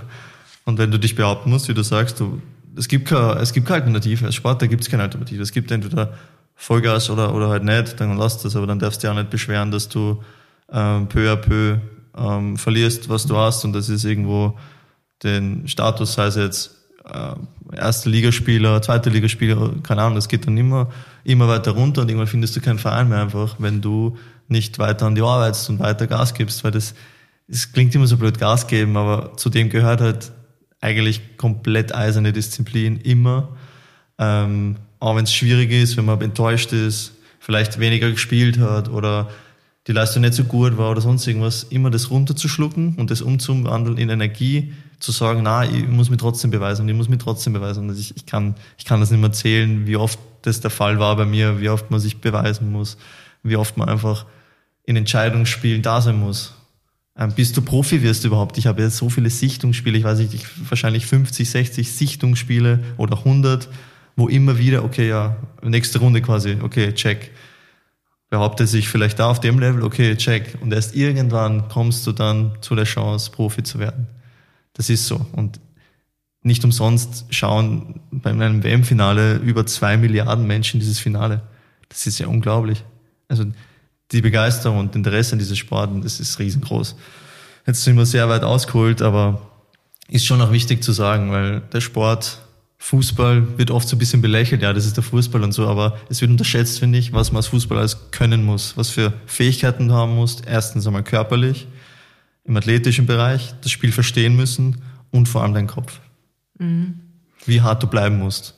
Und 0.65 0.79
wenn 0.79 0.89
du 0.89 0.97
dich 0.97 1.15
behaupten 1.15 1.51
musst, 1.51 1.67
wie 1.69 1.73
du 1.75 1.83
sagst, 1.83 2.19
du, 2.19 2.41
es 2.77 2.87
gibt 2.87 3.07
keine, 3.07 3.39
es 3.39 3.53
gibt 3.53 3.67
keine 3.67 3.81
Alternative. 3.81 4.25
Als 4.25 4.35
Sportler 4.35 4.67
gibt 4.67 4.83
es 4.83 4.89
keine 4.89 5.03
Alternative. 5.03 5.41
Es 5.41 5.51
gibt 5.51 5.71
entweder 5.71 6.13
Vollgas 6.55 7.09
oder, 7.09 7.33
oder 7.33 7.49
halt 7.49 7.63
nicht, 7.63 7.99
dann 7.99 8.17
lass 8.17 8.41
das, 8.41 8.55
aber 8.55 8.65
dann 8.65 8.79
darfst 8.79 9.03
du 9.03 9.07
dich 9.07 9.11
auch 9.13 9.19
nicht 9.19 9.29
beschweren, 9.29 9.71
dass 9.71 9.89
du 9.89 10.23
ähm, 10.71 11.07
peu 11.07 11.31
à 11.31 11.35
peu 11.35 11.77
ähm, 12.17 12.57
verlierst, 12.57 13.09
was 13.09 13.25
du 13.25 13.37
hast 13.37 13.65
und 13.65 13.73
das 13.73 13.89
ist 13.89 14.05
irgendwo 14.05 14.57
den 15.23 15.67
Status, 15.67 16.13
sei 16.13 16.27
es 16.27 16.35
jetzt 16.35 16.75
äh, 17.05 17.75
erste 17.75 18.09
Ligaspieler, 18.09 18.81
zweite 18.81 19.09
Ligaspieler, 19.09 19.73
keine 19.83 20.01
Ahnung, 20.01 20.15
das 20.15 20.27
geht 20.27 20.47
dann 20.47 20.57
immer, 20.57 20.89
immer 21.23 21.47
weiter 21.47 21.71
runter 21.71 22.01
und 22.01 22.09
irgendwann 22.09 22.27
findest 22.27 22.55
du 22.55 22.61
keinen 22.61 22.79
Verein 22.79 23.09
mehr 23.09 23.21
einfach, 23.21 23.55
wenn 23.59 23.81
du 23.81 24.17
nicht 24.47 24.79
weiter 24.79 25.07
an 25.07 25.15
die 25.15 25.21
arbeitest 25.21 25.69
und 25.69 25.79
weiter 25.79 26.07
Gas 26.07 26.33
gibst, 26.33 26.63
weil 26.63 26.71
das, 26.71 26.95
es 27.47 27.71
klingt 27.73 27.93
immer 27.95 28.07
so 28.07 28.17
blöd 28.17 28.39
Gas 28.39 28.67
geben, 28.67 28.95
aber 28.95 29.35
zu 29.35 29.49
dem 29.49 29.69
gehört 29.69 30.01
halt 30.01 30.31
eigentlich 30.85 31.37
komplett 31.37 31.93
eiserne 31.93 32.31
Disziplin 32.31 32.97
immer. 32.97 33.49
Ähm, 34.17 34.77
auch 34.99 35.15
wenn 35.15 35.25
es 35.25 35.33
schwierig 35.33 35.71
ist, 35.71 35.97
wenn 35.97 36.05
man 36.05 36.21
enttäuscht 36.21 36.71
ist, 36.71 37.13
vielleicht 37.39 37.79
weniger 37.79 38.09
gespielt 38.09 38.59
hat 38.59 38.89
oder 38.89 39.29
die 39.87 39.91
Leistung 39.91 40.21
nicht 40.21 40.33
so 40.33 40.43
gut 40.45 40.77
war 40.77 40.91
oder 40.91 41.01
sonst 41.01 41.27
irgendwas, 41.27 41.63
immer 41.63 41.91
das 41.91 42.09
runterzuschlucken 42.09 42.95
und 42.95 43.11
das 43.11 43.21
umzuwandeln 43.21 43.97
in 43.97 44.09
Energie, 44.09 44.73
zu 44.99 45.11
sagen, 45.11 45.41
na, 45.43 45.65
ich 45.65 45.87
muss 45.87 46.09
mich 46.09 46.19
trotzdem 46.19 46.51
beweisen 46.51 46.87
ich 46.87 46.95
muss 46.95 47.09
mich 47.09 47.19
trotzdem 47.19 47.53
beweisen. 47.53 47.89
Und 47.89 47.99
ich, 47.99 48.15
ich, 48.15 48.25
kann, 48.25 48.55
ich 48.77 48.85
kann 48.85 48.99
das 48.99 49.11
nicht 49.11 49.19
mehr 49.19 49.31
zählen, 49.31 49.85
wie 49.85 49.97
oft 49.97 50.17
das 50.41 50.61
der 50.61 50.71
Fall 50.71 50.99
war 50.99 51.15
bei 51.15 51.25
mir, 51.25 51.59
wie 51.59 51.69
oft 51.69 51.91
man 51.91 51.99
sich 51.99 52.21
beweisen 52.21 52.71
muss, 52.71 52.97
wie 53.43 53.57
oft 53.57 53.77
man 53.77 53.89
einfach 53.89 54.25
in 54.85 54.95
Entscheidungsspielen 54.95 55.81
da 55.81 56.01
sein 56.01 56.19
muss. 56.19 56.53
Ähm, 57.17 57.31
bis 57.33 57.53
du 57.53 57.61
Profi 57.61 58.03
wirst 58.03 58.25
überhaupt. 58.25 58.57
Ich 58.57 58.67
habe 58.67 58.81
jetzt 58.81 58.97
so 58.97 59.09
viele 59.09 59.29
Sichtungsspiele, 59.29 59.97
ich 59.97 60.03
weiß 60.03 60.19
nicht, 60.19 60.33
ich, 60.33 60.45
wahrscheinlich 60.69 61.05
50, 61.05 61.49
60 61.49 61.91
Sichtungsspiele 61.91 62.83
oder 62.97 63.19
100 63.19 63.69
wo 64.15 64.27
immer 64.27 64.57
wieder, 64.57 64.83
okay, 64.83 65.09
ja, 65.09 65.35
nächste 65.61 65.99
Runde 65.99 66.21
quasi, 66.21 66.57
okay, 66.61 66.93
check. 66.93 67.31
Behauptet 68.29 68.67
sich 68.67 68.87
vielleicht 68.87 69.19
da 69.19 69.29
auf 69.29 69.39
dem 69.39 69.59
Level, 69.59 69.83
okay, 69.83 70.15
check. 70.15 70.57
Und 70.61 70.73
erst 70.73 70.95
irgendwann 70.95 71.67
kommst 71.69 72.07
du 72.07 72.11
dann 72.11 72.53
zu 72.61 72.75
der 72.75 72.85
Chance, 72.85 73.31
Profi 73.31 73.63
zu 73.63 73.79
werden. 73.79 74.07
Das 74.73 74.89
ist 74.89 75.05
so. 75.05 75.25
Und 75.33 75.59
nicht 76.41 76.63
umsonst 76.63 77.25
schauen 77.29 78.01
bei 78.11 78.31
einem 78.31 78.63
WM-Finale 78.63 79.35
über 79.37 79.65
zwei 79.65 79.97
Milliarden 79.97 80.47
Menschen 80.47 80.79
dieses 80.79 80.99
Finale. 80.99 81.41
Das 81.89 82.07
ist 82.07 82.19
ja 82.19 82.27
unglaublich. 82.27 82.83
Also 83.27 83.45
die 84.15 84.21
Begeisterung 84.21 84.79
und 84.79 84.95
Interesse 84.95 85.33
an 85.33 85.39
diese 85.39 85.55
Sporten, 85.55 86.01
das 86.01 86.19
ist 86.19 86.39
riesengroß. 86.39 86.95
Jetzt 87.67 87.83
sind 87.83 87.97
wir 87.97 88.05
sehr 88.05 88.29
weit 88.29 88.43
ausgeholt, 88.43 89.01
aber 89.01 89.41
ist 90.07 90.25
schon 90.25 90.41
auch 90.41 90.51
wichtig 90.51 90.83
zu 90.83 90.91
sagen, 90.91 91.31
weil 91.31 91.61
der 91.61 91.81
Sport, 91.81 92.39
Fußball 92.77 93.57
wird 93.57 93.71
oft 93.71 93.87
so 93.87 93.95
ein 93.95 93.99
bisschen 93.99 94.21
belächelt, 94.21 94.61
ja, 94.61 94.71
das 94.71 94.85
ist 94.85 94.95
der 94.95 95.03
Fußball 95.03 95.41
und 95.43 95.53
so, 95.53 95.67
aber 95.67 95.97
es 96.09 96.21
wird 96.21 96.29
unterschätzt, 96.29 96.77
finde 96.77 96.99
ich, 96.99 97.13
was 97.13 97.31
man 97.31 97.37
als 97.37 97.47
Fußballer 97.47 97.79
alles 97.81 98.11
können 98.11 98.45
muss, 98.45 98.77
was 98.77 98.89
für 98.89 99.13
Fähigkeiten 99.25 99.87
du 99.87 99.93
haben 99.95 100.15
musst. 100.15 100.43
Erstens 100.45 100.85
einmal 100.85 101.03
körperlich, 101.03 101.67
im 102.43 102.55
athletischen 102.55 103.07
Bereich, 103.07 103.55
das 103.61 103.71
Spiel 103.71 103.91
verstehen 103.91 104.35
müssen 104.35 104.81
und 105.09 105.27
vor 105.27 105.41
allem 105.41 105.55
dein 105.55 105.67
Kopf. 105.67 105.99
Mhm. 106.59 106.99
Wie 107.45 107.61
hart 107.61 107.81
du 107.81 107.87
bleiben 107.87 108.19
musst. 108.19 108.53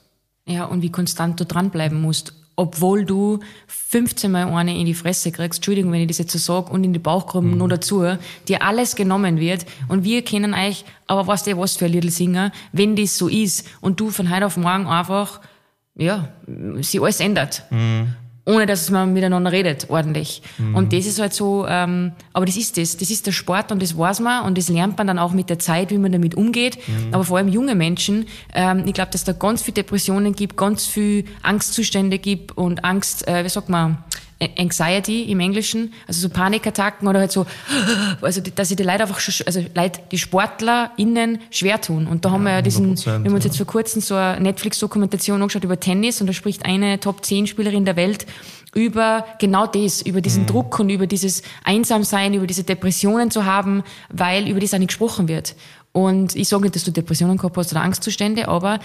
Ja, 0.45 0.65
und 0.65 0.81
wie 0.81 0.91
konstant 0.91 1.39
du 1.39 1.45
dranbleiben 1.45 2.01
musst 2.01 2.33
obwohl 2.57 3.05
du 3.05 3.39
15 3.67 4.29
Mal 4.29 4.47
eine 4.49 4.77
in 4.77 4.85
die 4.85 4.93
Fresse 4.93 5.31
kriegst, 5.31 5.59
Entschuldigung, 5.59 5.93
wenn 5.93 6.01
ich 6.01 6.07
das 6.07 6.17
jetzt 6.17 6.33
so 6.33 6.39
sage, 6.39 6.71
und 6.73 6.83
in 6.83 6.91
die 6.91 6.99
Bauchgruppen 6.99 7.51
mhm. 7.51 7.57
nur 7.57 7.69
dazu, 7.69 8.03
dir 8.49 8.61
alles 8.63 8.97
genommen 8.97 9.39
wird 9.39 9.65
und 9.87 10.03
wir 10.03 10.23
kennen 10.23 10.53
euch, 10.53 10.83
aber 11.05 11.27
was 11.27 11.43
der 11.43 11.57
was 11.57 11.77
für 11.77 11.85
ein 11.85 11.91
Little 11.93 12.11
Singer, 12.11 12.51
wenn 12.73 12.97
das 12.97 13.17
so 13.17 13.29
ist 13.29 13.65
und 13.79 13.99
du 13.99 14.09
von 14.09 14.29
heute 14.33 14.45
auf 14.45 14.57
morgen 14.57 14.87
einfach, 14.87 15.39
ja, 15.95 16.29
sich 16.81 17.01
alles 17.01 17.21
ändert. 17.21 17.63
Mhm 17.69 18.15
ohne 18.47 18.65
dass 18.65 18.89
man 18.89 19.11
miteinander 19.11 19.51
redet, 19.51 19.89
ordentlich. 19.89 20.41
Mhm. 20.57 20.75
Und 20.75 20.93
das 20.93 21.05
ist 21.05 21.19
halt 21.19 21.33
so, 21.33 21.65
ähm, 21.67 22.13
aber 22.31 22.45
das 22.45 22.55
ist 22.55 22.77
das, 22.77 22.95
das 22.95 23.11
ist 23.11 23.27
der 23.27 23.33
Sport 23.33 23.73
und 23.73 23.81
das 23.81 23.97
weiß 23.97 24.21
man 24.21 24.45
und 24.45 24.57
das 24.57 24.69
lernt 24.69 24.97
man 24.97 25.05
dann 25.05 25.19
auch 25.19 25.33
mit 25.33 25.49
der 25.49 25.59
Zeit, 25.59 25.91
wie 25.91 25.97
man 25.97 26.13
damit 26.13 26.35
umgeht. 26.35 26.77
Mhm. 26.87 27.13
Aber 27.13 27.25
vor 27.25 27.37
allem 27.37 27.49
junge 27.49 27.75
Menschen, 27.75 28.25
ähm, 28.53 28.83
ich 28.85 28.93
glaube, 28.93 29.11
dass 29.11 29.25
da 29.25 29.33
ganz 29.33 29.61
viele 29.61 29.75
Depressionen 29.75 30.33
gibt, 30.33 30.55
ganz 30.55 30.85
viel 30.85 31.25
Angstzustände 31.43 32.19
gibt 32.19 32.57
und 32.57 32.85
Angst, 32.85 33.27
äh, 33.27 33.43
wie 33.43 33.49
sagt 33.49 33.67
man, 33.67 33.97
Anxiety 34.57 35.23
im 35.23 35.39
Englischen, 35.39 35.93
also 36.07 36.21
so 36.21 36.29
Panikattacken 36.29 37.07
oder 37.07 37.19
halt 37.19 37.31
so, 37.31 37.45
also 38.21 38.41
dass 38.41 38.67
sich 38.67 38.77
die 38.77 38.83
Leute 38.83 39.01
einfach 39.01 39.19
also 39.45 39.65
Leute, 39.73 39.99
die 40.11 40.17
SportlerInnen 40.17 41.39
schwer 41.49 41.81
tun. 41.81 42.07
Und 42.07 42.23
da 42.23 42.31
haben 42.31 42.43
wir 42.43 42.51
ja 42.51 42.61
diesen, 42.61 42.97
wir 43.03 43.13
haben 43.13 43.33
uns 43.33 43.45
jetzt 43.45 43.57
vor 43.57 43.65
kurzem 43.65 44.01
so 44.01 44.15
eine 44.15 44.41
Netflix-Dokumentation 44.41 45.41
angeschaut 45.41 45.63
über 45.63 45.79
Tennis 45.79 46.21
und 46.21 46.27
da 46.27 46.33
spricht 46.33 46.65
eine 46.65 46.99
Top-10-Spielerin 46.99 47.85
der 47.85 47.95
Welt 47.95 48.27
über 48.75 49.25
genau 49.39 49.65
das, 49.65 50.01
über 50.03 50.21
diesen 50.21 50.43
mhm. 50.43 50.47
Druck 50.47 50.79
und 50.79 50.89
über 50.89 51.07
dieses 51.07 51.41
Einsamsein, 51.63 52.35
über 52.35 52.45
diese 52.45 52.63
Depressionen 52.63 53.31
zu 53.31 53.45
haben, 53.45 53.83
weil 54.09 54.47
über 54.47 54.59
das 54.59 54.73
auch 54.73 54.77
nicht 54.77 54.89
gesprochen 54.89 55.27
wird. 55.27 55.55
Und 55.93 56.35
ich 56.35 56.47
sage 56.47 56.63
nicht, 56.63 56.75
dass 56.75 56.83
du 56.83 56.91
Depressionen 56.91 57.37
gehabt 57.37 57.57
hast 57.57 57.71
oder 57.71 57.81
Angstzustände, 57.81 58.47
aber 58.47 58.79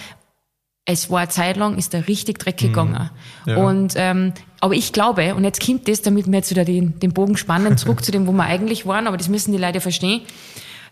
es 0.87 1.11
war 1.11 1.21
eine 1.21 1.29
Zeit 1.29 1.57
lang, 1.59 1.77
ist 1.77 1.93
da 1.93 1.99
richtig 1.99 2.39
dreckig 2.39 2.71
mhm. 2.71 2.73
gegangen. 2.73 3.11
Ja. 3.47 3.57
Und, 3.57 3.95
ähm, 3.97 4.33
aber 4.63 4.75
ich 4.75 4.93
glaube, 4.93 5.35
und 5.35 5.43
jetzt 5.43 5.61
kommt 5.61 5.89
das, 5.89 6.03
damit 6.03 6.27
wir 6.27 6.35
jetzt 6.35 6.51
wieder 6.51 6.65
den, 6.65 6.97
den 7.01 7.13
Bogen 7.13 7.37
spannen, 7.37 7.77
zurück 7.77 8.05
zu 8.05 8.13
dem, 8.13 8.29
wo 8.29 8.33
wir 8.33 8.45
eigentlich 8.45 8.87
waren, 8.87 9.09
aber 9.09 9.17
das 9.17 9.29
müssen 9.29 9.51
die 9.51 9.59
Leute 9.59 9.81
verstehen, 9.81 10.21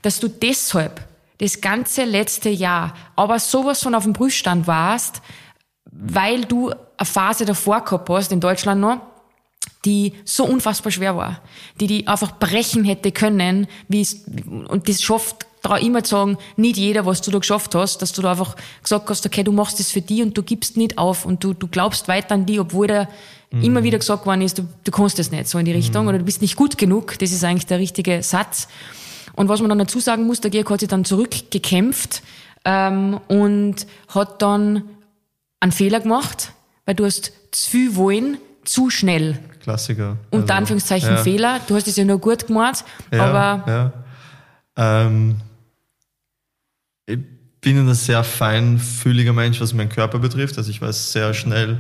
dass 0.03 0.19
du 0.19 0.27
deshalb 0.27 1.07
das 1.39 1.61
ganze 1.61 2.03
letzte 2.03 2.49
Jahr 2.49 2.95
aber 3.15 3.39
sowas 3.39 3.81
von 3.81 3.95
auf 3.95 4.03
dem 4.03 4.13
Prüfstand 4.13 4.67
warst, 4.67 5.23
weil 5.85 6.47
du 6.47 6.71
eine 6.71 7.07
Phase 7.07 7.45
davor 7.45 7.85
gehabt 7.85 8.11
hast, 8.11 8.33
in 8.33 8.41
Deutschland 8.41 8.81
noch, 8.81 9.03
die 9.85 10.15
so 10.25 10.45
unfassbar 10.45 10.91
schwer 10.91 11.17
war, 11.17 11.41
die 11.79 11.87
die 11.87 12.09
einfach 12.09 12.41
brechen 12.41 12.85
hätte 12.85 13.13
können, 13.13 13.69
wie 13.87 14.01
es, 14.01 14.25
und 14.67 14.89
das 14.89 15.01
schafft 15.01 15.47
da 15.63 15.77
immer 15.77 16.03
zu 16.03 16.17
sagen, 16.17 16.39
nicht 16.57 16.77
jeder, 16.77 17.07
was 17.07 17.21
du 17.21 17.31
da 17.31 17.39
geschafft 17.39 17.77
hast, 17.77 18.03
dass 18.03 18.13
du 18.13 18.21
da 18.21 18.33
einfach 18.33 18.57
gesagt 18.83 19.09
hast, 19.09 19.25
okay, 19.27 19.45
du 19.45 19.53
machst 19.53 19.79
das 19.79 19.93
für 19.93 20.01
die 20.01 20.25
und 20.25 20.37
du 20.37 20.43
gibst 20.43 20.77
nicht 20.77 20.99
auf 20.99 21.25
und 21.25 21.45
du, 21.45 21.53
du 21.53 21.69
glaubst 21.69 22.09
weiter 22.09 22.35
an 22.35 22.47
die, 22.47 22.59
obwohl 22.59 22.89
da 22.89 23.09
mhm. 23.51 23.63
immer 23.63 23.83
wieder 23.83 23.99
gesagt 23.99 24.27
worden 24.27 24.43
ist, 24.43 24.59
du, 24.59 24.69
du 24.85 24.91
kannst 24.91 25.19
das 25.19 25.31
nicht 25.31 25.49
so 25.49 25.59
in 25.59 25.65
die 25.65 25.73
Richtung 25.73 26.03
mhm. 26.03 26.09
oder 26.09 26.19
du 26.19 26.25
bist 26.25 26.43
nicht 26.43 26.57
gut 26.57 26.79
genug. 26.79 27.19
Das 27.19 27.33
ist 27.33 27.45
eigentlich 27.45 27.67
der 27.67 27.79
richtige 27.79 28.23
Satz. 28.23 28.69
Und 29.35 29.49
was 29.49 29.61
man 29.61 29.69
dann 29.69 29.79
dazu 29.79 30.01
sagen 30.01 30.27
muss, 30.27 30.41
der 30.41 30.51
Georg 30.51 30.71
hat 30.71 30.81
sich 30.81 30.89
dann 30.89 31.05
zurückgekämpft 31.05 32.23
ähm, 32.65 33.21
und 33.29 33.87
hat 34.09 34.43
dann 34.43 34.85
einen 35.61 35.73
Fehler 35.73 36.01
gemacht, 36.01 36.53
weil 36.87 36.95
du 36.95 37.05
hast 37.05 37.33
zu 37.53 37.71
viel 37.71 37.97
wollen, 37.97 38.39
zu 38.65 38.91
schnell. 38.91 39.39
Klassiker. 39.63 40.17
Unter 40.31 40.55
also, 40.55 40.55
Anführungszeichen 40.55 41.11
ja. 41.11 41.17
Fehler. 41.23 41.61
Du 41.67 41.75
hast 41.75 41.87
es 41.87 41.97
ja 41.97 42.05
nur 42.05 42.19
gut 42.19 42.47
gemacht, 42.47 42.85
ja, 43.13 43.25
aber 43.25 43.93
ja. 44.77 45.07
Ähm, 45.07 45.37
ich 47.07 47.19
bin 47.61 47.79
ein 47.79 47.95
sehr 47.95 48.25
feinfühliger 48.25 49.33
Mensch, 49.33 49.61
was 49.61 49.75
meinen 49.75 49.91
Körper 49.91 50.19
betrifft. 50.19 50.57
Also 50.57 50.71
ich 50.71 50.81
weiß 50.81 51.13
sehr 51.13 51.35
schnell, 51.35 51.79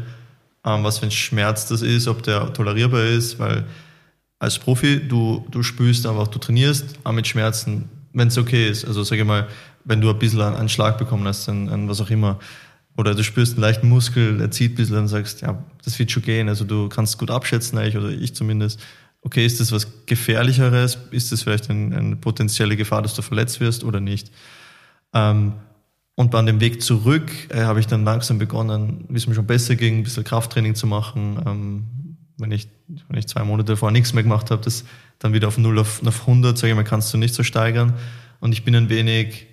ähm, 0.64 0.84
was 0.84 0.98
für 0.98 1.06
ein 1.06 1.10
Schmerz 1.10 1.66
das 1.66 1.82
ist, 1.82 2.08
ob 2.08 2.22
der 2.22 2.52
tolerierbar 2.52 3.04
ist, 3.04 3.38
weil 3.38 3.66
als 4.38 4.58
Profi, 4.58 5.06
du, 5.06 5.46
du 5.50 5.62
spürst 5.62 6.06
einfach, 6.06 6.28
du 6.28 6.38
trainierst 6.38 6.98
auch 7.04 7.12
mit 7.12 7.26
Schmerzen, 7.26 7.88
wenn 8.12 8.28
es 8.28 8.38
okay 8.38 8.68
ist. 8.68 8.84
Also 8.84 9.02
sage 9.02 9.22
ich 9.22 9.26
mal, 9.26 9.48
wenn 9.84 10.00
du 10.00 10.10
ein 10.10 10.18
bisschen 10.18 10.40
einen 10.40 10.68
Schlag 10.68 10.98
bekommen 10.98 11.26
hast, 11.26 11.48
an, 11.48 11.68
an 11.68 11.88
was 11.88 12.00
auch 12.00 12.10
immer, 12.10 12.38
oder 12.96 13.14
du 13.14 13.22
spürst 13.22 13.52
einen 13.52 13.62
leichten 13.62 13.88
Muskel, 13.88 14.38
der 14.38 14.50
zieht 14.50 14.72
ein 14.72 14.74
bisschen 14.76 14.98
und 14.98 15.08
sagst, 15.08 15.42
ja, 15.42 15.62
das 15.84 15.98
wird 15.98 16.10
schon 16.10 16.22
gehen. 16.22 16.48
Also 16.48 16.64
du 16.64 16.88
kannst 16.88 17.18
gut 17.18 17.30
abschätzen 17.30 17.78
eigentlich, 17.78 17.96
oder 17.96 18.10
ich 18.10 18.34
zumindest, 18.34 18.80
okay, 19.22 19.44
ist 19.44 19.60
das 19.60 19.72
was 19.72 20.06
Gefährlicheres? 20.06 20.98
Ist 21.10 21.32
das 21.32 21.42
vielleicht 21.42 21.70
ein, 21.70 21.92
eine 21.92 22.16
potenzielle 22.16 22.76
Gefahr, 22.76 23.02
dass 23.02 23.14
du 23.14 23.22
verletzt 23.22 23.60
wirst 23.60 23.84
oder 23.84 24.00
nicht? 24.00 24.30
Ähm, 25.14 25.54
und 26.20 26.30
bei 26.30 26.42
dem 26.42 26.60
Weg 26.60 26.82
zurück 26.82 27.32
äh, 27.48 27.62
habe 27.62 27.80
ich 27.80 27.86
dann 27.86 28.04
langsam 28.04 28.36
begonnen, 28.36 29.06
wie 29.08 29.16
es 29.16 29.26
mir 29.26 29.34
schon 29.34 29.46
besser 29.46 29.74
ging, 29.74 29.96
ein 29.96 30.02
bisschen 30.02 30.22
Krafttraining 30.22 30.74
zu 30.74 30.86
machen. 30.86 31.42
Ähm, 31.46 31.84
wenn, 32.36 32.52
ich, 32.52 32.68
wenn 33.08 33.18
ich 33.18 33.26
zwei 33.26 33.42
Monate 33.42 33.74
vorher 33.74 33.94
nichts 33.94 34.12
mehr 34.12 34.22
gemacht 34.22 34.50
habe, 34.50 34.60
das 34.62 34.84
dann 35.18 35.32
wieder 35.32 35.48
auf 35.48 35.56
0 35.56 35.78
auf, 35.78 36.06
auf 36.06 36.20
100, 36.20 36.58
sage 36.58 36.72
ich 36.72 36.76
mal, 36.76 36.84
kannst 36.84 37.14
du 37.14 37.16
nicht 37.16 37.34
so 37.34 37.42
steigern. 37.42 37.94
Und 38.38 38.52
ich 38.52 38.66
bin 38.66 38.74
ein 38.74 38.90
wenig 38.90 39.46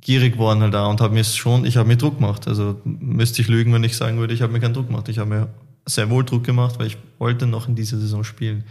gierig 0.00 0.32
geworden 0.32 0.62
halt 0.62 0.72
da 0.72 0.86
und 0.86 1.02
habe 1.02 1.12
mir 1.12 1.22
schon, 1.22 1.66
ich 1.66 1.76
habe 1.76 1.86
mir 1.86 1.98
Druck 1.98 2.14
gemacht. 2.14 2.48
Also 2.48 2.80
müsste 2.84 3.42
ich 3.42 3.48
lügen, 3.48 3.74
wenn 3.74 3.84
ich 3.84 3.94
sagen 3.94 4.16
würde, 4.16 4.32
ich 4.32 4.40
habe 4.40 4.54
mir 4.54 4.60
keinen 4.60 4.72
Druck 4.72 4.86
gemacht. 4.86 5.10
Ich 5.10 5.18
habe 5.18 5.28
mir 5.28 5.48
sehr 5.84 6.08
wohl 6.08 6.24
Druck 6.24 6.44
gemacht, 6.44 6.78
weil 6.78 6.86
ich 6.86 6.96
wollte 7.18 7.46
noch 7.46 7.68
in 7.68 7.74
dieser 7.74 7.98
Saison 7.98 8.24
spielen. 8.24 8.64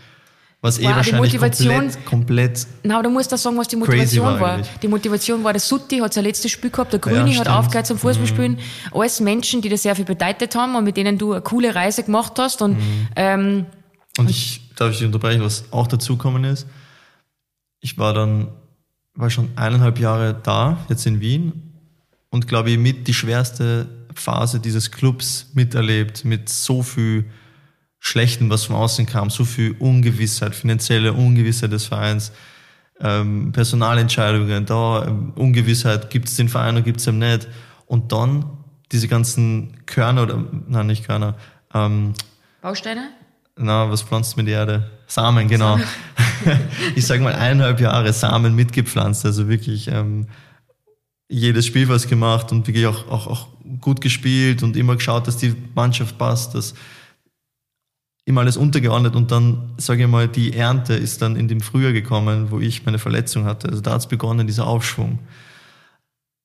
Was 0.66 0.80
eh 0.80 0.86
wahrscheinlich 0.86 1.32
die 1.32 1.38
Motivation, 1.38 1.76
komplett, 1.76 2.06
komplett 2.06 2.68
Na, 2.82 3.00
du 3.00 3.12
musst 3.12 3.32
da 3.32 3.38
sagen, 3.38 3.56
was 3.56 3.68
die 3.68 3.76
Motivation 3.76 4.26
war, 4.26 4.40
war. 4.40 4.62
Die 4.82 4.88
Motivation 4.88 5.44
war, 5.44 5.54
der 5.54 5.60
Sutti 5.60 6.00
hat 6.00 6.12
sein 6.12 6.24
letztes 6.24 6.50
Spiel 6.50 6.72
gehabt, 6.72 6.92
der 6.92 7.00
Grüni 7.00 7.34
ja, 7.34 7.42
hat 7.42 7.50
aufgehört 7.50 7.86
zum 7.86 8.00
Fußballspielen. 8.00 8.54
Mhm. 8.54 8.60
Alles 8.92 9.20
Menschen, 9.20 9.62
die 9.62 9.70
dir 9.70 9.78
sehr 9.78 9.96
viel 9.96 10.06
bedeutet 10.06 10.56
haben 10.56 10.76
und 10.76 10.84
mit 10.84 10.98
denen 10.98 11.20
du 11.20 11.34
eine 11.34 11.42
coole 11.42 11.76
Reise 11.76 12.02
gemacht 12.02 12.34
hast. 12.40 12.64
Und, 12.64 12.80
mhm. 12.80 13.08
ähm, 13.16 13.66
und 14.18 14.28
ich, 14.28 14.72
darf 14.76 14.90
ich 14.90 14.98
dich 14.98 15.06
unterbrechen, 15.06 15.44
was 15.44 15.66
auch 15.70 15.86
dazukommen 15.86 16.44
ist? 16.46 16.66
Ich 17.82 18.00
war 18.00 18.16
dann, 18.16 18.48
war 19.14 19.30
schon 19.30 19.50
eineinhalb 19.56 20.00
Jahre 20.00 20.34
da, 20.34 20.80
jetzt 20.90 21.06
in 21.06 21.22
Wien, 21.22 21.62
und 22.32 22.48
glaube 22.48 22.72
ich 22.72 22.80
mit 22.80 23.08
die 23.08 23.14
schwerste 23.14 23.88
Phase 24.16 24.60
dieses 24.60 24.90
Clubs 24.90 25.52
miterlebt, 25.54 26.26
mit 26.26 26.50
so 26.50 26.82
viel 26.82 27.26
Schlechten, 28.08 28.52
was 28.52 28.66
von 28.66 28.76
außen 28.76 29.08
kam, 29.08 29.32
so 29.32 29.46
viel 29.46 29.76
Ungewissheit, 29.80 30.54
finanzielle 30.54 31.12
Ungewissheit 31.12 31.72
des 31.72 31.86
Vereins, 31.86 32.32
ähm, 33.00 33.52
Personalentscheidungen, 33.52 34.68
da 34.68 35.08
ähm, 35.08 35.34
Ungewissheit, 35.36 36.12
gibt 36.12 36.28
es 36.28 36.36
den 36.36 36.48
Verein 36.48 36.76
oder 36.76 36.84
gibt 36.84 37.00
es 37.00 37.08
ihn 37.08 37.18
nicht. 37.18 37.48
Und 37.88 38.12
dann 38.12 38.46
diese 38.92 39.08
ganzen 39.08 39.86
Körner 39.88 40.24
oder, 40.24 40.46
nein, 40.68 40.86
nicht 40.86 41.04
Körner. 41.04 41.36
Ähm, 41.74 42.14
Bausteine? 42.62 43.10
Na, 43.58 43.90
was 43.90 44.04
pflanzt 44.04 44.38
mit 44.38 44.48
Erde? 44.48 44.92
Samen, 45.08 45.48
genau. 45.48 45.80
ich 46.96 47.08
sage 47.08 47.24
mal 47.24 47.34
eineinhalb 47.34 47.80
Jahre 47.80 48.14
Samen 48.14 48.54
mitgepflanzt, 48.54 49.26
also 49.26 49.50
wirklich 49.50 49.88
ähm, 49.88 50.28
jedes 51.28 51.66
Spiel 51.66 51.90
was 51.90 52.08
gemacht 52.08 52.52
und 52.52 52.68
wirklich 52.68 52.86
auch, 52.86 53.10
auch, 53.10 53.26
auch 53.26 53.48
gut 53.82 54.00
gespielt 54.00 54.62
und 54.62 54.78
immer 54.78 54.96
geschaut, 54.96 55.26
dass 55.26 55.38
die 55.38 55.56
Mannschaft 55.74 56.20
passt, 56.20 56.54
dass 56.54 56.76
immer 58.26 58.42
alles 58.42 58.58
untergeordnet 58.58 59.16
und 59.16 59.32
dann, 59.32 59.74
sage 59.78 60.04
ich 60.04 60.10
mal, 60.10 60.28
die 60.28 60.54
Ernte 60.54 60.96
ist 60.96 61.22
dann 61.22 61.36
in 61.36 61.48
dem 61.48 61.62
Frühjahr 61.62 61.94
gekommen, 61.94 62.50
wo 62.50 62.60
ich 62.60 62.86
meine 62.86 62.98
Verletzung 62.98 63.46
hatte. 63.46 63.70
Also 63.70 63.82
da 63.82 63.92
hat 63.92 64.00
es 64.00 64.08
begonnen, 64.08 64.48
dieser 64.48 64.66
Aufschwung. 64.66 65.20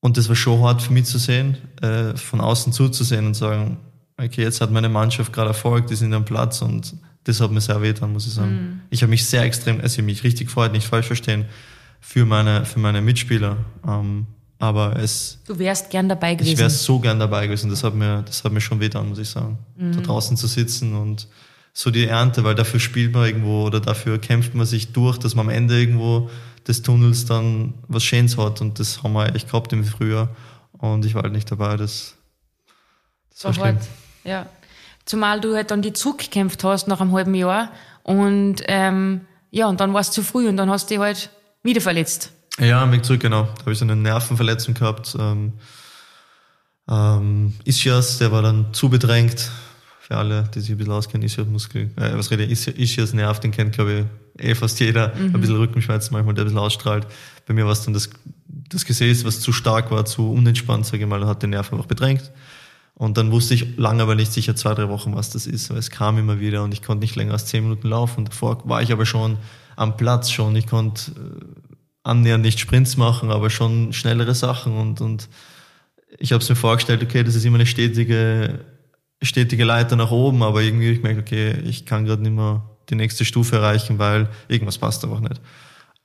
Und 0.01 0.16
das 0.16 0.29
war 0.29 0.37
schon 0.37 0.62
hart 0.62 0.83
für 0.83 0.93
mich 0.93 1.07
zu 1.07 1.19
sehen, 1.19 1.57
äh, 1.81 2.16
von 2.16 2.40
außen 2.40 2.73
zuzusehen 2.73 3.27
und 3.27 3.35
sagen, 3.35 3.79
okay, 4.19 4.43
jetzt 4.43 4.61
hat 4.61 4.71
meine 4.71 4.88
Mannschaft 4.90 5.33
gerade 5.33 5.49
Erfolg, 5.49 5.87
die 5.87 5.97
sind 5.97 6.12
am 6.12 6.25
Platz 6.25 6.61
und 6.61 6.95
das 7.25 7.40
hat 7.40 7.51
mir 7.51 7.61
sehr 7.61 7.81
wehtan, 7.81 8.12
muss 8.12 8.27
ich 8.27 8.35
sagen. 8.35 8.53
Mhm. 8.53 8.81
Ich 8.90 9.03
habe 9.03 9.11
mich 9.11 9.25
sehr 9.25 9.43
extrem, 9.43 9.81
also 9.81 10.01
ich 10.01 10.05
mich 10.05 10.23
richtig 10.23 10.49
gefreut, 10.49 10.73
nicht 10.73 10.87
falsch 10.87 11.07
verstehen, 11.07 11.47
für 12.01 12.25
meine, 12.25 12.64
für 12.64 12.79
meine 12.79 13.01
Mitspieler. 13.03 13.57
Ähm, 13.87 14.27
Aber 14.59 14.97
es. 14.97 15.38
Du 15.47 15.59
wärst 15.59 15.90
gern 15.90 16.09
dabei 16.09 16.35
gewesen. 16.35 16.53
Ich 16.53 16.59
wäre 16.59 16.71
so 16.71 16.99
gern 16.99 17.19
dabei 17.19 17.47
gewesen. 17.47 17.71
Das 17.71 17.85
hat 17.85 17.95
mir, 17.95 18.23
das 18.23 18.45
hat 18.45 18.53
mir 18.53 18.61
schon 18.61 18.81
wehtan, 18.81 19.09
muss 19.09 19.19
ich 19.19 19.29
sagen. 19.29 19.59
Mhm. 19.77 19.93
Da 19.93 20.01
draußen 20.01 20.37
zu 20.37 20.47
sitzen 20.47 20.95
und 20.95 21.29
so 21.72 21.90
die 21.90 22.06
Ernte, 22.06 22.44
weil 22.44 22.54
dafür 22.54 22.80
spielt 22.80 23.12
man 23.12 23.26
irgendwo 23.26 23.64
oder 23.64 23.80
dafür 23.80 24.18
kämpft 24.18 24.54
man 24.54 24.66
sich 24.66 24.92
durch, 24.92 25.18
dass 25.18 25.35
man 25.35 25.46
am 25.46 25.50
Ende 25.54 25.78
irgendwo 25.78 26.30
des 26.66 26.83
Tunnels 26.83 27.24
dann 27.24 27.74
was 27.88 28.04
Schönes 28.04 28.37
hat. 28.37 28.61
Und 28.61 28.78
das 28.78 29.02
haben 29.02 29.12
wir 29.12 29.35
echt 29.35 29.50
gehabt 29.50 29.72
im 29.72 29.85
Frühjahr. 29.85 30.28
Und 30.72 31.04
ich 31.04 31.14
war 31.14 31.22
halt 31.22 31.33
nicht 31.33 31.50
dabei. 31.50 31.76
Das, 31.76 32.16
das 33.30 33.44
war, 33.44 33.56
war 33.56 33.72
schlimm. 33.72 33.78
Ja. 34.24 34.46
Zumal 35.04 35.40
du 35.40 35.54
halt 35.54 35.70
dann 35.70 35.83
die 35.83 35.92
zurückgekämpft 35.92 36.62
hast 36.64 36.87
nach 36.87 37.00
einem 37.00 37.12
halben 37.12 37.35
Jahr. 37.35 37.70
Und 38.02 38.56
ähm, 38.66 39.22
ja, 39.50 39.68
und 39.68 39.80
dann 39.80 39.92
war 39.94 40.00
es 40.00 40.11
zu 40.11 40.22
früh 40.22 40.48
und 40.48 40.56
dann 40.56 40.70
hast 40.70 40.90
du 40.90 40.94
dich 40.94 41.00
halt 41.00 41.30
wieder 41.62 41.80
verletzt. 41.80 42.33
Ja, 42.59 42.83
am 42.83 42.92
Weg 42.92 43.04
zurück, 43.04 43.20
genau. 43.20 43.42
Da 43.42 43.61
habe 43.61 43.72
ich 43.72 43.78
so 43.78 43.85
eine 43.85 43.96
Nervenverletzung 43.96 44.74
gehabt. 44.74 45.16
Ähm, 45.18 45.54
ähm, 46.88 47.54
Ischias, 47.64 48.18
der 48.18 48.33
war 48.33 48.42
dann 48.42 48.72
zu 48.72 48.88
bedrängt. 48.88 49.50
Für 50.11 50.16
alle, 50.16 50.51
die 50.53 50.59
sich 50.59 50.70
ein 50.73 50.77
bisschen 50.77 50.92
auskennen, 50.92 51.25
Ischias-Muskel, 51.25 51.90
äh, 51.94 52.16
was 52.16 52.33
rede 52.33 52.42
ich, 52.42 52.66
Ischias-Nerv, 52.66 53.38
den 53.38 53.53
kennt, 53.53 53.75
glaube 53.75 54.09
ich, 54.37 54.44
eh 54.44 54.57
fast 54.57 54.81
jeder. 54.81 55.14
Mhm. 55.14 55.37
Ein 55.37 55.40
bisschen 55.40 55.57
Rückenschmerzen 55.57 56.12
manchmal, 56.12 56.35
der 56.35 56.42
ein 56.42 56.46
bisschen 56.46 56.59
ausstrahlt. 56.59 57.07
Bei 57.46 57.55
mir 57.55 57.64
war 57.64 57.70
es 57.70 57.83
dann 57.83 57.94
das, 57.94 58.11
das 58.49 58.85
Gesäß, 58.85 59.25
was 59.25 59.38
zu 59.38 59.53
stark 59.53 59.92
war, 59.92 60.05
zu 60.05 60.33
unentspannt, 60.33 60.85
sage 60.85 61.05
ich 61.05 61.09
mal, 61.09 61.25
hat 61.29 61.44
den 61.44 61.51
Nerv 61.51 61.73
einfach 61.73 61.87
bedrängt. 61.87 62.33
Und 62.94 63.18
dann 63.18 63.31
wusste 63.31 63.55
ich 63.55 63.79
lange 63.79 64.03
aber 64.03 64.16
nicht 64.16 64.33
sicher 64.33 64.57
zwei, 64.57 64.75
drei 64.75 64.88
Wochen, 64.88 65.14
was 65.14 65.31
das 65.31 65.46
ist, 65.46 65.70
weil 65.70 65.79
es 65.79 65.90
kam 65.90 66.18
immer 66.18 66.40
wieder 66.40 66.64
und 66.64 66.75
ich 66.75 66.83
konnte 66.83 67.03
nicht 67.05 67.14
länger 67.14 67.35
als 67.35 67.46
zehn 67.46 67.62
Minuten 67.62 67.87
laufen. 67.87 68.25
Davor 68.25 68.68
war 68.68 68.83
ich 68.83 68.90
aber 68.90 69.07
schon 69.07 69.38
am 69.77 69.96
Platz 69.96 70.33
schon. 70.33 70.57
Ich 70.57 70.66
konnte 70.66 71.12
äh, 71.12 71.75
annähernd 72.03 72.42
nicht 72.42 72.59
Sprints 72.59 72.96
machen, 72.96 73.31
aber 73.31 73.49
schon 73.49 73.92
schnellere 73.92 74.35
Sachen 74.35 74.77
und, 74.77 75.01
und 75.01 75.29
ich 76.18 76.33
habe 76.33 76.42
es 76.42 76.49
mir 76.49 76.57
vorgestellt, 76.57 77.01
okay, 77.03 77.23
das 77.23 77.37
ist 77.37 77.44
immer 77.44 77.59
eine 77.59 77.66
stetige, 77.66 78.64
stetige 79.22 79.64
Leiter 79.64 79.96
nach 79.96 80.11
oben, 80.11 80.42
aber 80.42 80.62
irgendwie 80.62 80.90
ich 80.90 81.02
gemerkt, 81.02 81.20
okay, 81.20 81.59
ich 81.64 81.85
kann 81.87 82.04
gerade 82.04 82.22
nicht 82.22 82.33
mehr 82.33 82.62
die 82.88 82.94
nächste 82.94 83.24
Stufe 83.24 83.56
erreichen, 83.56 83.98
weil 83.98 84.28
irgendwas 84.48 84.78
passt 84.78 85.04
einfach 85.04 85.20
nicht. 85.20 85.40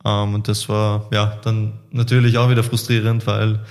Ähm, 0.03 0.33
und 0.33 0.47
das 0.47 0.69
war 0.69 1.07
ja 1.11 1.37
dann 1.43 1.79
natürlich 1.91 2.37
auch 2.37 2.49
wieder 2.49 2.63
frustrierend, 2.63 3.25
weil 3.25 3.61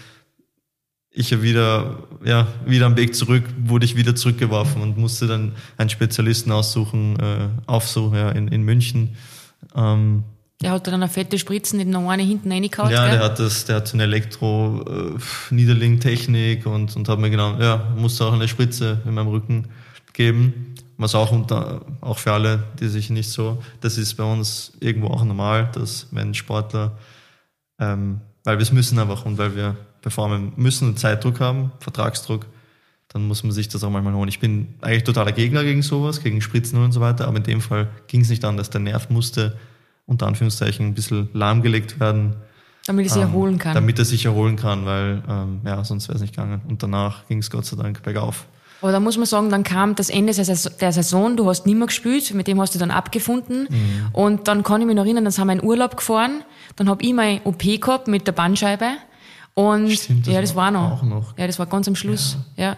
ich 1.11 1.31
ja 1.31 1.43
wieder, 1.43 2.09
ja, 2.25 2.49
wieder 2.67 2.87
am 2.87 2.97
Weg 2.97 3.15
zurück, 3.15 3.45
wurde 3.59 3.85
ich 3.85 3.95
wieder 3.95 4.17
zurückgeworfen 4.17 4.83
und 4.83 4.99
musste 4.99 5.29
dann 5.29 5.53
einen 5.77 5.89
Spezialisten 5.89 6.51
aussuchen, 6.51 7.17
äh, 7.21 7.49
aufsuchen, 7.67 8.19
ja, 8.19 8.31
in, 8.31 8.49
in 8.49 8.63
München. 8.63 9.17
Ähm, 9.77 10.25
der 10.63 10.71
hat 10.73 10.87
dann 10.87 10.95
eine 10.95 11.09
fette 11.09 11.39
Spritzen 11.39 11.81
in 11.81 11.95
eine 11.95 12.23
hinten 12.23 12.51
reingehauen. 12.51 12.91
Ja, 12.91 13.09
gell? 13.09 13.19
der 13.19 13.25
hat 13.25 13.39
das, 13.39 13.65
der 13.65 13.77
hat 13.77 13.87
so 13.89 13.97
eine 13.97 14.03
Elektro-Niederling-Technik 14.05 16.65
äh, 16.65 16.69
und, 16.69 16.97
und 16.97 17.09
hat 17.09 17.19
mir 17.19 17.29
genau, 17.31 17.59
ja, 17.59 17.93
musste 17.97 18.25
auch 18.25 18.33
eine 18.33 18.49
Spritze 18.49 19.03
in 19.05 19.13
meinem 19.15 19.29
Rücken 19.29 19.69
geben. 20.13 20.75
Was 20.97 21.17
auch 21.17 21.33
unter, 21.33 21.81
auch 22.01 22.19
für 22.19 22.33
alle, 22.33 22.63
die 22.79 22.87
sich 22.89 23.11
nicht 23.11 23.29
so, 23.29 23.61
das 23.81 23.99
ist 23.99 24.15
bei 24.15 24.23
uns 24.23 24.75
irgendwo 24.79 25.09
auch 25.09 25.25
normal, 25.25 25.69
dass 25.73 26.07
wenn 26.13 26.35
Sportler, 26.35 26.97
ähm, 27.81 28.21
weil 28.45 28.59
wir 28.59 28.63
es 28.63 28.71
müssen 28.71 29.01
einfach 29.01 29.27
und 29.27 29.37
weil 29.39 29.57
wir 29.57 29.77
performen 30.03 30.53
müssen 30.55 30.87
und 30.89 31.01
Zeitdruck 31.01 31.41
haben, 31.41 31.73
Vertragsdruck, 31.81 32.47
dann 33.09 33.27
muss 33.27 33.43
man 33.43 33.51
sich 33.51 33.67
das 33.69 33.83
auch 33.83 33.91
manchmal 33.91 34.15
holen. 34.15 34.29
Ich 34.29 34.39
bin 34.39 34.75
eigentlich 34.83 35.03
totaler 35.05 35.33
Gegner 35.33 35.65
gegen 35.65 35.83
sowas, 35.83 36.23
gegen 36.23 36.41
Spritzen 36.41 36.81
und 36.83 36.93
so 36.93 37.01
weiter, 37.01 37.27
aber 37.27 37.39
in 37.39 37.43
dem 37.43 37.61
Fall 37.61 37.89
ging 38.07 38.21
es 38.21 38.29
nicht 38.29 38.45
anders. 38.45 38.71
Der 38.71 38.81
Nerv 38.81 39.11
musste 39.11 39.57
unter 40.07 40.27
Anführungszeichen 40.27 40.87
ein 40.87 40.95
bisschen 40.95 41.29
lahmgelegt 41.33 42.01
werden. 42.01 42.37
Damit 42.87 43.07
er 43.07 43.13
sich 43.13 43.23
ähm, 43.23 43.29
erholen 43.29 43.59
kann. 43.59 43.75
Damit 43.75 43.99
er 43.99 44.05
sich 44.05 44.25
erholen 44.25 44.57
kann, 44.57 44.85
weil 44.85 45.23
ähm, 45.29 45.61
ja, 45.65 45.83
sonst 45.85 46.09
wäre 46.09 46.17
es 46.17 46.23
nicht 46.23 46.37
gegangen. 46.37 46.61
Und 46.69 46.83
danach 46.83 47.27
ging 47.27 47.39
es 47.39 47.51
Gott 47.51 47.65
sei 47.65 47.77
Dank 47.77 48.03
bergauf. 48.03 48.47
Aber 48.83 48.93
da 48.93 49.01
muss 49.01 49.17
man 49.17 49.25
sagen, 49.25 49.49
dann 49.49 49.65
kam 49.65 49.95
das 49.95 50.11
Ende 50.11 50.35
der 50.35 50.93
Saison, 50.93 51.39
du 51.39 51.49
hast 51.49 51.65
nicht 51.65 51.75
mehr 51.75 51.87
gespielt, 51.87 52.35
mit 52.35 52.47
dem 52.47 52.61
hast 52.61 52.75
du 52.75 52.79
dann 52.79 52.91
abgefunden. 52.91 53.67
Mhm. 53.71 54.09
Und 54.13 54.47
dann 54.47 54.63
kann 54.63 54.83
ich 54.83 54.87
mich 54.87 54.95
noch 54.95 55.05
erinnern, 55.05 55.25
dann 55.25 55.33
sind 55.33 55.47
wir 55.47 55.55
in 55.55 55.65
Urlaub 55.65 55.97
gefahren, 55.97 56.45
dann 56.77 56.91
habe 56.91 57.03
ich 57.03 57.15
mein 57.15 57.41
OP 57.45 57.63
gehabt 57.63 58.09
mit 58.09 58.27
der 58.27 58.33
Bandscheibe. 58.33 58.89
Und 59.55 59.91
Stimmt, 59.91 60.27
das 60.27 60.35
ja, 60.35 60.41
das 60.43 60.55
war, 60.55 60.71
noch. 60.71 60.99
Auch 60.99 61.03
noch. 61.03 61.39
Ja, 61.39 61.47
das 61.47 61.59
war 61.59 61.65
ganz 61.65 61.89
am 61.89 61.95
Schluss. 61.95 62.37
Ja. 62.57 62.65
ja. 62.65 62.77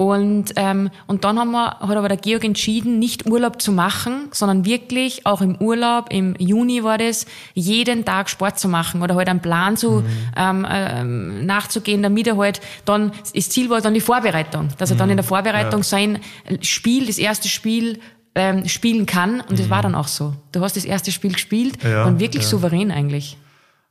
Und, 0.00 0.54
ähm, 0.56 0.88
und 1.08 1.24
dann 1.24 1.38
haben 1.38 1.50
wir, 1.50 1.78
hat 1.78 1.94
aber 1.94 2.08
der 2.08 2.16
Georg 2.16 2.42
entschieden, 2.42 2.98
nicht 2.98 3.26
Urlaub 3.26 3.60
zu 3.60 3.70
machen, 3.70 4.28
sondern 4.30 4.64
wirklich 4.64 5.26
auch 5.26 5.42
im 5.42 5.56
Urlaub, 5.56 6.06
im 6.08 6.34
Juni 6.38 6.82
war 6.82 6.96
das, 6.96 7.26
jeden 7.52 8.06
Tag 8.06 8.30
Sport 8.30 8.58
zu 8.58 8.66
machen 8.66 9.02
oder 9.02 9.14
halt 9.14 9.28
einen 9.28 9.42
Plan 9.42 9.76
zu, 9.76 10.00
mhm. 10.00 10.06
ähm, 10.38 10.66
ähm, 10.70 11.44
nachzugehen, 11.44 12.02
damit 12.02 12.26
er 12.28 12.38
halt 12.38 12.62
dann, 12.86 13.12
das 13.34 13.50
Ziel 13.50 13.68
war 13.68 13.82
dann 13.82 13.92
die 13.92 14.00
Vorbereitung, 14.00 14.68
dass 14.78 14.90
er 14.90 14.96
dann 14.96 15.08
mhm. 15.08 15.10
in 15.10 15.16
der 15.18 15.24
Vorbereitung 15.24 15.80
ja. 15.80 15.84
sein 15.84 16.18
Spiel, 16.62 17.06
das 17.06 17.18
erste 17.18 17.48
Spiel 17.48 18.00
ähm, 18.34 18.66
spielen 18.68 19.04
kann 19.04 19.42
und 19.42 19.50
mhm. 19.50 19.56
das 19.56 19.68
war 19.68 19.82
dann 19.82 19.94
auch 19.94 20.08
so. 20.08 20.32
Du 20.52 20.62
hast 20.62 20.76
das 20.76 20.86
erste 20.86 21.12
Spiel 21.12 21.34
gespielt 21.34 21.76
ja, 21.84 22.04
und 22.04 22.20
wirklich 22.20 22.44
ja. 22.44 22.48
souverän 22.48 22.90
eigentlich. 22.90 23.36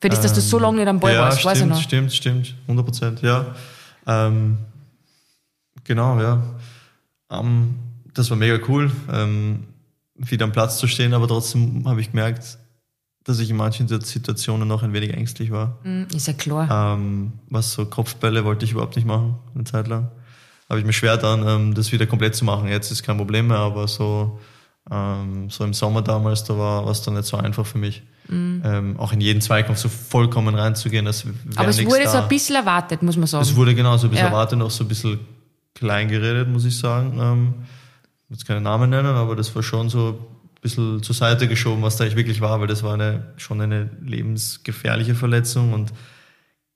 Für 0.02 0.10
das, 0.10 0.22
dass 0.22 0.34
du 0.34 0.42
so 0.42 0.58
ähm, 0.58 0.64
lange 0.64 0.78
nicht 0.80 0.88
am 0.88 1.00
Ball 1.00 1.14
ja, 1.14 1.22
warst, 1.22 1.42
stimmt, 1.42 1.52
weiß 1.52 1.62
ich 1.62 1.68
noch. 1.68 1.82
Stimmt, 1.84 2.14
stimmt, 2.14 2.56
100 2.64 2.84
Prozent, 2.84 3.22
ja. 3.22 3.46
Ähm, 4.08 4.58
Genau, 5.90 6.22
ja. 6.22 6.40
Um, 7.30 7.80
das 8.14 8.30
war 8.30 8.38
mega 8.38 8.60
cool, 8.68 8.92
ähm, 9.12 9.64
wieder 10.14 10.46
am 10.46 10.52
Platz 10.52 10.78
zu 10.78 10.86
stehen, 10.88 11.16
aber 11.16 11.28
trotzdem 11.28 11.88
habe 11.88 12.00
ich 12.00 12.12
gemerkt, 12.12 12.60
dass 13.24 13.40
ich 13.40 13.50
in 13.50 13.58
manchen 13.58 13.88
Situationen 13.88 14.68
noch 14.68 14.84
ein 14.84 14.94
wenig 14.94 15.16
ängstlich 15.16 15.50
war. 15.50 15.80
Mm, 15.84 16.04
ist 16.16 16.28
ja 16.28 16.34
klar. 16.34 16.94
Ähm, 16.94 17.34
was 17.50 17.74
so 17.74 17.88
Kopfbälle 17.88 18.46
wollte 18.46 18.66
ich 18.66 18.74
überhaupt 18.74 18.98
nicht 18.98 19.08
machen, 19.08 19.40
eine 19.56 19.64
Zeit 19.64 19.88
lang. 19.88 20.12
Habe 20.70 20.80
ich 20.80 20.86
mir 20.86 20.94
schwer 20.94 21.18
dann, 21.18 21.48
ähm, 21.48 21.74
das 21.74 21.92
wieder 21.92 22.06
komplett 22.06 22.36
zu 22.36 22.46
machen. 22.46 22.68
Jetzt 22.68 22.92
ist 22.92 23.02
kein 23.02 23.18
Problem 23.18 23.48
mehr, 23.48 23.58
aber 23.58 23.88
so, 23.88 24.40
ähm, 24.92 25.50
so 25.50 25.64
im 25.64 25.74
Sommer 25.74 26.04
damals, 26.04 26.44
da 26.44 26.56
war 26.56 26.88
es 26.88 27.02
dann 27.02 27.16
nicht 27.16 27.26
so 27.26 27.36
einfach 27.36 27.66
für 27.66 27.80
mich. 27.80 28.04
Mhm. 28.28 28.62
Ähm, 28.64 29.00
auch 29.00 29.12
in 29.12 29.22
jeden 29.22 29.42
Zweikampf 29.42 29.80
so 29.80 29.90
vollkommen 29.90 30.54
reinzugehen. 30.54 31.06
Das 31.06 31.26
Aber 31.56 31.70
es 31.70 31.84
wurde 31.84 32.04
da. 32.04 32.12
so 32.12 32.18
ein 32.20 32.28
bisschen 32.28 32.58
erwartet, 32.58 33.02
muss 33.02 33.18
man 33.18 33.26
sagen. 33.26 33.42
Es 33.42 33.56
wurde 33.56 33.74
genau 33.74 33.98
so 33.98 34.06
ein 34.06 34.12
bisschen 34.12 34.26
ja. 34.28 34.32
erwartet, 34.32 34.62
auch 34.62 34.70
so 34.70 34.84
ein 34.84 34.88
bisschen 34.88 35.20
klein 35.80 36.10
geredet, 36.10 36.48
muss 36.50 36.66
ich 36.66 36.78
sagen. 36.78 37.18
Ähm, 37.20 37.54
ich 38.24 38.30
will 38.30 38.38
jetzt 38.38 38.46
keine 38.46 38.62
Namen 38.62 38.90
nennen, 38.90 39.16
aber 39.16 39.36
das 39.36 39.56
war 39.56 39.64
schon 39.64 39.90
so 39.90 40.10
ein 40.10 40.62
bisschen 40.62 41.02
zur 41.02 41.16
Seite 41.16 41.48
geschoben, 41.48 41.82
was 41.82 41.98
da 41.98 42.04
eigentlich 42.04 42.18
wirklich 42.18 42.42
war, 42.42 42.60
weil 42.60 42.68
das 42.68 42.84
war 42.84 42.94
eine, 42.94 43.34
schon 43.38 43.62
eine 43.62 43.90
lebensgefährliche 44.02 45.16
Verletzung 45.16 45.74
und 45.74 45.94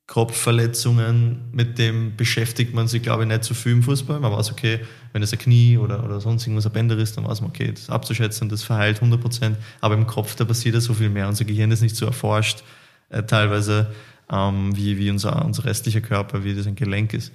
Kopfverletzungen, 0.05 1.49
mit 1.53 1.79
dem 1.79 2.17
beschäftigt 2.17 2.73
man 2.73 2.87
sich, 2.87 3.01
glaube 3.01 3.23
ich, 3.23 3.29
nicht 3.29 3.45
so 3.45 3.53
viel 3.53 3.71
im 3.71 3.83
Fußball. 3.83 4.19
Man 4.19 4.33
weiß, 4.33 4.51
okay, 4.51 4.81
wenn 5.13 5.23
es 5.23 5.31
ein 5.31 5.39
Knie 5.39 5.77
oder, 5.77 6.03
oder 6.03 6.19
sonst 6.19 6.45
irgendwas 6.45 6.65
ein 6.65 6.73
Bänder 6.73 6.97
ist, 6.97 7.15
dann 7.15 7.25
weiß 7.25 7.39
man, 7.39 7.51
okay, 7.51 7.71
das 7.71 7.89
abzuschätzen, 7.89 8.49
das 8.49 8.63
verheilt 8.63 8.97
100 8.97 9.21
Prozent. 9.21 9.57
Aber 9.79 9.95
im 9.95 10.05
Kopf, 10.05 10.35
da 10.35 10.43
passiert 10.43 10.75
ja 10.75 10.81
so 10.81 10.93
viel 10.93 11.09
mehr. 11.09 11.29
Unser 11.29 11.45
Gehirn 11.45 11.71
ist 11.71 11.81
nicht 11.81 11.95
so 11.95 12.05
erforscht, 12.05 12.63
äh, 13.09 13.23
teilweise, 13.23 13.93
ähm, 14.29 14.75
wie, 14.75 14.97
wie 14.97 15.09
unser, 15.09 15.45
unser 15.45 15.63
restlicher 15.63 16.01
Körper, 16.01 16.43
wie 16.43 16.53
das 16.53 16.67
ein 16.67 16.75
Gelenk 16.75 17.13
ist. 17.13 17.31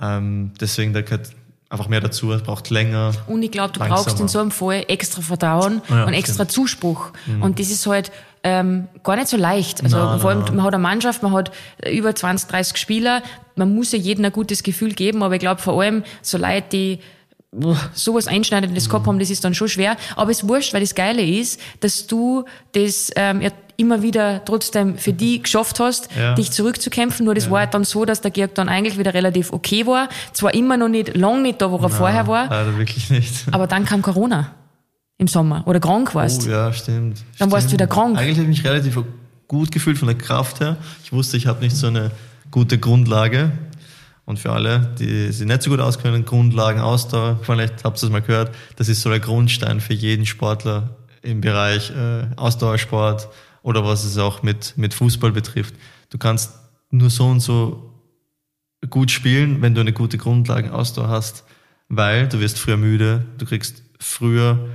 Ähm, 0.00 0.52
deswegen, 0.60 0.92
da 0.92 1.02
gehört 1.02 1.30
einfach 1.70 1.88
mehr 1.88 2.00
dazu, 2.00 2.32
es 2.32 2.42
braucht 2.42 2.70
länger. 2.70 3.12
Und 3.26 3.42
ich 3.42 3.50
glaube, 3.50 3.72
du 3.72 3.80
langsamer. 3.80 4.02
brauchst 4.02 4.20
in 4.20 4.28
so 4.28 4.38
einem 4.40 4.50
Fall 4.50 4.84
extra 4.88 5.20
Vertrauen 5.22 5.82
ja, 5.88 6.04
und 6.04 6.14
extra 6.14 6.44
stimmt. 6.44 6.52
Zuspruch. 6.52 7.12
Mhm. 7.26 7.42
Und 7.42 7.58
das 7.58 7.70
ist 7.70 7.86
halt 7.86 8.10
ähm, 8.42 8.88
gar 9.02 9.16
nicht 9.16 9.28
so 9.28 9.36
leicht. 9.36 9.82
Also 9.82 9.96
nein, 9.96 10.20
vor 10.20 10.30
allem, 10.30 10.40
nein. 10.40 10.56
man 10.56 10.64
hat 10.64 10.74
eine 10.74 10.82
Mannschaft, 10.82 11.22
man 11.22 11.32
hat 11.32 11.52
über 11.86 12.14
20, 12.14 12.48
30 12.48 12.76
Spieler, 12.76 13.22
man 13.56 13.74
muss 13.74 13.92
ja 13.92 13.98
jedem 13.98 14.24
ein 14.24 14.32
gutes 14.32 14.62
Gefühl 14.62 14.92
geben, 14.92 15.22
aber 15.22 15.34
ich 15.34 15.40
glaube 15.40 15.60
vor 15.60 15.80
allem 15.80 16.04
so 16.22 16.38
Leute, 16.38 16.66
die 16.72 16.98
sowas 17.94 18.26
Einschneidendes 18.26 18.86
mhm. 18.86 18.90
gehabt 18.90 19.06
haben, 19.06 19.18
das 19.18 19.30
ist 19.30 19.44
dann 19.44 19.54
schon 19.54 19.68
schwer. 19.68 19.96
Aber 20.16 20.30
es 20.30 20.46
wurscht, 20.46 20.74
weil 20.74 20.80
das 20.80 20.94
Geile 20.94 21.22
ist, 21.22 21.60
dass 21.80 22.06
du 22.06 22.44
das 22.72 23.10
ähm, 23.16 23.40
immer 23.76 24.02
wieder 24.02 24.44
trotzdem 24.44 24.98
für 24.98 25.12
die 25.12 25.42
geschafft 25.42 25.80
hast, 25.80 26.08
ja. 26.18 26.34
dich 26.34 26.50
zurückzukämpfen. 26.50 27.24
Nur 27.24 27.34
das 27.34 27.46
ja. 27.46 27.50
war 27.52 27.60
halt 27.60 27.74
dann 27.74 27.84
so, 27.84 28.04
dass 28.04 28.20
der 28.20 28.32
Georg 28.32 28.54
dann 28.54 28.68
eigentlich 28.68 28.98
wieder 28.98 29.14
relativ 29.14 29.52
okay 29.52 29.86
war. 29.86 30.08
Zwar 30.32 30.52
immer 30.52 30.76
noch 30.76 30.88
nicht, 30.88 31.16
lang 31.16 31.42
nicht 31.42 31.62
da, 31.62 31.70
wo 31.70 31.76
er 31.76 31.82
Nein, 31.82 31.90
vorher 31.90 32.26
war. 32.26 32.50
Leider 32.50 32.76
wirklich 32.76 33.08
nicht. 33.08 33.32
Aber 33.52 33.66
dann 33.66 33.84
kam 33.84 34.02
Corona 34.02 34.52
im 35.16 35.28
Sommer 35.28 35.62
oder 35.66 35.80
krank 35.80 36.14
warst. 36.14 36.46
Oh 36.46 36.50
ja, 36.50 36.72
stimmt. 36.72 37.18
Dann 37.18 37.34
stimmt. 37.34 37.52
warst 37.52 37.68
du 37.68 37.72
wieder 37.72 37.86
krank. 37.86 38.18
Eigentlich 38.18 38.38
habe 38.38 38.42
ich 38.42 38.58
mich 38.58 38.64
relativ 38.64 38.98
gut 39.46 39.70
gefühlt 39.72 39.96
von 39.96 40.08
der 40.08 40.18
Kraft 40.18 40.60
her. 40.60 40.76
Ich 41.04 41.12
wusste, 41.12 41.36
ich 41.36 41.46
habe 41.46 41.60
nicht 41.60 41.76
so 41.76 41.86
eine 41.86 42.10
gute 42.50 42.78
Grundlage. 42.78 43.52
Und 44.28 44.38
für 44.38 44.52
alle, 44.52 44.94
die 44.98 45.32
sich 45.32 45.46
nicht 45.46 45.62
so 45.62 45.70
gut 45.70 45.80
auskennen, 45.80 46.26
Grundlagen, 46.26 46.80
Ausdauer, 46.80 47.40
vielleicht 47.40 47.82
habt 47.82 47.96
ihr 47.96 48.08
es 48.08 48.12
mal 48.12 48.20
gehört, 48.20 48.54
das 48.76 48.90
ist 48.90 49.00
so 49.00 49.08
der 49.08 49.20
Grundstein 49.20 49.80
für 49.80 49.94
jeden 49.94 50.26
Sportler 50.26 50.98
im 51.22 51.40
Bereich 51.40 51.90
äh, 51.92 52.26
Ausdauersport 52.36 53.30
oder 53.62 53.86
was 53.86 54.04
es 54.04 54.18
auch 54.18 54.42
mit, 54.42 54.74
mit 54.76 54.92
Fußball 54.92 55.32
betrifft. 55.32 55.74
Du 56.10 56.18
kannst 56.18 56.52
nur 56.90 57.08
so 57.08 57.24
und 57.24 57.40
so 57.40 58.02
gut 58.90 59.10
spielen, 59.10 59.62
wenn 59.62 59.74
du 59.74 59.80
eine 59.80 59.94
gute 59.94 60.18
Grundlagenausdauer 60.18 61.08
hast, 61.08 61.44
weil 61.88 62.28
du 62.28 62.38
wirst 62.38 62.58
früher 62.58 62.76
müde, 62.76 63.24
du 63.38 63.46
kriegst 63.46 63.82
früher, 63.98 64.68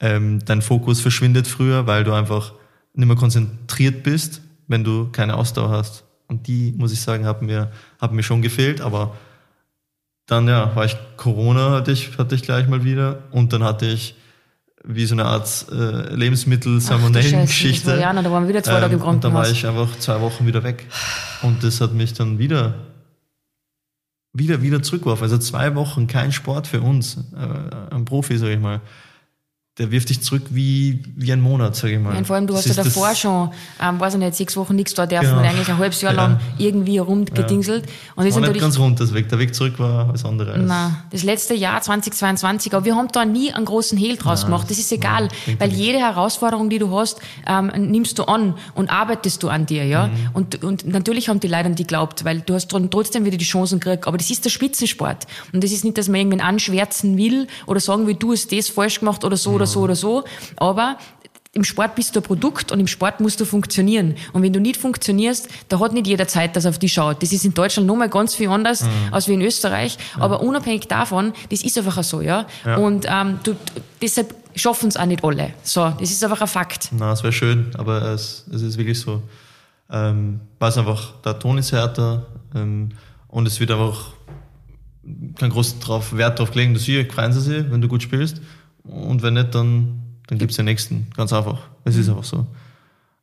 ähm, 0.00 0.44
dein 0.44 0.60
Fokus 0.60 1.00
verschwindet 1.00 1.46
früher, 1.46 1.86
weil 1.86 2.04
du 2.04 2.12
einfach 2.12 2.52
nicht 2.92 3.06
mehr 3.06 3.16
konzentriert 3.16 4.02
bist, 4.02 4.42
wenn 4.68 4.84
du 4.84 5.10
keine 5.10 5.36
Ausdauer 5.36 5.70
hast 5.70 6.04
Und 6.30 6.46
die, 6.46 6.72
muss 6.78 6.92
ich 6.92 7.00
sagen, 7.00 7.26
haben 7.26 7.46
mir, 7.46 7.72
haben 8.00 8.14
mir 8.14 8.22
schon 8.22 8.40
gefehlt, 8.40 8.80
aber 8.80 9.16
dann 10.26 10.46
ja, 10.46 10.74
war 10.76 10.84
ich 10.84 10.96
Corona 11.16 11.72
hatte 11.72 11.90
ich, 11.90 12.16
hatte 12.18 12.36
ich 12.36 12.42
gleich 12.42 12.68
mal 12.68 12.84
wieder 12.84 13.24
und 13.32 13.52
dann 13.52 13.64
hatte 13.64 13.86
ich 13.86 14.14
wie 14.84 15.04
so 15.06 15.16
eine 15.16 15.24
Art 15.24 15.66
äh, 15.72 16.14
Lebensmittel-Salmonellen-Geschichte. 16.14 17.98
Ja, 18.00 18.12
da 18.12 18.30
waren 18.30 18.44
wir 18.44 18.48
wieder 18.48 18.62
zwei 18.62 18.78
Tage 18.78 18.94
im 18.94 19.00
ähm, 19.02 19.08
Und 19.08 19.24
dann 19.24 19.34
war 19.34 19.50
ich 19.50 19.66
einfach 19.66 19.98
zwei 19.98 20.20
Wochen 20.20 20.46
wieder 20.46 20.62
weg. 20.62 20.86
Und 21.42 21.64
das 21.64 21.80
hat 21.80 21.94
mich 21.94 22.14
dann 22.14 22.38
wieder, 22.38 22.74
wieder, 24.32 24.62
wieder 24.62 24.82
zurückgeworfen. 24.82 25.24
Also 25.24 25.36
zwei 25.38 25.74
Wochen 25.74 26.06
kein 26.06 26.30
Sport 26.30 26.68
für 26.68 26.80
uns, 26.80 27.18
äh, 27.34 27.94
ein 27.94 28.04
Profi, 28.04 28.38
sag 28.38 28.50
ich 28.50 28.60
mal. 28.60 28.80
Der 29.80 29.90
wirft 29.90 30.10
dich 30.10 30.20
zurück 30.20 30.42
wie, 30.50 31.00
wie 31.16 31.32
ein 31.32 31.40
Monat, 31.40 31.74
sag 31.74 31.90
ich 31.90 31.98
mal. 31.98 32.12
Ja, 32.12 32.18
und 32.18 32.26
vor 32.26 32.36
allem, 32.36 32.46
du 32.46 32.52
Das 32.52 32.66
hast 32.68 32.76
ja 32.76 32.82
ist 32.82 32.94
davor 32.96 33.14
schon, 33.14 33.50
ähm, 33.82 33.98
weiß 33.98 34.12
ich 34.14 34.20
nicht, 34.20 34.34
sechs 34.34 34.54
Wochen 34.56 34.76
nichts 34.76 34.92
da 34.94 35.06
dürfen 35.06 35.24
Genau. 35.26 35.38
und 35.40 35.44
eigentlich 35.46 35.68
ein 35.68 35.78
halbes 35.78 36.00
Jahr 36.02 36.12
Ja. 36.14 36.22
lang 36.26 36.40
irgendwie 36.58 36.98
rumgedingselt. 36.98 37.84
Und 37.84 37.88
das 37.88 37.96
ist 37.96 38.16
War 38.16 38.24
nicht 38.26 38.34
natürlich, 38.40 38.60
ganz 38.60 38.78
rund, 38.78 39.00
das 39.00 39.14
Weg. 39.14 39.28
Der 39.30 39.38
Weg 39.38 39.54
zurück 39.54 39.78
war 39.78 40.10
alles 40.10 40.24
andere 40.24 40.52
als. 40.52 40.62
na, 40.66 41.04
das 41.10 41.22
letzte 41.22 41.54
Jahr 41.54 41.80
2022, 41.80 42.74
aber 42.74 42.84
wir 42.84 42.94
haben 42.94 43.08
da 43.12 43.24
nie 43.24 43.52
einen 43.52 43.64
großen 43.64 43.96
Hehl 43.96 44.16
draus 44.16 44.44
gemacht. 44.44 44.70
Das 44.70 44.78
ist 44.78 44.92
egal, 44.92 45.28
bringt 45.46 45.60
weil 45.60 45.70
ja 45.72 45.76
jede 45.78 45.98
Herausforderung, 45.98 46.68
die 46.68 46.78
du 46.78 46.94
hast, 46.94 47.18
ähm, 47.46 47.70
nimmst 47.90 48.18
du 48.18 48.24
an 48.24 48.54
und 48.74 48.90
arbeitest 48.90 49.42
du 49.42 49.48
an 49.48 49.64
dir, 49.64 49.84
ja. 49.86 50.08
Mhm. 50.08 50.12
Und, 50.34 50.62
und 50.62 50.86
natürlich 50.86 51.28
haben 51.30 51.40
die 51.40 51.48
Leute 51.48 51.64
an 51.66 51.74
die 51.74 51.84
geglaubt, 51.84 52.24
weil 52.26 52.40
du 52.42 52.52
hast 52.52 52.68
trotzdem 52.68 53.24
wieder 53.24 53.38
die 53.38 53.44
Chancen 53.46 53.80
gekriegt. 53.80 54.06
Aber 54.06 54.18
das 54.18 54.30
ist 54.30 54.44
der 54.44 54.50
Spitzensport. 54.50 55.26
Und 55.54 55.64
das 55.64 55.72
ist 55.72 55.84
nicht, 55.84 55.96
dass 55.96 56.08
man 56.08 56.16
irgendwen 56.16 56.42
anschwärzen 56.42 57.16
will 57.16 57.46
oder 57.66 57.80
sagen 57.80 58.06
will, 58.06 58.14
du 58.14 58.32
hast 58.32 58.52
das 58.52 58.68
falsch 58.68 59.00
gemacht 59.00 59.24
oder 59.24 59.38
so 59.38 59.52
oder 59.52 59.66
so 59.66 59.69
oder 59.78 59.94
so. 59.94 60.24
Aber 60.56 60.96
im 61.52 61.64
Sport 61.64 61.96
bist 61.96 62.14
du 62.14 62.20
ein 62.20 62.22
Produkt 62.22 62.70
und 62.70 62.78
im 62.78 62.86
Sport 62.86 63.20
musst 63.20 63.40
du 63.40 63.44
funktionieren. 63.44 64.14
Und 64.32 64.42
wenn 64.42 64.52
du 64.52 64.60
nicht 64.60 64.76
funktionierst, 64.76 65.48
da 65.68 65.80
hat 65.80 65.92
nicht 65.92 66.06
jeder 66.06 66.28
Zeit, 66.28 66.54
dass 66.54 66.64
er 66.64 66.70
auf 66.70 66.78
dich 66.78 66.92
schaut. 66.92 67.22
Das 67.22 67.32
ist 67.32 67.44
in 67.44 67.54
Deutschland 67.54 67.88
nochmal 67.88 68.08
ganz 68.08 68.34
viel 68.34 68.48
anders 68.48 68.84
als 69.10 69.26
wie 69.26 69.34
in 69.34 69.42
Österreich. 69.42 69.98
Aber 70.18 70.42
unabhängig 70.42 70.86
davon, 70.86 71.32
das 71.50 71.62
ist 71.62 71.76
einfach 71.76 72.02
so, 72.04 72.20
ja. 72.20 72.46
Ja. 72.64 72.76
Und 72.76 73.06
ähm, 73.08 73.40
du, 73.42 73.56
deshalb 74.00 74.34
schaffen 74.54 74.88
es 74.88 74.96
auch 74.96 75.06
nicht 75.06 75.24
alle. 75.24 75.52
So, 75.64 75.92
das 75.98 76.10
ist 76.10 76.22
einfach 76.22 76.40
ein 76.40 76.48
Fakt. 76.48 76.90
Na, 76.92 77.12
es 77.12 77.22
wäre 77.24 77.32
schön, 77.32 77.70
aber 77.76 78.02
es, 78.02 78.44
es 78.52 78.62
ist 78.62 78.78
wirklich 78.78 79.00
so. 79.00 79.22
Ähm, 79.90 80.40
weiß 80.60 80.78
einfach, 80.78 81.14
der 81.24 81.36
Ton 81.38 81.58
ist 81.58 81.72
härter 81.72 82.26
ähm, 82.54 82.90
und 83.26 83.48
es 83.48 83.58
wird 83.58 83.72
einfach 83.72 84.12
kein 85.36 85.50
großen 85.50 85.80
drauf, 85.80 86.16
Wert 86.16 86.38
drauf 86.38 86.52
gelegen, 86.52 86.74
dass 86.74 86.84
sie 86.84 87.04
freuen 87.06 87.32
sie 87.32 87.40
sich, 87.40 87.70
wenn 87.70 87.80
du 87.80 87.88
gut 87.88 88.02
spielst. 88.02 88.40
Und 88.90 89.22
wenn 89.22 89.34
nicht, 89.34 89.54
dann, 89.54 90.00
dann 90.26 90.38
gibt's 90.38 90.56
den 90.56 90.64
nächsten. 90.64 91.08
Ganz 91.16 91.32
einfach. 91.32 91.60
Es 91.84 91.96
ist 91.96 92.08
einfach 92.08 92.24
so. 92.24 92.46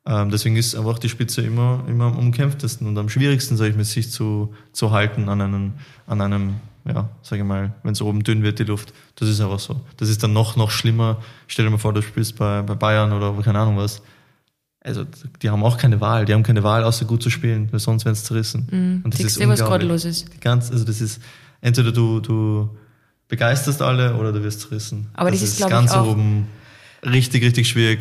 Ähm, 0.05 0.29
deswegen 0.29 0.55
ist 0.55 0.73
einfach 0.75 0.99
die 0.99 1.09
Spitze 1.09 1.41
immer, 1.41 1.83
immer 1.87 2.05
am 2.05 2.17
umkämpftesten 2.17 2.87
und 2.87 2.97
am 2.97 3.09
schwierigsten, 3.09 3.57
sage 3.57 3.71
ich 3.71 3.75
mal, 3.75 3.83
sich 3.83 4.09
zu, 4.09 4.53
zu 4.71 4.91
halten 4.91 5.27
an 5.27 5.41
einem, 5.41 5.73
an 6.05 6.21
einem, 6.21 6.55
ja, 6.85 7.09
sage 7.21 7.41
ich 7.41 7.47
mal, 7.47 7.73
wenn 7.83 7.91
es 7.91 8.01
oben 8.01 8.23
dünn 8.23 8.41
wird, 8.41 8.59
die 8.59 8.63
Luft. 8.63 8.93
Das 9.15 9.27
ist 9.27 9.41
einfach 9.41 9.59
so. 9.59 9.81
Das 9.97 10.07
ist 10.07 10.23
dann 10.23 10.31
noch, 10.31 10.55
noch 10.55 10.71
schlimmer. 10.71 11.17
Stell 11.47 11.65
dir 11.65 11.71
mal 11.71 11.77
vor, 11.77 11.91
du 11.91 12.01
spielst 12.01 12.37
bei, 12.37 12.61
bei 12.61 12.75
Bayern 12.75 13.11
oder 13.11 13.33
keine 13.43 13.59
Ahnung 13.59 13.75
was. 13.75 14.01
Also, 14.79 15.03
die 15.41 15.49
haben 15.49 15.63
auch 15.63 15.77
keine 15.77 15.99
Wahl. 15.99 16.23
Die 16.23 16.33
haben 16.33 16.43
keine 16.43 16.63
Wahl, 16.63 16.85
außer 16.85 17.03
gut 17.03 17.21
zu 17.21 17.29
spielen, 17.29 17.67
weil 17.71 17.81
sonst 17.81 18.05
werden 18.05 18.15
sie 18.15 18.23
zerrissen. 18.23 19.01
und 19.03 19.13
das 19.13 19.19
ist 19.19 19.41
du, 19.41 19.47
was 19.49 19.59
gerade 19.59 19.85
los 19.85 20.05
ist? 20.05 20.33
Die 20.33 20.39
ganz, 20.39 20.71
also 20.71 20.85
das 20.85 21.01
ist, 21.01 21.21
entweder 21.59 21.91
du, 21.91 22.21
du 22.21 22.69
begeisterst 23.29 23.81
alle 23.81 24.15
oder 24.15 24.31
du 24.31 24.43
wirst 24.43 24.61
zerrissen. 24.61 25.07
Aber 25.13 25.31
das 25.31 25.41
ist, 25.41 25.57
glaub 25.57 25.69
ich, 25.69 25.75
ganz 25.75 25.91
auch- 25.91 26.07
oben 26.07 26.47
richtig, 27.03 27.43
richtig 27.43 27.67
schwierig, 27.67 27.99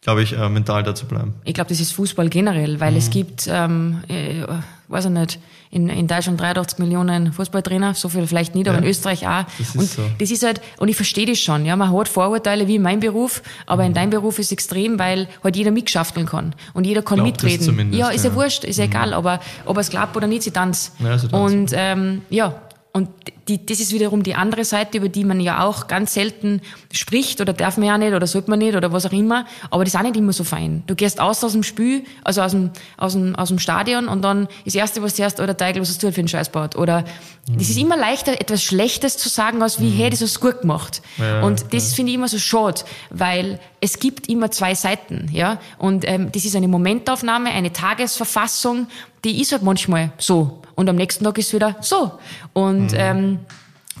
glaube 0.00 0.22
ich, 0.22 0.32
äh, 0.36 0.48
mental 0.48 0.82
da 0.82 0.94
zu 0.94 1.06
bleiben. 1.06 1.34
Ich 1.44 1.54
glaube, 1.54 1.68
das 1.68 1.78
ist 1.80 1.92
Fußball 1.92 2.28
generell, 2.28 2.80
weil 2.80 2.92
Mhm. 2.92 2.96
es 2.98 3.10
gibt, 3.10 3.46
ähm, 3.48 4.02
äh, 4.08 4.42
weiß 4.88 5.04
ich 5.06 5.10
nicht, 5.10 5.38
in, 5.70 5.88
in 5.88 6.06
Deutschland 6.06 6.38
83 6.40 6.78
Millionen 6.80 7.32
Fußballtrainer, 7.32 7.94
so 7.94 8.08
viel 8.10 8.26
vielleicht 8.26 8.54
nicht, 8.54 8.66
aber 8.68 8.78
Ja, 8.78 8.82
in 8.84 8.90
Österreich 8.90 9.26
auch. 9.26 9.44
das 9.58 9.68
ist 9.68 9.76
und 9.76 9.88
so. 9.88 10.02
das 10.18 10.30
ist 10.30 10.42
halt, 10.42 10.60
und 10.78 10.88
ich 10.88 10.96
verstehe 10.96 11.24
das 11.24 11.38
schon, 11.38 11.64
ja, 11.64 11.76
man 11.76 11.96
hat 11.96 12.08
Vorurteile 12.08 12.66
wie 12.66 12.74
in 12.76 12.82
meinem 12.82 13.00
Beruf, 13.00 13.42
aber 13.66 13.82
Mhm. 13.84 13.88
in 13.88 13.94
deinem 13.94 14.10
Beruf 14.10 14.38
ist 14.38 14.46
es 14.46 14.52
extrem, 14.52 14.98
weil 14.98 15.28
halt 15.44 15.56
jeder 15.56 15.70
mitschafteln 15.70 16.26
kann 16.26 16.54
und 16.74 16.84
jeder 16.84 17.00
kann 17.02 17.16
Glaubt 17.20 17.42
mitreden. 17.42 17.92
ja, 17.92 18.08
ist 18.08 18.24
ja, 18.24 18.30
ja. 18.30 18.30
Mhm. 18.30 18.34
wurscht, 18.40 18.64
ist 18.64 18.78
ja 18.78 18.84
egal, 18.84 19.14
aber 19.14 19.40
ob 19.64 19.76
er 19.76 19.80
es 19.80 19.88
glaubt 19.90 20.14
oder 20.16 20.26
nicht, 20.26 20.42
sie 20.42 20.50
tanzt. 20.50 20.92
Ja, 20.98 21.16
sie 21.16 21.28
tanzt. 21.28 21.54
Und 21.54 21.70
ähm, 21.74 22.22
ja, 22.28 22.60
und 22.94 23.08
die, 23.48 23.64
das 23.64 23.80
ist 23.80 23.92
wiederum 23.92 24.22
die 24.22 24.34
andere 24.34 24.64
Seite, 24.64 24.98
über 24.98 25.08
die 25.08 25.24
man 25.24 25.40
ja 25.40 25.64
auch 25.64 25.86
ganz 25.86 26.12
selten 26.12 26.60
spricht 26.92 27.40
oder 27.40 27.54
darf 27.54 27.78
man 27.78 27.86
ja 27.88 27.96
nicht 27.96 28.12
oder 28.12 28.26
sollte 28.26 28.50
man 28.50 28.58
nicht 28.58 28.76
oder 28.76 28.92
was 28.92 29.06
auch 29.06 29.12
immer. 29.12 29.46
Aber 29.70 29.84
das 29.84 29.94
ist 29.94 29.98
auch 29.98 30.04
nicht 30.04 30.16
immer 30.16 30.34
so 30.34 30.44
fein. 30.44 30.82
Du 30.86 30.94
gehst 30.94 31.18
aus 31.18 31.42
aus 31.42 31.52
dem 31.52 31.62
Spiel, 31.62 32.04
also 32.22 32.42
aus 32.42 32.52
dem, 32.52 32.70
aus 32.98 33.14
dem, 33.14 33.34
aus 33.34 33.48
dem 33.48 33.58
Stadion 33.58 34.08
und 34.08 34.22
dann 34.22 34.46
das 34.66 34.74
Erste, 34.74 35.02
was 35.02 35.14
zuerst, 35.14 35.40
oder 35.40 35.56
Teigl, 35.56 35.80
was 35.80 35.88
hast 35.88 36.02
du 36.02 36.06
halt 36.06 36.14
für 36.14 36.20
einen 36.20 36.28
Scheiß 36.28 36.52
gebaut? 36.52 36.76
Oder 36.76 37.04
das 37.48 37.70
ist 37.70 37.78
immer 37.78 37.96
leichter, 37.96 38.40
etwas 38.40 38.62
Schlechtes 38.62 39.16
zu 39.16 39.28
sagen, 39.28 39.62
als 39.62 39.80
wie, 39.80 39.90
hey, 39.90 40.10
das 40.10 40.20
hast 40.20 40.36
du 40.36 40.40
gut 40.40 40.60
gemacht. 40.60 41.02
Ja, 41.18 41.42
und 41.42 41.72
das 41.72 41.94
finde 41.94 42.10
ich 42.10 42.16
immer 42.16 42.28
so 42.28 42.38
schade, 42.38 42.82
weil 43.10 43.58
es 43.80 43.98
gibt 43.98 44.28
immer 44.28 44.50
zwei 44.50 44.74
Seiten, 44.74 45.28
ja. 45.32 45.58
Und 45.78 46.06
ähm, 46.06 46.30
das 46.30 46.44
ist 46.44 46.54
eine 46.54 46.68
Momentaufnahme, 46.68 47.50
eine 47.50 47.72
Tagesverfassung, 47.72 48.86
die 49.24 49.40
ist 49.40 49.50
halt 49.52 49.62
manchmal 49.62 50.12
so. 50.18 50.61
Und 50.74 50.88
am 50.88 50.96
nächsten 50.96 51.24
Tag 51.24 51.38
ist 51.38 51.52
wieder 51.52 51.76
so. 51.80 52.18
Und 52.52 52.92
ähm, 52.94 53.40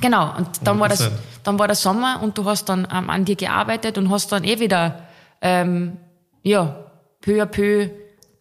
genau, 0.00 0.36
und 0.36 0.48
dann 0.64 0.78
war, 0.80 0.88
das, 0.88 1.02
100%. 1.02 1.10
dann 1.44 1.58
war 1.58 1.66
der 1.66 1.76
Sommer 1.76 2.20
und 2.22 2.36
du 2.38 2.44
hast 2.44 2.68
dann 2.68 2.86
ähm, 2.92 3.10
an 3.10 3.24
dir 3.24 3.36
gearbeitet 3.36 3.98
und 3.98 4.10
hast 4.10 4.32
dann 4.32 4.44
eh 4.44 4.58
wieder, 4.58 5.00
ähm, 5.40 5.96
ja, 6.42 6.76
peu 7.20 7.42
à 7.42 7.46
peu 7.46 7.88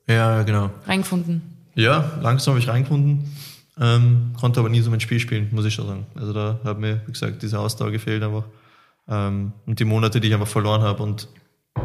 Ja, 0.08 0.44
genau. 0.44 0.70
reingefunden. 0.86 1.42
Ja, 1.76 2.12
langsam 2.22 2.54
habe 2.54 2.60
ich 2.60 2.68
reingefunden, 2.68 3.36
ähm, 3.80 4.34
konnte 4.40 4.60
aber 4.60 4.70
nie 4.70 4.82
so 4.82 4.90
mein 4.90 5.00
Spiel 5.00 5.20
spielen, 5.20 5.50
muss 5.52 5.66
ich 5.66 5.74
schon 5.74 5.88
sagen. 5.88 6.06
Also 6.16 6.34
da 6.34 6.60
hat 6.64 6.80
mir, 6.80 7.02
wie 7.06 7.12
gesagt, 7.12 7.42
diese 7.42 7.60
Ausdauer 7.60 7.92
gefehlt 7.92 8.22
einfach. 8.24 8.44
Ähm, 9.08 9.54
und 9.66 9.80
die 9.80 9.86
Monate, 9.86 10.20
die 10.20 10.28
ich 10.28 10.34
einfach 10.34 10.48
verloren 10.48 10.82
habe 10.82 11.02
und 11.04 11.28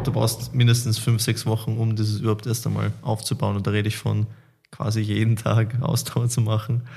du 0.03 0.11
brauchst 0.11 0.53
mindestens 0.53 0.97
fünf, 0.97 1.21
sechs 1.21 1.45
Wochen, 1.45 1.77
um 1.77 1.95
das 1.95 2.17
überhaupt 2.19 2.45
erst 2.45 2.67
einmal 2.67 2.91
aufzubauen. 3.01 3.55
Und 3.55 3.65
da 3.67 3.71
rede 3.71 3.87
ich 3.87 3.97
von 3.97 4.27
quasi 4.71 5.01
jeden 5.01 5.35
Tag 5.35 5.81
Ausdauer 5.81 6.29
zu 6.29 6.41
machen. 6.41 6.87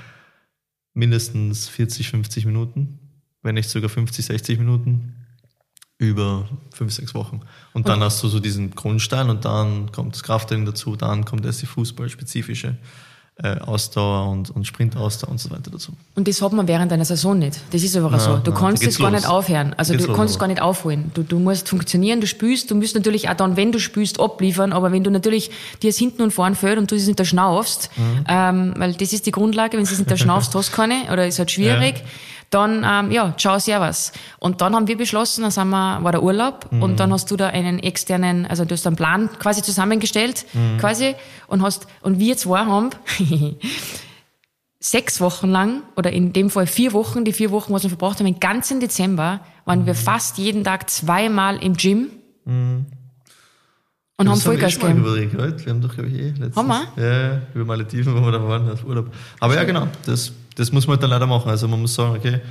Mindestens 0.93 1.69
40, 1.69 2.09
50 2.09 2.45
Minuten, 2.45 2.99
wenn 3.41 3.55
nicht 3.55 3.69
sogar 3.69 3.89
50, 3.89 4.25
60 4.25 4.59
Minuten 4.59 5.15
über 5.97 6.49
fünf, 6.73 6.91
sechs 6.91 7.13
Wochen. 7.13 7.41
Und 7.73 7.87
dann 7.87 8.01
hast 8.01 8.23
du 8.23 8.27
so 8.27 8.39
diesen 8.39 8.71
Grundstein 8.71 9.29
und 9.29 9.45
dann 9.45 9.91
kommt 9.91 10.15
das 10.15 10.23
Krafttraining 10.23 10.65
dazu, 10.65 10.95
dann 10.95 11.25
kommt 11.25 11.45
erst 11.45 11.61
die 11.61 11.67
fußballspezifische 11.67 12.69
äh, 12.69 13.10
Ausdauer 13.61 14.29
und, 14.29 14.49
und 14.51 14.65
Sprintausdauer 14.67 15.31
und 15.31 15.39
so 15.39 15.49
weiter 15.49 15.71
dazu. 15.71 15.91
Und 16.15 16.27
das 16.27 16.41
hat 16.41 16.53
man 16.53 16.67
während 16.67 16.91
einer 16.93 17.05
Saison 17.05 17.37
nicht. 17.39 17.59
Das 17.71 17.81
ist 17.83 17.95
einfach 17.97 18.19
so. 18.19 18.37
Du 18.37 18.51
na, 18.51 18.57
kannst 18.59 18.83
da 18.83 18.87
das 18.87 18.97
gar 18.97 19.11
los. 19.11 19.21
nicht 19.21 19.29
aufhören. 19.29 19.73
Also 19.77 19.93
geht's 19.93 20.05
du 20.05 20.13
kannst 20.13 20.31
es 20.31 20.35
aber. 20.37 20.47
gar 20.47 20.53
nicht 20.53 20.61
aufholen. 20.61 21.11
Du, 21.13 21.23
du 21.23 21.39
musst 21.39 21.67
funktionieren, 21.69 22.21
du 22.21 22.27
spielst, 22.27 22.69
du 22.71 22.75
musst 22.75 22.95
natürlich 22.95 23.29
auch 23.29 23.33
dann, 23.35 23.57
wenn 23.57 23.71
du 23.71 23.79
spielst, 23.79 24.19
abliefern, 24.19 24.73
aber 24.73 24.91
wenn 24.91 25.03
du 25.03 25.09
natürlich 25.11 25.49
dir 25.81 25.89
es 25.89 25.97
hinten 25.97 26.21
und 26.21 26.31
vorn 26.31 26.55
fällt 26.55 26.77
und 26.77 26.91
du 26.91 26.95
es 26.95 27.07
nicht 27.07 27.19
erschnaufst, 27.19 27.89
Mhm. 27.97 28.23
ähm, 28.27 28.73
weil 28.77 28.93
das 28.93 29.11
ist 29.13 29.25
die 29.25 29.31
Grundlage, 29.31 29.77
wenn 29.77 29.85
du 29.85 29.91
es 29.91 29.97
nicht 29.97 30.09
erschnaufst, 30.11 30.53
hast 30.55 30.71
du 30.71 30.75
keine, 30.75 31.11
oder 31.11 31.25
ist 31.27 31.39
halt 31.39 31.51
schwierig, 31.51 32.03
dann, 32.51 32.85
ähm, 32.87 33.11
ja, 33.11 33.33
ciao, 33.37 33.57
servus. 33.59 34.11
Und 34.39 34.61
dann 34.61 34.75
haben 34.75 34.87
wir 34.87 34.97
beschlossen, 34.97 35.41
dann 35.41 35.51
sind 35.51 35.69
wir, 35.69 35.99
war 36.03 36.11
der 36.11 36.21
Urlaub 36.21 36.71
Mhm. 36.71 36.83
und 36.83 36.99
dann 36.99 37.11
hast 37.11 37.31
du 37.31 37.35
da 37.37 37.47
einen 37.47 37.79
externen, 37.79 38.45
also 38.45 38.65
du 38.65 38.73
hast 38.73 38.85
einen 38.85 38.95
Plan 38.95 39.29
quasi 39.39 39.63
zusammengestellt, 39.63 40.45
Mhm. 40.53 40.77
quasi, 40.77 41.15
und 41.47 41.61
hast, 41.63 41.87
und 42.01 42.19
wir 42.19 42.37
zwei 42.37 42.59
haben, 42.65 42.89
sechs 44.79 45.21
Wochen 45.21 45.49
lang, 45.49 45.83
oder 45.95 46.11
in 46.11 46.33
dem 46.33 46.49
Fall 46.49 46.67
vier 46.67 46.93
Wochen, 46.93 47.23
die 47.23 47.33
vier 47.33 47.51
Wochen, 47.51 47.71
was 47.73 47.83
wir 47.83 47.89
verbraucht 47.89 48.19
haben, 48.19 48.25
den 48.25 48.39
ganzen 48.39 48.79
Dezember, 48.79 49.41
waren 49.65 49.81
Mhm. 49.81 49.85
wir 49.85 49.95
fast 49.95 50.37
jeden 50.37 50.63
Tag 50.63 50.89
zweimal 50.89 51.57
im 51.63 51.75
Gym 51.77 52.09
und 52.45 52.55
haben 52.55 52.85
Das 54.17 54.27
haben 54.27 54.37
wir 54.37 54.41
Vollgas 54.43 54.79
gegeben. 54.79 54.99
überlegt, 54.99 55.37
gell? 55.37 55.55
Wir 55.65 55.73
haben 55.73 55.81
doch, 55.81 55.93
glaube 55.93 56.09
ich, 56.09 56.15
eh 56.15 56.27
letztens. 56.29 56.55
Haben 56.57 56.67
wir? 56.67 56.87
Ja, 57.03 57.33
ja, 57.33 57.41
über 57.53 57.65
Malediven, 57.65 58.15
wo 58.15 58.21
wir 58.21 58.31
da 58.31 58.43
waren, 58.43 58.69
auf 58.71 58.83
Urlaub. 58.83 59.07
Aber 59.39 59.55
ja, 59.55 59.63
genau, 59.63 59.87
das, 60.05 60.31
das 60.55 60.71
muss 60.71 60.87
man 60.87 60.95
halt 60.95 61.03
dann 61.03 61.09
leider 61.09 61.27
machen. 61.27 61.49
Also 61.49 61.67
man 61.67 61.81
muss 61.81 61.93
sagen, 61.93 62.15
okay, 62.15 62.41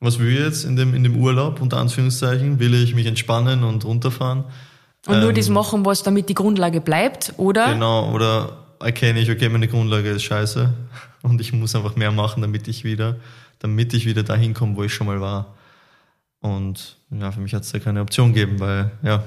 was 0.00 0.18
will 0.18 0.32
ich 0.32 0.38
jetzt 0.38 0.64
in 0.64 0.76
dem, 0.76 0.94
in 0.94 1.02
dem 1.02 1.16
Urlaub, 1.16 1.60
unter 1.60 1.78
Anführungszeichen? 1.78 2.58
Will 2.58 2.74
ich 2.74 2.94
mich 2.94 3.06
entspannen 3.06 3.64
und 3.64 3.84
runterfahren? 3.84 4.44
Und 5.06 5.20
nur 5.20 5.32
das 5.32 5.48
machen, 5.48 5.84
was 5.84 6.02
damit 6.02 6.28
die 6.28 6.34
Grundlage 6.34 6.80
bleibt, 6.80 7.32
oder? 7.36 7.66
Ähm. 7.66 7.74
Genau, 7.74 8.12
oder 8.12 8.64
erkenne 8.80 9.20
ich, 9.20 9.30
okay, 9.30 9.48
meine 9.48 9.68
Grundlage 9.68 10.10
ist 10.10 10.24
scheiße 10.24 10.72
und 11.22 11.40
ich 11.40 11.52
muss 11.52 11.74
einfach 11.74 11.96
mehr 11.96 12.12
machen, 12.12 12.42
damit 12.42 12.68
ich 12.68 12.84
wieder, 12.84 13.16
damit 13.60 13.94
ich 13.94 14.06
wieder 14.06 14.22
dahin 14.22 14.52
komme, 14.52 14.76
wo 14.76 14.82
ich 14.82 14.92
schon 14.92 15.06
mal 15.06 15.20
war. 15.20 15.54
Und 16.40 16.98
ja, 17.10 17.32
für 17.32 17.40
mich 17.40 17.54
hat 17.54 17.62
es 17.62 17.72
da 17.72 17.78
keine 17.78 18.00
Option 18.02 18.32
gegeben, 18.32 18.60
weil 18.60 18.90
ja, 19.02 19.24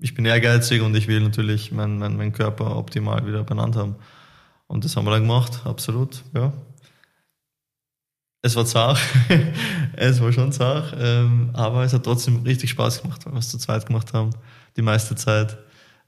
ich 0.00 0.14
bin 0.14 0.24
ehrgeizig 0.24 0.82
und 0.82 0.94
ich 0.96 1.08
will 1.08 1.20
natürlich 1.20 1.72
meinen 1.72 1.98
mein, 1.98 2.16
mein 2.16 2.32
Körper 2.32 2.76
optimal 2.76 3.26
wieder 3.26 3.44
benannt 3.44 3.76
haben. 3.76 3.96
Und 4.66 4.84
das 4.84 4.96
haben 4.96 5.04
wir 5.04 5.12
dann 5.12 5.22
gemacht, 5.22 5.60
absolut, 5.64 6.22
ja. 6.34 6.52
Es 8.42 8.54
war 8.54 8.64
zart, 8.64 8.98
es 9.96 10.20
war 10.20 10.32
schon 10.32 10.52
zart, 10.52 10.94
ähm, 10.98 11.50
aber 11.52 11.82
es 11.84 11.92
hat 11.92 12.04
trotzdem 12.04 12.42
richtig 12.42 12.70
Spaß 12.70 13.02
gemacht, 13.02 13.24
weil 13.26 13.32
wir 13.32 13.38
es 13.40 13.48
zu 13.48 13.58
zweit 13.58 13.86
gemacht 13.86 14.12
haben, 14.12 14.30
die 14.76 14.82
meiste 14.82 15.16
Zeit. 15.16 15.58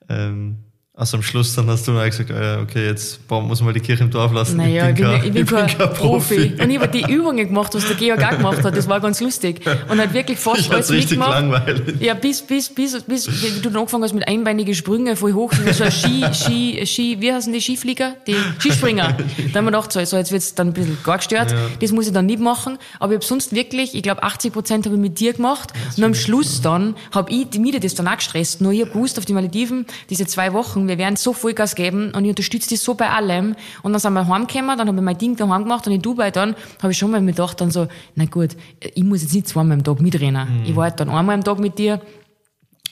Ähm, 0.09 0.67
Also 0.99 1.16
am 1.16 1.22
Schluss 1.22 1.55
dann 1.55 1.68
hast 1.68 1.86
du 1.86 1.92
dann 1.92 2.11
gesagt, 2.11 2.28
äh, 2.28 2.59
okay, 2.61 2.86
jetzt 2.86 3.20
muss 3.30 3.62
man 3.62 3.72
die 3.72 3.78
Kirche 3.78 4.03
im 4.03 4.11
Dorf 4.11 4.32
lassen. 4.32 4.57
Naja, 4.57 4.88
ich 4.88 4.96
bin, 4.96 5.05
kein, 5.05 5.14
ich 5.24 5.32
bin, 5.32 5.36
ich 5.42 5.49
bin 5.49 5.66
kein, 5.66 5.76
Profi. 5.94 5.94
Profi. 5.94 6.55
Und 6.61 6.70
ich 6.70 6.80
habe 6.80 6.88
die 6.88 7.12
Übungen 7.12 7.46
gemacht, 7.46 7.72
was 7.72 7.86
der 7.86 7.94
Georg 7.94 8.20
auch 8.20 8.36
gemacht 8.36 8.64
hat. 8.64 8.76
Das 8.76 8.88
war 8.88 8.99
ganz 8.99 9.20
lustig. 9.20 9.61
Und 9.88 10.01
hat 10.01 10.12
wirklich 10.12 10.40
fast 10.40 10.62
ich 10.62 10.72
alles 10.72 10.90
richtig 10.90 11.18
mitgemacht. 11.18 11.40
langweilig. 11.40 12.01
Ja, 12.01 12.14
bis, 12.14 12.42
bis, 12.42 12.68
bis, 12.68 13.01
bis, 13.05 13.28
wie 13.28 13.61
du 13.61 13.70
dann 13.70 13.76
angefangen 13.76 14.03
hast 14.03 14.12
mit 14.12 14.26
einbeinigen 14.26 14.74
Sprüngen 14.74 15.14
voll 15.16 15.34
hoch, 15.34 15.53
so 15.70 15.84
ein 15.84 15.92
Ski, 15.92 16.24
Ski, 16.34 16.84
Ski, 16.84 17.16
wie 17.20 17.32
heißen 17.32 17.53
die 17.53 17.61
Skiflieger? 17.61 18.16
Die 18.26 18.34
Skispringer. 18.59 19.16
da 19.53 19.59
haben 19.59 19.66
wir 19.66 19.70
gedacht, 19.70 19.92
so, 19.92 20.05
so 20.05 20.16
jetzt 20.16 20.32
wird's 20.32 20.57
dann 20.57 20.70
ein 20.70 20.72
bisschen 20.72 20.99
gar 21.05 21.18
gestört. 21.18 21.53
Ja. 21.53 21.59
Das 21.78 21.92
muss 21.92 22.09
ich 22.09 22.12
dann 22.12 22.26
nicht 22.26 22.40
machen. 22.40 22.76
Aber 22.99 23.12
ich 23.12 23.18
habe 23.18 23.24
sonst 23.24 23.55
wirklich, 23.55 23.94
ich 23.94 24.03
glaube 24.03 24.24
80 24.24 24.53
Prozent 24.53 24.86
habe 24.86 24.96
ich 24.96 25.01
mit 25.01 25.20
dir 25.20 25.32
gemacht. 25.32 25.72
Und 25.96 26.03
am 26.03 26.14
Schluss 26.14 26.61
dann 26.61 26.96
habe 27.12 27.30
ich, 27.30 27.51
die 27.51 27.61
mir 27.61 27.78
das 27.78 27.94
dann 27.94 28.09
auch 28.09 28.16
gestresst. 28.16 28.61
Nur 28.61 28.72
ich 28.72 28.80
habe 28.80 28.90
gewusst, 28.90 29.16
auf 29.16 29.24
die 29.26 29.32
Malediven, 29.32 29.86
diese 30.11 30.26
zwei 30.26 30.53
Wochen, 30.53 30.88
wir 30.89 30.99
werden 30.99 31.16
so 31.16 31.32
Vollgas 31.32 31.74
geben 31.74 32.12
und 32.12 32.24
ich 32.24 32.30
unterstütze 32.30 32.68
dich 32.68 32.80
so 32.80 32.95
bei 32.95 33.11
allem. 33.11 33.55
Und 33.82 33.93
dann 33.93 34.01
sind 34.01 34.12
wir 34.14 34.26
heimgekommen, 34.26 34.76
dann 34.76 34.89
habe 34.89 34.97
ich 34.97 35.05
mein 35.05 35.18
Ding 35.18 35.36
daheim 35.36 35.62
gemacht 35.62 35.86
und 35.86 35.93
in 35.93 36.03
Dubai 36.03 36.30
dann 36.30 36.55
habe 36.82 36.93
ich 36.93 36.99
schon 36.99 37.11
mal 37.11 37.20
mir 37.20 37.32
gedacht 37.32 37.61
dann 37.61 37.70
so, 37.70 37.89
na 38.14 38.24
gut, 38.24 38.57
ich 38.80 39.05
muss 39.05 39.22
jetzt 39.22 39.34
nicht 39.34 39.49
zweimal 39.49 39.76
am 39.76 39.84
Tag 39.84 40.01
mitrennen. 40.01 40.61
Mhm. 40.61 40.64
Ich 40.64 40.76
war 40.76 40.84
halt 40.84 41.01
dann 41.01 41.09
einmal 41.11 41.34
am 41.34 41.45
Tag 41.45 41.59
mit 41.59 41.78
dir 41.78 42.01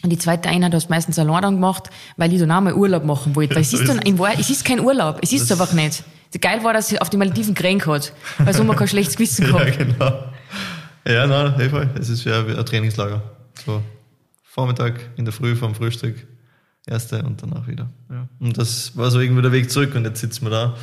und 0.02 0.10
die 0.10 0.18
zweite 0.18 0.48
Einheit 0.48 0.72
hast 0.74 0.86
du 0.86 0.92
meistens 0.92 1.18
allein 1.18 1.42
dann 1.42 1.54
gemacht, 1.54 1.90
weil 2.16 2.32
ich 2.32 2.38
dann 2.38 2.50
auch 2.52 2.60
mal 2.60 2.74
Urlaub 2.74 3.04
machen 3.04 3.34
wollte. 3.34 3.54
Weil 3.54 3.62
es 3.62 3.72
ist 3.72 3.88
dann, 3.88 3.98
in 3.98 4.18
Wahrheit, 4.18 4.38
es 4.38 4.50
ist 4.50 4.64
kein 4.64 4.80
Urlaub, 4.80 5.18
es 5.22 5.32
ist 5.32 5.50
einfach 5.50 5.72
nicht. 5.72 6.04
Geil 6.40 6.62
war, 6.62 6.74
dass 6.74 6.88
sie 6.88 7.00
auf 7.00 7.08
die 7.08 7.16
Malediven 7.16 7.54
kränk 7.54 7.86
hat, 7.86 8.12
weil 8.38 8.52
so 8.52 8.62
man 8.62 8.76
kein 8.76 8.88
schlechtes 8.88 9.16
Gewissen 9.16 9.46
gehabt. 9.48 9.66
ja, 9.66 9.84
genau. 9.84 10.24
Ja, 11.08 11.26
nein, 11.26 11.54
hey, 11.56 11.70
voll. 11.70 11.88
Es 11.98 12.08
ist 12.08 12.26
wie 12.26 12.32
ein 12.32 12.66
Trainingslager. 12.66 13.22
So, 13.64 13.80
Vormittag, 14.42 14.94
in 15.16 15.24
der 15.24 15.32
Früh, 15.32 15.54
vorm 15.56 15.74
Frühstück, 15.74 16.26
erste 16.86 17.22
und 17.22 17.42
danach 17.42 17.66
wieder. 17.66 17.90
Ja. 18.10 18.28
Und 18.38 18.56
das 18.56 18.96
war 18.96 19.10
so 19.10 19.20
irgendwie 19.20 19.42
der 19.42 19.52
Weg 19.52 19.70
zurück 19.70 19.94
und 19.94 20.04
jetzt 20.04 20.20
sitzen 20.20 20.46
wir 20.46 20.50
da. 20.50 20.76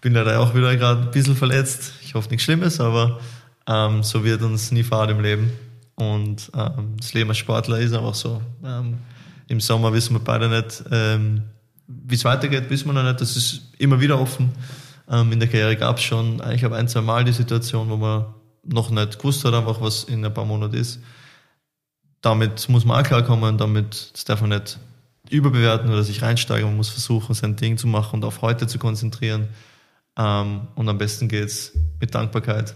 Bin 0.00 0.14
leider 0.14 0.40
auch 0.40 0.54
wieder 0.54 0.76
gerade 0.76 1.02
ein 1.02 1.10
bisschen 1.10 1.36
verletzt. 1.36 1.92
Ich 2.02 2.14
hoffe 2.14 2.28
nichts 2.30 2.44
Schlimmes, 2.44 2.80
aber 2.80 3.20
ähm, 3.66 4.02
so 4.02 4.24
wird 4.24 4.42
uns 4.42 4.70
nie 4.72 4.82
fad 4.82 5.10
im 5.10 5.20
Leben. 5.20 5.50
Und 5.94 6.50
ähm, 6.54 6.96
das 6.98 7.14
Leben 7.14 7.30
als 7.30 7.38
Sportler 7.38 7.78
ist 7.78 7.94
einfach 7.94 8.14
so. 8.14 8.42
Ähm, 8.64 8.98
Im 9.48 9.60
Sommer 9.60 9.92
wissen 9.92 10.14
wir 10.14 10.20
beide 10.20 10.48
nicht, 10.48 10.84
ähm, 10.90 11.42
wie 11.86 12.14
es 12.14 12.24
weitergeht, 12.24 12.68
wissen 12.70 12.86
wir 12.86 12.94
noch 12.94 13.04
nicht. 13.04 13.20
Das 13.20 13.36
ist 13.36 13.62
immer 13.78 14.00
wieder 14.00 14.20
offen. 14.20 14.52
Ähm, 15.08 15.32
in 15.32 15.40
der 15.40 15.48
Karriere 15.48 15.76
gab 15.76 15.98
es 15.98 16.02
schon 16.02 16.40
eigentlich 16.40 16.70
ein, 16.70 16.88
zwei 16.88 17.02
Mal 17.02 17.24
die 17.24 17.32
Situation, 17.32 17.88
wo 17.90 17.96
man 17.96 18.26
noch 18.64 18.90
nicht 18.90 19.18
gewusst 19.18 19.44
hat, 19.44 19.54
einfach 19.54 19.80
was 19.80 20.04
in 20.04 20.24
ein 20.24 20.34
paar 20.34 20.46
Monaten 20.46 20.74
ist. 20.74 21.00
Damit 22.22 22.68
muss 22.70 22.84
man 22.84 23.00
auch 23.00 23.06
klarkommen, 23.06 23.58
damit 23.58 24.10
das 24.14 24.24
darf 24.24 24.40
man 24.40 24.50
nicht 24.50 24.78
überbewerten 25.30 25.88
oder 25.90 26.02
sich 26.02 26.22
reinsteigern. 26.22 26.68
Man 26.68 26.76
muss 26.76 26.88
versuchen, 26.88 27.34
sein 27.34 27.56
Ding 27.56 27.76
zu 27.78 27.86
machen 27.86 28.16
und 28.16 28.24
auf 28.24 28.42
heute 28.42 28.66
zu 28.66 28.78
konzentrieren. 28.78 29.48
Ähm, 30.16 30.68
und 30.74 30.88
am 30.88 30.98
besten 30.98 31.28
geht's 31.28 31.72
mit 32.00 32.14
Dankbarkeit. 32.14 32.74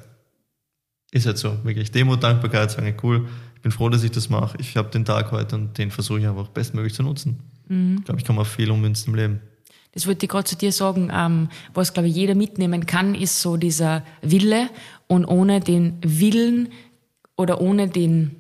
Ist 1.11 1.27
halt 1.27 1.39
so, 1.39 1.65
wirklich. 1.65 1.91
Demut, 1.91 2.23
Dankbarkeit, 2.23 2.71
sagen, 2.71 2.95
cool, 3.03 3.29
ich 3.55 3.63
bin 3.63 3.73
froh, 3.73 3.89
dass 3.89 4.03
ich 4.03 4.11
das 4.11 4.29
mache. 4.29 4.57
Ich 4.61 4.77
habe 4.77 4.89
den 4.91 5.05
Tag 5.05 5.33
heute 5.33 5.57
und 5.57 5.79
den 5.79 5.91
versuche 5.91 6.21
ich 6.21 6.27
einfach 6.27 6.49
bestmöglich 6.49 6.95
zu 6.95 7.03
nutzen. 7.03 7.41
Mhm. 7.69 7.97
Ich 7.99 8.05
glaube, 8.05 8.21
ich 8.21 8.27
kann 8.27 8.37
mal 8.37 8.45
viel 8.45 8.71
ummünzen 8.71 9.13
im 9.13 9.19
Leben. 9.19 9.41
Das 9.93 10.07
wollte 10.07 10.27
ich 10.27 10.31
gerade 10.31 10.45
zu 10.45 10.57
dir 10.57 10.73
sagen. 10.73 11.11
Ähm, 11.13 11.49
was, 11.75 11.93
glaube 11.93 12.09
ich, 12.09 12.15
jeder 12.15 12.35
mitnehmen 12.35 12.87
kann, 12.87 13.15
ist 13.15 13.41
so 13.41 13.57
dieser 13.57 14.05
Wille. 14.23 14.69
Und 15.07 15.25
ohne 15.25 15.61
den 15.61 15.99
Willen 16.03 16.69
oder 17.37 17.61
ohne 17.61 17.89
den 17.89 18.38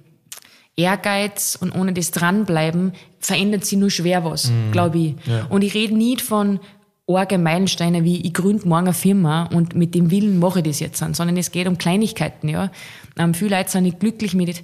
Ehrgeiz 0.79 1.59
und 1.61 1.75
ohne 1.75 1.93
das 1.93 2.13
Dranbleiben 2.13 2.93
verändert 3.19 3.65
sie 3.65 3.77
nur 3.77 3.91
schwer 3.91 4.25
was, 4.25 4.51
mhm. 4.51 4.73
glaube 4.73 4.99
ich. 4.99 5.15
Ja. 5.27 5.47
Und 5.49 5.63
ich 5.63 5.75
rede 5.75 5.97
nicht 5.97 6.23
von 6.23 6.61
arge 7.09 7.39
Meilensteine 7.39 8.05
wie 8.05 8.21
ich 8.21 8.35
gründe 8.35 8.69
morgen 8.69 8.87
eine 8.87 8.95
Firma 8.95 9.45
und 9.45 9.75
mit 9.75 9.95
dem 9.95 10.11
Willen 10.11 10.39
mache 10.39 10.61
ich 10.61 10.67
das 10.67 10.81
jetzt 10.81 11.03
an, 11.03 11.15
sondern 11.15 11.37
es 11.37 11.51
geht 11.51 11.67
um 11.67 11.79
Kleinigkeiten, 11.79 12.49
ja. 12.49 12.71
Ähm, 13.19 13.35
viele 13.35 13.57
Leute 13.57 13.71
sind 13.71 13.85
nicht 13.85 13.99
glücklich 13.99 14.35
mit 14.35 14.63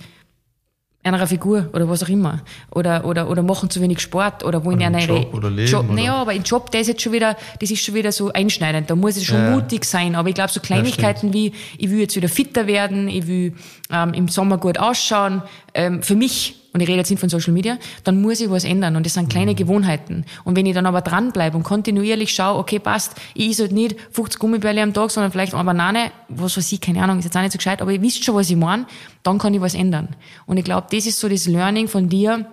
einer 1.05 1.27
Figur 1.27 1.69
oder 1.75 1.89
was 1.89 2.03
auch 2.03 2.09
immer. 2.09 2.43
Oder, 2.71 3.05
oder, 3.05 3.29
oder 3.29 3.43
machen 3.43 3.69
zu 3.69 3.81
wenig 3.81 4.01
Sport 4.01 4.43
oder 4.43 4.65
wollen 4.65 4.79
oder 4.79 4.87
eine 4.87 5.05
Job 5.05 5.35
oder 5.35 5.51
Leben. 5.51 5.71
Job, 5.71 5.91
naja, 5.91 6.15
aber 6.15 6.31
ein 6.31 6.43
Job, 6.43 6.71
der 6.71 6.81
ist 6.81 6.89
jetzt 6.89 7.03
schon 7.03 7.13
wieder, 7.13 7.37
das 7.61 7.71
ist 7.71 7.83
schon 7.83 7.95
wieder 7.95 8.11
so 8.11 8.33
einschneidend. 8.33 8.89
Da 8.89 8.97
muss 8.97 9.17
ich 9.17 9.27
schon 9.27 9.39
ja. 9.39 9.51
mutig 9.51 9.85
sein. 9.85 10.15
Aber 10.15 10.29
ich 10.31 10.35
glaube, 10.35 10.51
so 10.51 10.61
Kleinigkeiten 10.61 11.29
ja, 11.29 11.35
wie, 11.35 11.53
ich 11.77 11.91
will 11.91 12.01
jetzt 12.01 12.17
wieder 12.17 12.29
fitter 12.29 12.67
werden, 12.67 13.09
ich 13.09 13.27
will 13.27 13.55
ähm, 13.91 14.15
im 14.15 14.29
Sommer 14.29 14.57
gut 14.57 14.79
ausschauen, 14.79 15.43
ähm, 15.75 16.03
für 16.03 16.17
mich 16.17 16.57
und 16.75 16.81
ich 16.81 16.89
rede 16.89 16.99
jetzt 16.99 17.11
nicht 17.11 17.21
von 17.21 17.29
Social 17.29 17.53
Media, 17.53 17.79
dann 18.03 18.21
muss 18.21 18.41
ich 18.41 18.51
was 18.51 18.65
ändern. 18.65 18.97
Und 18.97 19.07
das 19.07 19.15
sind 19.15 19.31
kleine 19.31 19.53
mhm. 19.53 19.57
Gewohnheiten. 19.57 20.25
Und 20.43 20.57
wenn 20.57 20.67
ich 20.67 20.75
dann 20.75 20.87
aber 20.87 21.03
dranbleibe 21.03 21.57
und 21.57 21.63
kontinuierlich 21.63 22.35
schaue, 22.35 22.59
okay, 22.59 22.81
passt, 22.81 23.15
ich 23.35 23.51
esse 23.51 23.63
halt 23.63 23.73
nicht 23.73 23.97
50 24.11 24.41
Gummibärle 24.41 24.83
am 24.83 24.93
Tag, 24.93 25.13
sondern 25.13 25.31
vielleicht 25.31 25.55
eine 25.55 25.63
Banane, 25.63 26.11
was 26.29 26.57
weiß 26.57 26.73
ich, 26.73 26.81
keine 26.81 27.01
Ahnung, 27.01 27.21
ist 27.21 27.27
jetzt 27.27 27.37
auch 27.37 27.43
nicht 27.43 27.53
so 27.53 27.59
gescheit, 27.59 27.81
aber 27.81 27.93
ihr 27.93 28.03
wisst 28.03 28.25
schon, 28.25 28.35
was 28.35 28.51
ich 28.51 28.57
meine, 28.57 28.87
dann 29.23 29.39
kann 29.39 29.55
ich 29.55 29.61
was 29.61 29.75
ändern. 29.75 30.09
Und 30.47 30.57
ich 30.57 30.65
glaube, 30.65 30.89
das 30.91 31.07
ist 31.07 31.21
so 31.21 31.29
das 31.29 31.47
Learning 31.47 31.87
von 31.87 32.09
dir, 32.09 32.45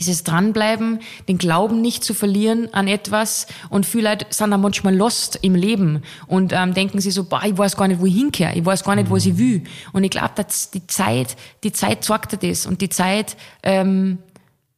dieses 0.00 0.24
Dranbleiben, 0.24 0.98
den 1.28 1.38
Glauben 1.38 1.80
nicht 1.80 2.02
zu 2.02 2.14
verlieren 2.14 2.72
an 2.74 2.88
etwas 2.88 3.46
und 3.68 3.86
viele 3.86 4.10
Leute 4.10 4.26
sind 4.30 4.50
dann 4.50 4.60
manchmal 4.60 4.96
lost 4.96 5.38
im 5.42 5.54
Leben 5.54 6.02
und 6.26 6.52
ähm, 6.52 6.74
denken 6.74 7.00
sich 7.00 7.14
so, 7.14 7.24
boah, 7.24 7.42
ich 7.44 7.56
weiß 7.56 7.76
gar 7.76 7.86
nicht, 7.86 8.00
wo 8.00 8.06
ich 8.06 8.14
hinkehre, 8.14 8.54
ich 8.56 8.64
weiß 8.64 8.82
gar 8.82 8.96
nicht, 8.96 9.10
was 9.10 9.26
ich 9.26 9.38
will. 9.38 9.62
Und 9.92 10.02
ich 10.02 10.10
glaube, 10.10 10.32
dass 10.34 10.70
die 10.70 10.86
Zeit, 10.86 11.36
die 11.62 11.72
Zeit 11.72 12.02
sorgt 12.02 12.32
dir 12.32 12.48
das 12.48 12.66
und 12.66 12.80
die 12.80 12.88
Zeit 12.88 13.36
ähm, 13.62 14.18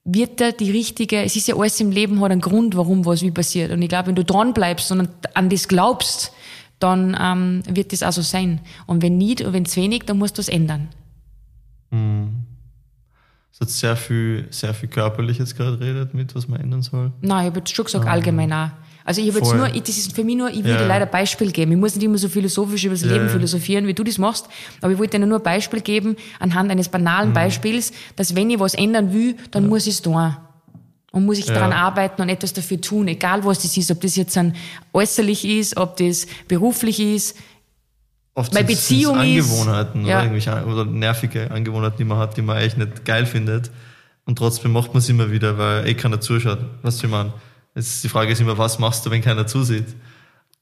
wird 0.04 0.40
da 0.40 0.50
die 0.50 0.70
richtige, 0.70 1.22
es 1.22 1.36
ist 1.36 1.48
ja 1.48 1.56
alles 1.56 1.80
im 1.80 1.92
Leben 1.92 2.20
hat 2.20 2.32
einen 2.32 2.40
Grund, 2.40 2.76
warum 2.76 3.06
was 3.06 3.22
wie 3.22 3.30
passiert. 3.30 3.70
Und 3.70 3.80
ich 3.80 3.88
glaube, 3.88 4.08
wenn 4.08 4.16
du 4.16 4.24
dranbleibst 4.24 4.90
und 4.90 5.08
an 5.34 5.48
das 5.48 5.68
glaubst, 5.68 6.32
dann 6.80 7.16
ähm, 7.20 7.62
wird 7.68 7.92
das 7.92 8.02
auch 8.02 8.12
so 8.12 8.22
sein. 8.22 8.60
Und 8.86 9.02
wenn 9.02 9.16
nicht, 9.16 9.42
und 9.42 9.52
wenn 9.52 9.62
es 9.62 9.76
wenig, 9.76 10.02
dann 10.04 10.18
musst 10.18 10.38
du 10.38 10.40
es 10.40 10.48
ändern. 10.48 10.88
Mhm 11.90 12.51
hat 13.60 13.70
sehr 13.70 13.96
viel, 13.96 14.46
sehr 14.50 14.74
viel 14.74 14.88
körperlich 14.88 15.38
jetzt 15.38 15.56
gerade 15.56 15.78
redet 15.78 16.14
mit, 16.14 16.34
was 16.34 16.48
man 16.48 16.60
ändern 16.60 16.82
soll. 16.82 17.12
Nein, 17.20 17.40
ich 17.40 17.46
habe 17.50 17.58
jetzt 17.60 17.74
schon 17.74 17.84
gesagt, 17.84 18.06
ah. 18.06 18.10
allgemein 18.10 18.52
auch. 18.52 18.70
Also 19.04 19.20
ich 19.20 19.28
habe 19.28 19.38
jetzt 19.38 19.54
nur, 19.54 19.66
ich, 19.74 19.82
das 19.82 19.96
ist 19.98 20.14
für 20.14 20.24
mich 20.24 20.36
nur, 20.36 20.50
ich 20.50 20.62
will 20.62 20.70
ja. 20.70 20.86
leider 20.86 21.06
Beispiel 21.06 21.50
geben. 21.50 21.72
Ich 21.72 21.78
muss 21.78 21.94
nicht 21.94 22.04
immer 22.04 22.18
so 22.18 22.28
philosophisch 22.28 22.84
über 22.84 22.94
das 22.94 23.02
ja. 23.02 23.12
Leben 23.12 23.28
philosophieren, 23.28 23.86
wie 23.86 23.94
du 23.94 24.04
das 24.04 24.18
machst, 24.18 24.48
aber 24.80 24.92
ich 24.92 24.98
wollte 24.98 25.18
dir 25.18 25.26
nur 25.26 25.38
ein 25.38 25.42
Beispiel 25.42 25.80
geben, 25.80 26.16
anhand 26.38 26.70
eines 26.70 26.88
banalen 26.88 27.30
mhm. 27.30 27.34
Beispiels, 27.34 27.92
dass 28.16 28.36
wenn 28.36 28.50
ich 28.50 28.60
was 28.60 28.74
ändern 28.74 29.12
will, 29.12 29.36
dann 29.50 29.68
muss 29.68 29.86
ich 29.86 29.94
es 29.94 30.02
tun. 30.02 30.36
Und 31.10 31.26
muss 31.26 31.38
ich 31.38 31.44
daran 31.44 31.74
arbeiten 31.74 32.22
und 32.22 32.30
etwas 32.30 32.54
dafür 32.54 32.80
tun, 32.80 33.06
egal 33.06 33.44
was 33.44 33.60
das 33.60 33.76
ist, 33.76 33.90
ob 33.90 34.00
das 34.00 34.16
jetzt 34.16 34.38
ein 34.38 34.56
äußerlich 34.94 35.44
ist, 35.44 35.76
ob 35.76 35.98
das 35.98 36.26
beruflich 36.48 37.00
ist, 37.00 37.36
Oft 38.34 38.54
Weil 38.54 38.64
Beziehung 38.64 39.18
Angewohnheiten 39.18 40.06
ja. 40.06 40.16
oder, 40.16 40.24
irgendwelche, 40.24 40.64
oder 40.64 40.84
nervige 40.86 41.50
Angewohnheiten, 41.50 41.98
die 41.98 42.04
man 42.04 42.18
hat, 42.18 42.36
die 42.36 42.42
man 42.42 42.56
eigentlich 42.56 42.76
nicht 42.78 43.04
geil 43.04 43.26
findet. 43.26 43.70
Und 44.24 44.38
trotzdem 44.38 44.72
macht 44.72 44.88
man 44.88 44.98
es 44.98 45.08
immer 45.08 45.30
wieder, 45.30 45.58
weil 45.58 45.86
eh 45.86 45.94
keiner 45.94 46.20
zuschaut. 46.20 46.60
Was 46.82 47.02
ich 47.02 47.10
meine? 47.10 47.32
Jetzt 47.74 48.04
die 48.04 48.08
Frage 48.08 48.32
ist 48.32 48.40
immer, 48.40 48.56
was 48.56 48.78
machst 48.78 49.04
du, 49.04 49.10
wenn 49.10 49.20
keiner 49.20 49.46
zusieht? 49.46 49.86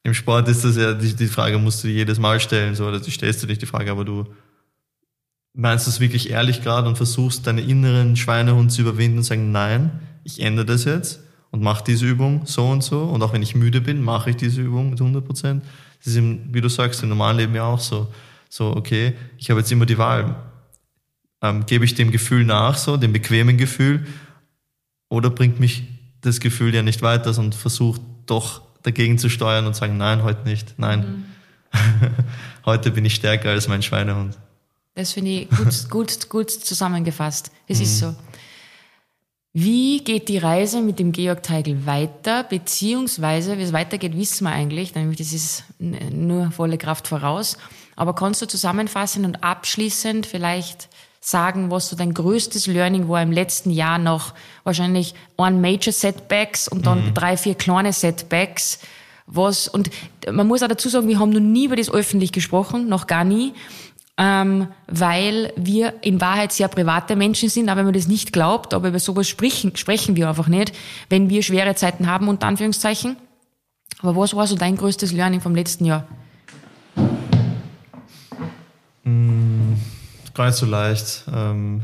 Im 0.03 0.14
Sport 0.14 0.49
ist 0.49 0.64
das 0.64 0.77
ja, 0.77 0.95
die, 0.95 1.14
die 1.14 1.27
Frage 1.27 1.59
musst 1.59 1.85
du 1.85 1.89
jedes 1.89 2.18
Mal 2.18 2.41
stellen, 2.41 2.75
so, 2.75 2.87
oder 2.87 3.01
die 3.01 3.11
stellst 3.11 3.43
du 3.43 3.47
nicht 3.47 3.61
die 3.61 3.66
Frage, 3.66 3.91
aber 3.91 4.05
du 4.05 4.27
meinst 5.53 5.87
das 5.87 6.01
wirklich 6.01 6.31
ehrlich 6.31 6.62
gerade 6.62 6.89
und 6.89 6.97
versuchst 6.97 7.47
deine 7.47 7.61
inneren 7.61 8.16
Schweinehund 8.16 8.73
zu 8.73 8.83
überwinden 8.83 9.18
und 9.18 9.25
sagen, 9.25 9.53
nein, 9.53 9.91
ich 10.25 10.41
ändere 10.41 10.66
das 10.66 10.85
jetzt 10.85 11.21
und 11.51 11.62
mache 11.62 11.85
diese 11.85 12.07
Übung 12.07 12.43
so 12.47 12.66
und 12.66 12.83
so 12.83 13.03
und 13.03 13.23
auch 13.23 13.33
wenn 13.33 13.43
ich 13.43 13.55
müde 13.55 13.81
bin, 13.81 14.01
mache 14.01 14.31
ich 14.31 14.37
diese 14.37 14.62
Übung 14.62 14.91
mit 14.91 15.01
100 15.01 15.25
Prozent 15.25 15.64
das 16.01 16.09
ist, 16.09 16.16
im, 16.16 16.53
wie 16.53 16.61
du 16.61 16.68
sagst, 16.68 17.03
im 17.03 17.09
normalen 17.09 17.36
Leben 17.36 17.55
ja 17.55 17.64
auch 17.64 17.80
so. 17.80 18.12
So, 18.48 18.74
okay, 18.74 19.14
ich 19.38 19.48
habe 19.51 19.61
jetzt 19.61 19.70
immer 19.70 19.86
die 19.86 19.98
Wahl. 19.98 20.34
Ähm, 21.40 21.64
gebe 21.66 21.84
ich 21.84 21.94
dem 21.94 22.11
Gefühl 22.11 22.44
nach, 22.44 22.76
so, 22.76 22.96
dem 22.96 23.12
bequemen 23.12 23.57
Gefühl, 23.57 24.07
oder 25.09 25.30
bringt 25.30 25.61
mich 25.61 25.84
das 26.20 26.40
Gefühl 26.40 26.74
ja 26.74 26.82
nicht 26.82 27.03
weiter 27.03 27.36
und 27.38 27.55
versucht 27.55 28.01
doch 28.26 28.62
dagegen 28.82 29.18
zu 29.18 29.28
steuern 29.28 29.66
und 29.66 29.76
sagen, 29.76 29.96
nein, 29.96 30.22
heute 30.22 30.48
nicht, 30.48 30.74
nein. 30.78 31.24
Mhm. 31.72 32.11
heute 32.64 32.90
bin 32.90 33.05
ich 33.05 33.14
stärker 33.14 33.51
als 33.51 33.68
mein 33.68 33.82
Schweinehund. 33.82 34.36
Das 34.94 35.12
finde 35.12 35.30
ich 35.30 35.51
gut, 35.51 35.90
gut, 35.90 36.28
gut 36.28 36.51
zusammengefasst. 36.51 37.51
Es 37.66 37.78
mhm. 37.78 37.84
ist 37.84 37.98
so. 37.98 38.14
Wie 39.53 40.05
geht 40.05 40.28
die 40.28 40.38
Reise 40.38 40.80
mit 40.80 41.01
dem 41.01 41.11
Georg 41.11 41.42
Teigl 41.42 41.84
weiter? 41.84 42.44
Beziehungsweise, 42.44 43.59
wie 43.59 43.62
es 43.62 43.72
weitergeht, 43.72 44.16
wissen 44.16 44.44
wir 44.44 44.53
eigentlich, 44.53 44.94
nämlich 44.94 45.18
das 45.18 45.32
ist 45.32 45.64
nur 45.78 46.53
volle 46.53 46.78
Kraft 46.78 47.09
voraus. 47.09 47.59
Aber 47.96 48.14
kannst 48.14 48.40
du 48.40 48.46
zusammenfassen 48.46 49.24
und 49.24 49.42
abschließend 49.42 50.24
vielleicht 50.24 50.88
sagen, 51.20 51.70
was 51.70 51.88
so 51.88 51.96
dein 51.96 52.14
größtes 52.14 52.68
Learning 52.68 53.09
war 53.09 53.22
im 53.22 53.32
letzten 53.32 53.72
Jahr 53.72 53.98
noch? 53.98 54.34
Wahrscheinlich 54.62 55.14
ein 55.36 55.61
Major 55.61 55.92
Setbacks 55.92 56.68
und 56.68 56.86
dann 56.86 57.07
mhm. 57.09 57.14
drei, 57.14 57.36
vier 57.36 57.57
kleine 57.57 57.92
Setbacks. 57.92 58.78
Was, 59.26 59.66
und 59.66 59.90
man 60.30 60.46
muss 60.46 60.62
auch 60.62 60.68
dazu 60.68 60.88
sagen, 60.88 61.09
wir 61.09 61.18
haben 61.18 61.30
noch 61.30 61.40
nie 61.40 61.66
über 61.66 61.76
das 61.76 61.90
öffentlich 61.90 62.30
gesprochen, 62.30 62.88
noch 62.88 63.09
gar 63.09 63.24
nie. 63.24 63.53
Ähm, 64.23 64.68
weil 64.87 65.51
wir 65.57 65.95
in 66.03 66.21
Wahrheit 66.21 66.53
sehr 66.53 66.68
private 66.68 67.16
Menschen 67.16 67.49
sind, 67.49 67.71
aber 67.71 67.79
wenn 67.79 67.87
man 67.87 67.95
das 67.95 68.07
nicht 68.07 68.35
glaubt, 68.35 68.75
aber 68.75 68.89
über 68.89 68.99
sowas 68.99 69.27
sprechen, 69.27 69.75
sprechen 69.77 70.14
wir 70.14 70.29
einfach 70.29 70.47
nicht, 70.47 70.77
wenn 71.09 71.31
wir 71.31 71.43
schwere 71.43 71.75
Zeiten 71.75 72.07
haben, 72.07 72.29
unter 72.29 72.47
Anführungszeichen. 72.47 73.16
Aber 74.01 74.14
was 74.16 74.37
war 74.37 74.47
so 74.47 74.57
dein 74.57 74.77
größtes 74.77 75.12
Learning 75.12 75.41
vom 75.41 75.55
letzten 75.55 75.87
Jahr? 75.87 76.07
Mm, 79.05 79.73
gar 80.35 80.47
nicht 80.49 80.57
so 80.57 80.66
leicht. 80.66 81.25
Ähm, 81.33 81.81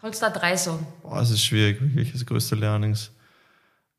Kannst 0.00 0.22
du 0.22 0.26
da 0.26 0.30
drei 0.32 0.56
sagen? 0.56 0.86
Boah, 1.02 1.20
es 1.20 1.30
ist 1.30 1.44
schwierig, 1.44 1.80
wirklich, 1.80 2.12
das 2.12 2.24
größte 2.24 2.54
Learnings. 2.54 3.10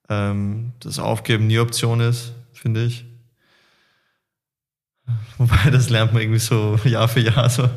Ähm, 0.08 0.72
das 0.80 1.00
Aufgeben 1.00 1.48
nie 1.48 1.60
Option 1.60 2.00
ist, 2.00 2.32
finde 2.54 2.86
ich. 2.86 3.04
Wobei, 5.38 5.70
das 5.72 5.90
lernt 5.90 6.14
man 6.14 6.22
irgendwie 6.22 6.40
so 6.40 6.80
Jahr 6.86 7.08
für 7.08 7.20
Jahr, 7.20 7.50
so 7.50 7.70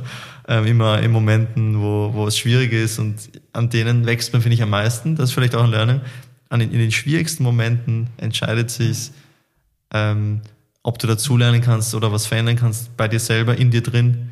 ähm, 0.48 0.66
immer 0.66 1.00
in 1.00 1.10
Momenten, 1.10 1.80
wo, 1.80 2.10
wo 2.12 2.26
es 2.26 2.38
schwierig 2.38 2.72
ist 2.72 2.98
und 2.98 3.16
an 3.52 3.70
denen 3.70 4.06
wächst 4.06 4.32
man, 4.32 4.42
finde 4.42 4.54
ich, 4.54 4.62
am 4.62 4.70
meisten. 4.70 5.16
Das 5.16 5.30
ist 5.30 5.34
vielleicht 5.34 5.54
auch 5.54 5.64
ein 5.64 5.70
Lernen. 5.70 6.00
An 6.50 6.60
den, 6.60 6.70
in 6.72 6.78
den 6.78 6.92
schwierigsten 6.92 7.42
Momenten 7.42 8.08
entscheidet 8.18 8.70
sich, 8.70 9.10
ähm, 9.92 10.42
ob 10.82 10.98
du 10.98 11.06
dazulernen 11.06 11.62
kannst 11.62 11.94
oder 11.94 12.12
was 12.12 12.26
verändern 12.26 12.56
kannst 12.56 12.96
bei 12.96 13.08
dir 13.08 13.20
selber, 13.20 13.56
in 13.56 13.70
dir 13.70 13.82
drin 13.82 14.30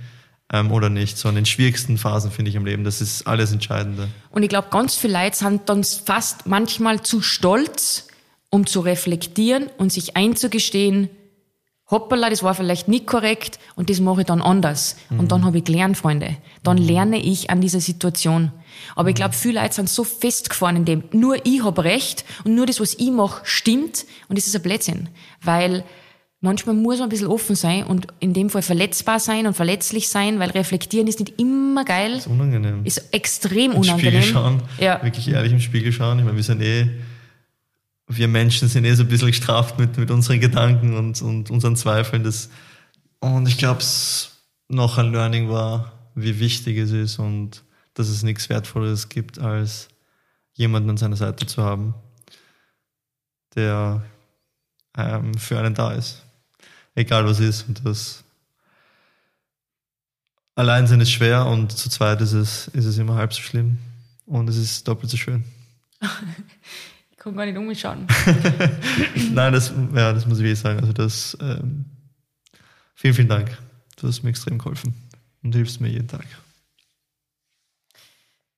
ähm, 0.52 0.70
oder 0.70 0.90
nicht. 0.90 1.16
So 1.16 1.28
in 1.30 1.34
den 1.34 1.46
schwierigsten 1.46 1.96
Phasen, 1.96 2.30
finde 2.30 2.50
ich, 2.50 2.56
im 2.56 2.66
Leben. 2.66 2.84
Das 2.84 3.00
ist 3.00 3.26
alles 3.26 3.52
Entscheidende. 3.52 4.08
Und 4.30 4.42
ich 4.42 4.50
glaube, 4.50 4.68
ganz 4.70 4.94
viele 4.94 5.14
Leute 5.14 5.36
sind 5.36 5.68
dann 5.68 5.82
fast 5.82 6.46
manchmal 6.46 7.02
zu 7.02 7.22
stolz, 7.22 8.08
um 8.50 8.66
zu 8.66 8.80
reflektieren 8.80 9.68
und 9.78 9.90
sich 9.90 10.14
einzugestehen, 10.14 11.08
hoppala, 11.92 12.28
das 12.28 12.42
war 12.42 12.54
vielleicht 12.54 12.88
nicht 12.88 13.06
korrekt 13.06 13.60
und 13.76 13.88
das 13.88 14.00
mache 14.00 14.22
ich 14.22 14.26
dann 14.26 14.42
anders. 14.42 14.96
Mhm. 15.10 15.20
Und 15.20 15.32
dann 15.32 15.44
habe 15.44 15.58
ich 15.58 15.64
gelernt, 15.64 15.96
Freunde. 15.96 16.36
Dann 16.64 16.78
mhm. 16.78 16.86
lerne 16.86 17.18
ich 17.18 17.50
an 17.50 17.60
dieser 17.60 17.80
Situation. 17.80 18.50
Aber 18.96 19.10
ich 19.10 19.14
glaube, 19.14 19.34
viele 19.34 19.60
Leute 19.60 19.74
sind 19.74 19.88
so 19.88 20.02
festgefahren 20.02 20.76
in 20.76 20.84
dem, 20.84 21.04
nur 21.12 21.36
ich 21.46 21.62
habe 21.62 21.84
recht 21.84 22.24
und 22.44 22.56
nur 22.56 22.66
das, 22.66 22.80
was 22.80 22.94
ich 22.94 23.10
mache, 23.12 23.42
stimmt. 23.44 24.06
Und 24.28 24.36
das 24.36 24.48
ist 24.48 24.56
ein 24.56 24.62
Blödsinn. 24.62 25.08
Weil 25.42 25.84
manchmal 26.40 26.74
muss 26.74 26.98
man 26.98 27.06
ein 27.06 27.10
bisschen 27.10 27.28
offen 27.28 27.54
sein 27.54 27.84
und 27.84 28.08
in 28.18 28.32
dem 28.32 28.50
Fall 28.50 28.62
verletzbar 28.62 29.20
sein 29.20 29.46
und 29.46 29.54
verletzlich 29.54 30.08
sein, 30.08 30.38
weil 30.38 30.50
reflektieren 30.50 31.06
ist 31.06 31.20
nicht 31.20 31.38
immer 31.40 31.84
geil. 31.84 32.14
Ist 32.14 32.26
unangenehm. 32.26 32.84
Ist 32.84 33.14
extrem 33.14 33.72
unangenehm. 33.72 33.92
Im 33.92 33.98
Spiegel 33.98 34.22
schauen. 34.22 34.62
Ja. 34.80 35.02
Wirklich 35.02 35.28
ehrlich 35.28 35.52
im 35.52 35.60
Spiegel 35.60 35.92
schauen. 35.92 36.18
Ich 36.18 36.24
meine, 36.24 36.36
wir 36.36 36.42
sind 36.42 36.62
eh 36.62 36.90
wir 38.16 38.28
Menschen 38.28 38.68
sind 38.68 38.84
eh 38.84 38.94
so 38.94 39.02
ein 39.02 39.08
bisschen 39.08 39.28
gestraft 39.28 39.78
mit, 39.78 39.96
mit 39.96 40.10
unseren 40.10 40.40
Gedanken 40.40 40.96
und, 40.96 41.20
und 41.22 41.50
unseren 41.50 41.76
Zweifeln. 41.76 42.24
Das, 42.24 42.50
und 43.20 43.46
ich 43.48 43.58
glaube, 43.58 43.82
noch 44.68 44.98
ein 44.98 45.12
Learning 45.12 45.48
war, 45.48 45.92
wie 46.14 46.38
wichtig 46.38 46.78
es 46.78 46.90
ist 46.90 47.18
und 47.18 47.64
dass 47.94 48.08
es 48.08 48.22
nichts 48.22 48.48
Wertvolleres 48.48 49.08
gibt, 49.08 49.38
als 49.38 49.88
jemanden 50.54 50.90
an 50.90 50.96
seiner 50.96 51.16
Seite 51.16 51.46
zu 51.46 51.62
haben, 51.62 51.94
der 53.54 54.02
ähm, 54.96 55.34
für 55.34 55.58
einen 55.58 55.74
da 55.74 55.92
ist. 55.92 56.22
Egal 56.94 57.24
was 57.26 57.40
ist. 57.40 57.68
Und 57.68 57.84
das 57.84 58.24
allein 60.54 60.86
sein 60.86 61.00
ist 61.00 61.10
schwer 61.10 61.46
und 61.46 61.72
zu 61.72 61.88
zweit 61.88 62.20
ist 62.20 62.32
es, 62.32 62.68
ist 62.68 62.84
es 62.84 62.98
immer 62.98 63.14
halb 63.14 63.32
so 63.32 63.42
schlimm. 63.42 63.78
Und 64.26 64.48
es 64.48 64.56
ist 64.56 64.86
doppelt 64.88 65.10
so 65.10 65.16
schön. 65.16 65.44
kann 67.22 67.36
gar 67.36 67.46
nicht 67.46 67.56
umschauen. 67.56 68.08
Nein, 69.32 69.52
das, 69.52 69.72
ja, 69.94 70.12
das 70.12 70.26
muss 70.26 70.38
ich 70.38 70.44
wirklich 70.44 70.58
sagen. 70.58 70.80
Also 70.80 70.92
das, 70.92 71.38
ähm, 71.40 71.84
vielen, 72.94 73.14
vielen 73.14 73.28
Dank. 73.28 73.56
Du 73.96 74.08
hast 74.08 74.24
mir 74.24 74.30
extrem 74.30 74.58
geholfen 74.58 74.92
und 75.44 75.54
hilfst 75.54 75.80
mir 75.80 75.88
jeden 75.88 76.08
Tag. 76.08 76.26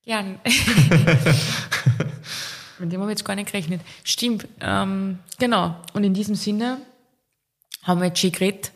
Gern. 0.03 0.39
Mit 2.79 2.91
dem 2.91 3.01
habe 3.01 3.11
ich 3.11 3.19
jetzt 3.19 3.25
gar 3.25 3.35
nicht 3.35 3.51
gerechnet. 3.51 3.81
Stimmt, 4.03 4.47
ähm, 4.59 5.19
genau. 5.37 5.79
Und 5.93 6.03
in 6.03 6.15
diesem 6.15 6.33
Sinne 6.33 6.79
haben 7.83 8.01
wir 8.01 8.07
jetzt 8.07 8.19
schön 8.19 8.31
geredet. 8.31 8.71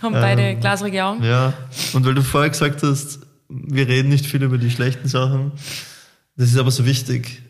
haben 0.00 0.12
beide 0.12 0.42
ähm, 0.42 0.60
glasrige 0.60 1.04
Augen. 1.04 1.24
Ja, 1.24 1.54
und 1.92 2.06
weil 2.06 2.14
du 2.14 2.22
vorher 2.22 2.50
gesagt 2.50 2.84
hast, 2.84 3.18
wir 3.48 3.88
reden 3.88 4.10
nicht 4.10 4.26
viel 4.26 4.44
über 4.44 4.58
die 4.58 4.70
schlechten 4.70 5.08
Sachen, 5.08 5.50
das 6.36 6.50
ist 6.50 6.56
aber 6.56 6.70
so 6.70 6.86
wichtig, 6.86 7.42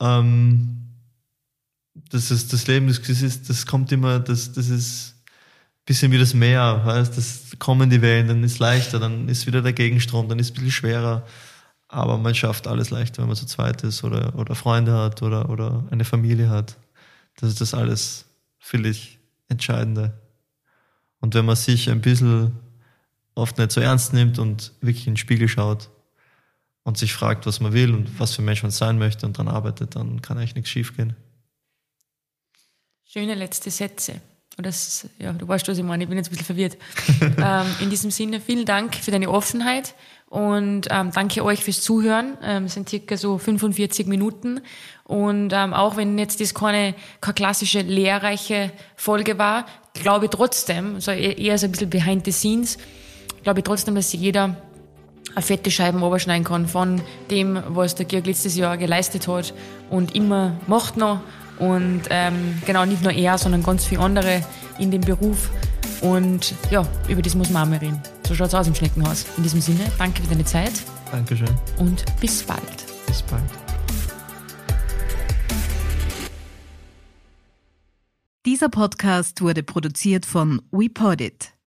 ähm, 0.00 0.80
das 2.10 2.30
ist 2.30 2.52
das 2.52 2.66
Leben, 2.66 2.88
das, 2.88 2.98
ist, 2.98 3.48
das 3.48 3.66
kommt 3.66 3.92
immer, 3.92 4.18
das, 4.18 4.52
das 4.52 4.68
ist 4.68 5.14
ein 5.14 5.84
bisschen 5.84 6.12
wie 6.12 6.18
das 6.18 6.34
Meer, 6.34 6.82
weißt, 6.84 7.16
das 7.16 7.56
kommen 7.58 7.90
die 7.90 8.02
Wellen, 8.02 8.28
dann 8.28 8.44
ist 8.44 8.58
leichter, 8.58 8.98
dann 8.98 9.28
ist 9.28 9.46
wieder 9.46 9.62
der 9.62 9.72
Gegenstrom, 9.72 10.28
dann 10.28 10.38
ist 10.38 10.46
es 10.46 10.52
ein 10.52 10.54
bisschen 10.54 10.72
schwerer. 10.72 11.26
Aber 11.88 12.18
man 12.18 12.34
schafft 12.34 12.68
alles 12.68 12.90
leichter, 12.90 13.22
wenn 13.22 13.28
man 13.28 13.36
zu 13.36 13.46
zweit 13.46 13.82
ist 13.82 14.04
oder, 14.04 14.36
oder 14.36 14.54
Freunde 14.54 14.92
hat 14.92 15.22
oder, 15.22 15.50
oder 15.50 15.84
eine 15.90 16.04
Familie 16.04 16.48
hat. 16.48 16.76
Das 17.36 17.50
ist 17.50 17.60
das 17.60 17.74
alles 17.74 18.26
völlig 18.58 19.18
Entscheidende. 19.48 20.12
Und 21.18 21.34
wenn 21.34 21.44
man 21.44 21.56
sich 21.56 21.90
ein 21.90 22.00
bisschen 22.00 22.52
oft 23.34 23.58
nicht 23.58 23.72
so 23.72 23.80
ernst 23.80 24.12
nimmt 24.12 24.38
und 24.38 24.72
wirklich 24.80 25.06
in 25.08 25.14
den 25.14 25.18
Spiegel 25.18 25.48
schaut, 25.48 25.90
und 26.84 26.98
sich 26.98 27.12
fragt, 27.12 27.46
was 27.46 27.60
man 27.60 27.72
will 27.72 27.94
und 27.94 28.18
was 28.18 28.34
für 28.34 28.42
Mensch 28.42 28.62
man 28.62 28.72
sein 28.72 28.98
möchte 28.98 29.26
und 29.26 29.38
dann 29.38 29.48
arbeitet, 29.48 29.96
dann 29.96 30.22
kann 30.22 30.38
eigentlich 30.38 30.54
nichts 30.54 30.70
schiefgehen. 30.70 31.14
Schöne 33.04 33.34
letzte 33.34 33.70
Sätze. 33.70 34.20
Das, 34.56 35.08
ja, 35.18 35.32
du 35.32 35.48
weißt, 35.48 35.66
was 35.68 35.78
ich 35.78 35.84
meine, 35.84 36.04
ich 36.04 36.08
bin 36.08 36.18
jetzt 36.18 36.28
ein 36.28 36.30
bisschen 36.30 36.46
verwirrt. 36.46 36.76
ähm, 37.38 37.66
in 37.80 37.90
diesem 37.90 38.10
Sinne, 38.10 38.40
vielen 38.40 38.66
Dank 38.66 38.94
für 38.94 39.10
deine 39.10 39.30
Offenheit 39.30 39.94
und 40.30 40.86
ähm, 40.90 41.10
danke 41.12 41.44
euch 41.44 41.64
fürs 41.64 41.80
Zuhören. 41.80 42.36
Ähm, 42.42 42.64
es 42.66 42.74
sind 42.74 42.88
circa 42.88 43.16
so 43.16 43.38
45 43.38 44.06
Minuten. 44.06 44.60
Und 45.04 45.52
ähm, 45.52 45.74
auch 45.74 45.96
wenn 45.96 46.18
jetzt 46.18 46.40
das 46.40 46.54
keine, 46.54 46.94
keine 47.20 47.34
klassische 47.34 47.80
lehrreiche 47.80 48.70
Folge 48.96 49.38
war, 49.38 49.66
glaube 49.94 50.26
ich 50.26 50.30
trotzdem, 50.30 51.00
so 51.00 51.10
eher 51.10 51.58
so 51.58 51.66
ein 51.66 51.72
bisschen 51.72 51.90
behind 51.90 52.24
the 52.24 52.32
scenes, 52.32 52.78
glaube 53.42 53.60
ich 53.60 53.64
trotzdem, 53.64 53.96
dass 53.96 54.12
jeder 54.12 54.56
eine 55.34 55.42
fette 55.42 55.70
Scheiben 55.70 56.02
überschneiden 56.02 56.44
kann 56.44 56.66
von 56.66 57.00
dem, 57.30 57.62
was 57.68 57.94
der 57.94 58.06
Georg 58.06 58.26
letztes 58.26 58.56
Jahr 58.56 58.76
geleistet 58.76 59.28
hat 59.28 59.54
und 59.88 60.14
immer 60.14 60.56
macht 60.66 60.96
noch. 60.96 61.20
Und 61.58 62.02
ähm, 62.10 62.60
genau, 62.66 62.84
nicht 62.84 63.02
nur 63.02 63.12
er, 63.12 63.36
sondern 63.38 63.62
ganz 63.62 63.84
viele 63.84 64.00
andere 64.00 64.42
in 64.78 64.90
dem 64.90 65.02
Beruf. 65.02 65.50
Und 66.00 66.54
ja, 66.70 66.86
über 67.08 67.22
das 67.22 67.34
muss 67.34 67.50
man 67.50 67.64
auch 67.64 67.68
mal 67.70 67.78
reden. 67.78 68.00
So 68.26 68.34
schaut 68.34 68.48
es 68.48 68.54
aus 68.54 68.66
im 68.66 68.74
Schneckenhaus. 68.74 69.26
In 69.36 69.42
diesem 69.42 69.60
Sinne, 69.60 69.80
danke 69.98 70.22
für 70.22 70.28
deine 70.28 70.44
Zeit. 70.44 70.72
Dankeschön. 71.12 71.50
Und 71.78 72.04
bis 72.20 72.42
bald. 72.42 72.60
Bis 73.06 73.22
bald. 73.22 73.42
Dieser 78.46 78.70
Podcast 78.70 79.42
wurde 79.42 79.62
produziert 79.62 80.24
von 80.24 80.62
WePodit. 80.70 81.59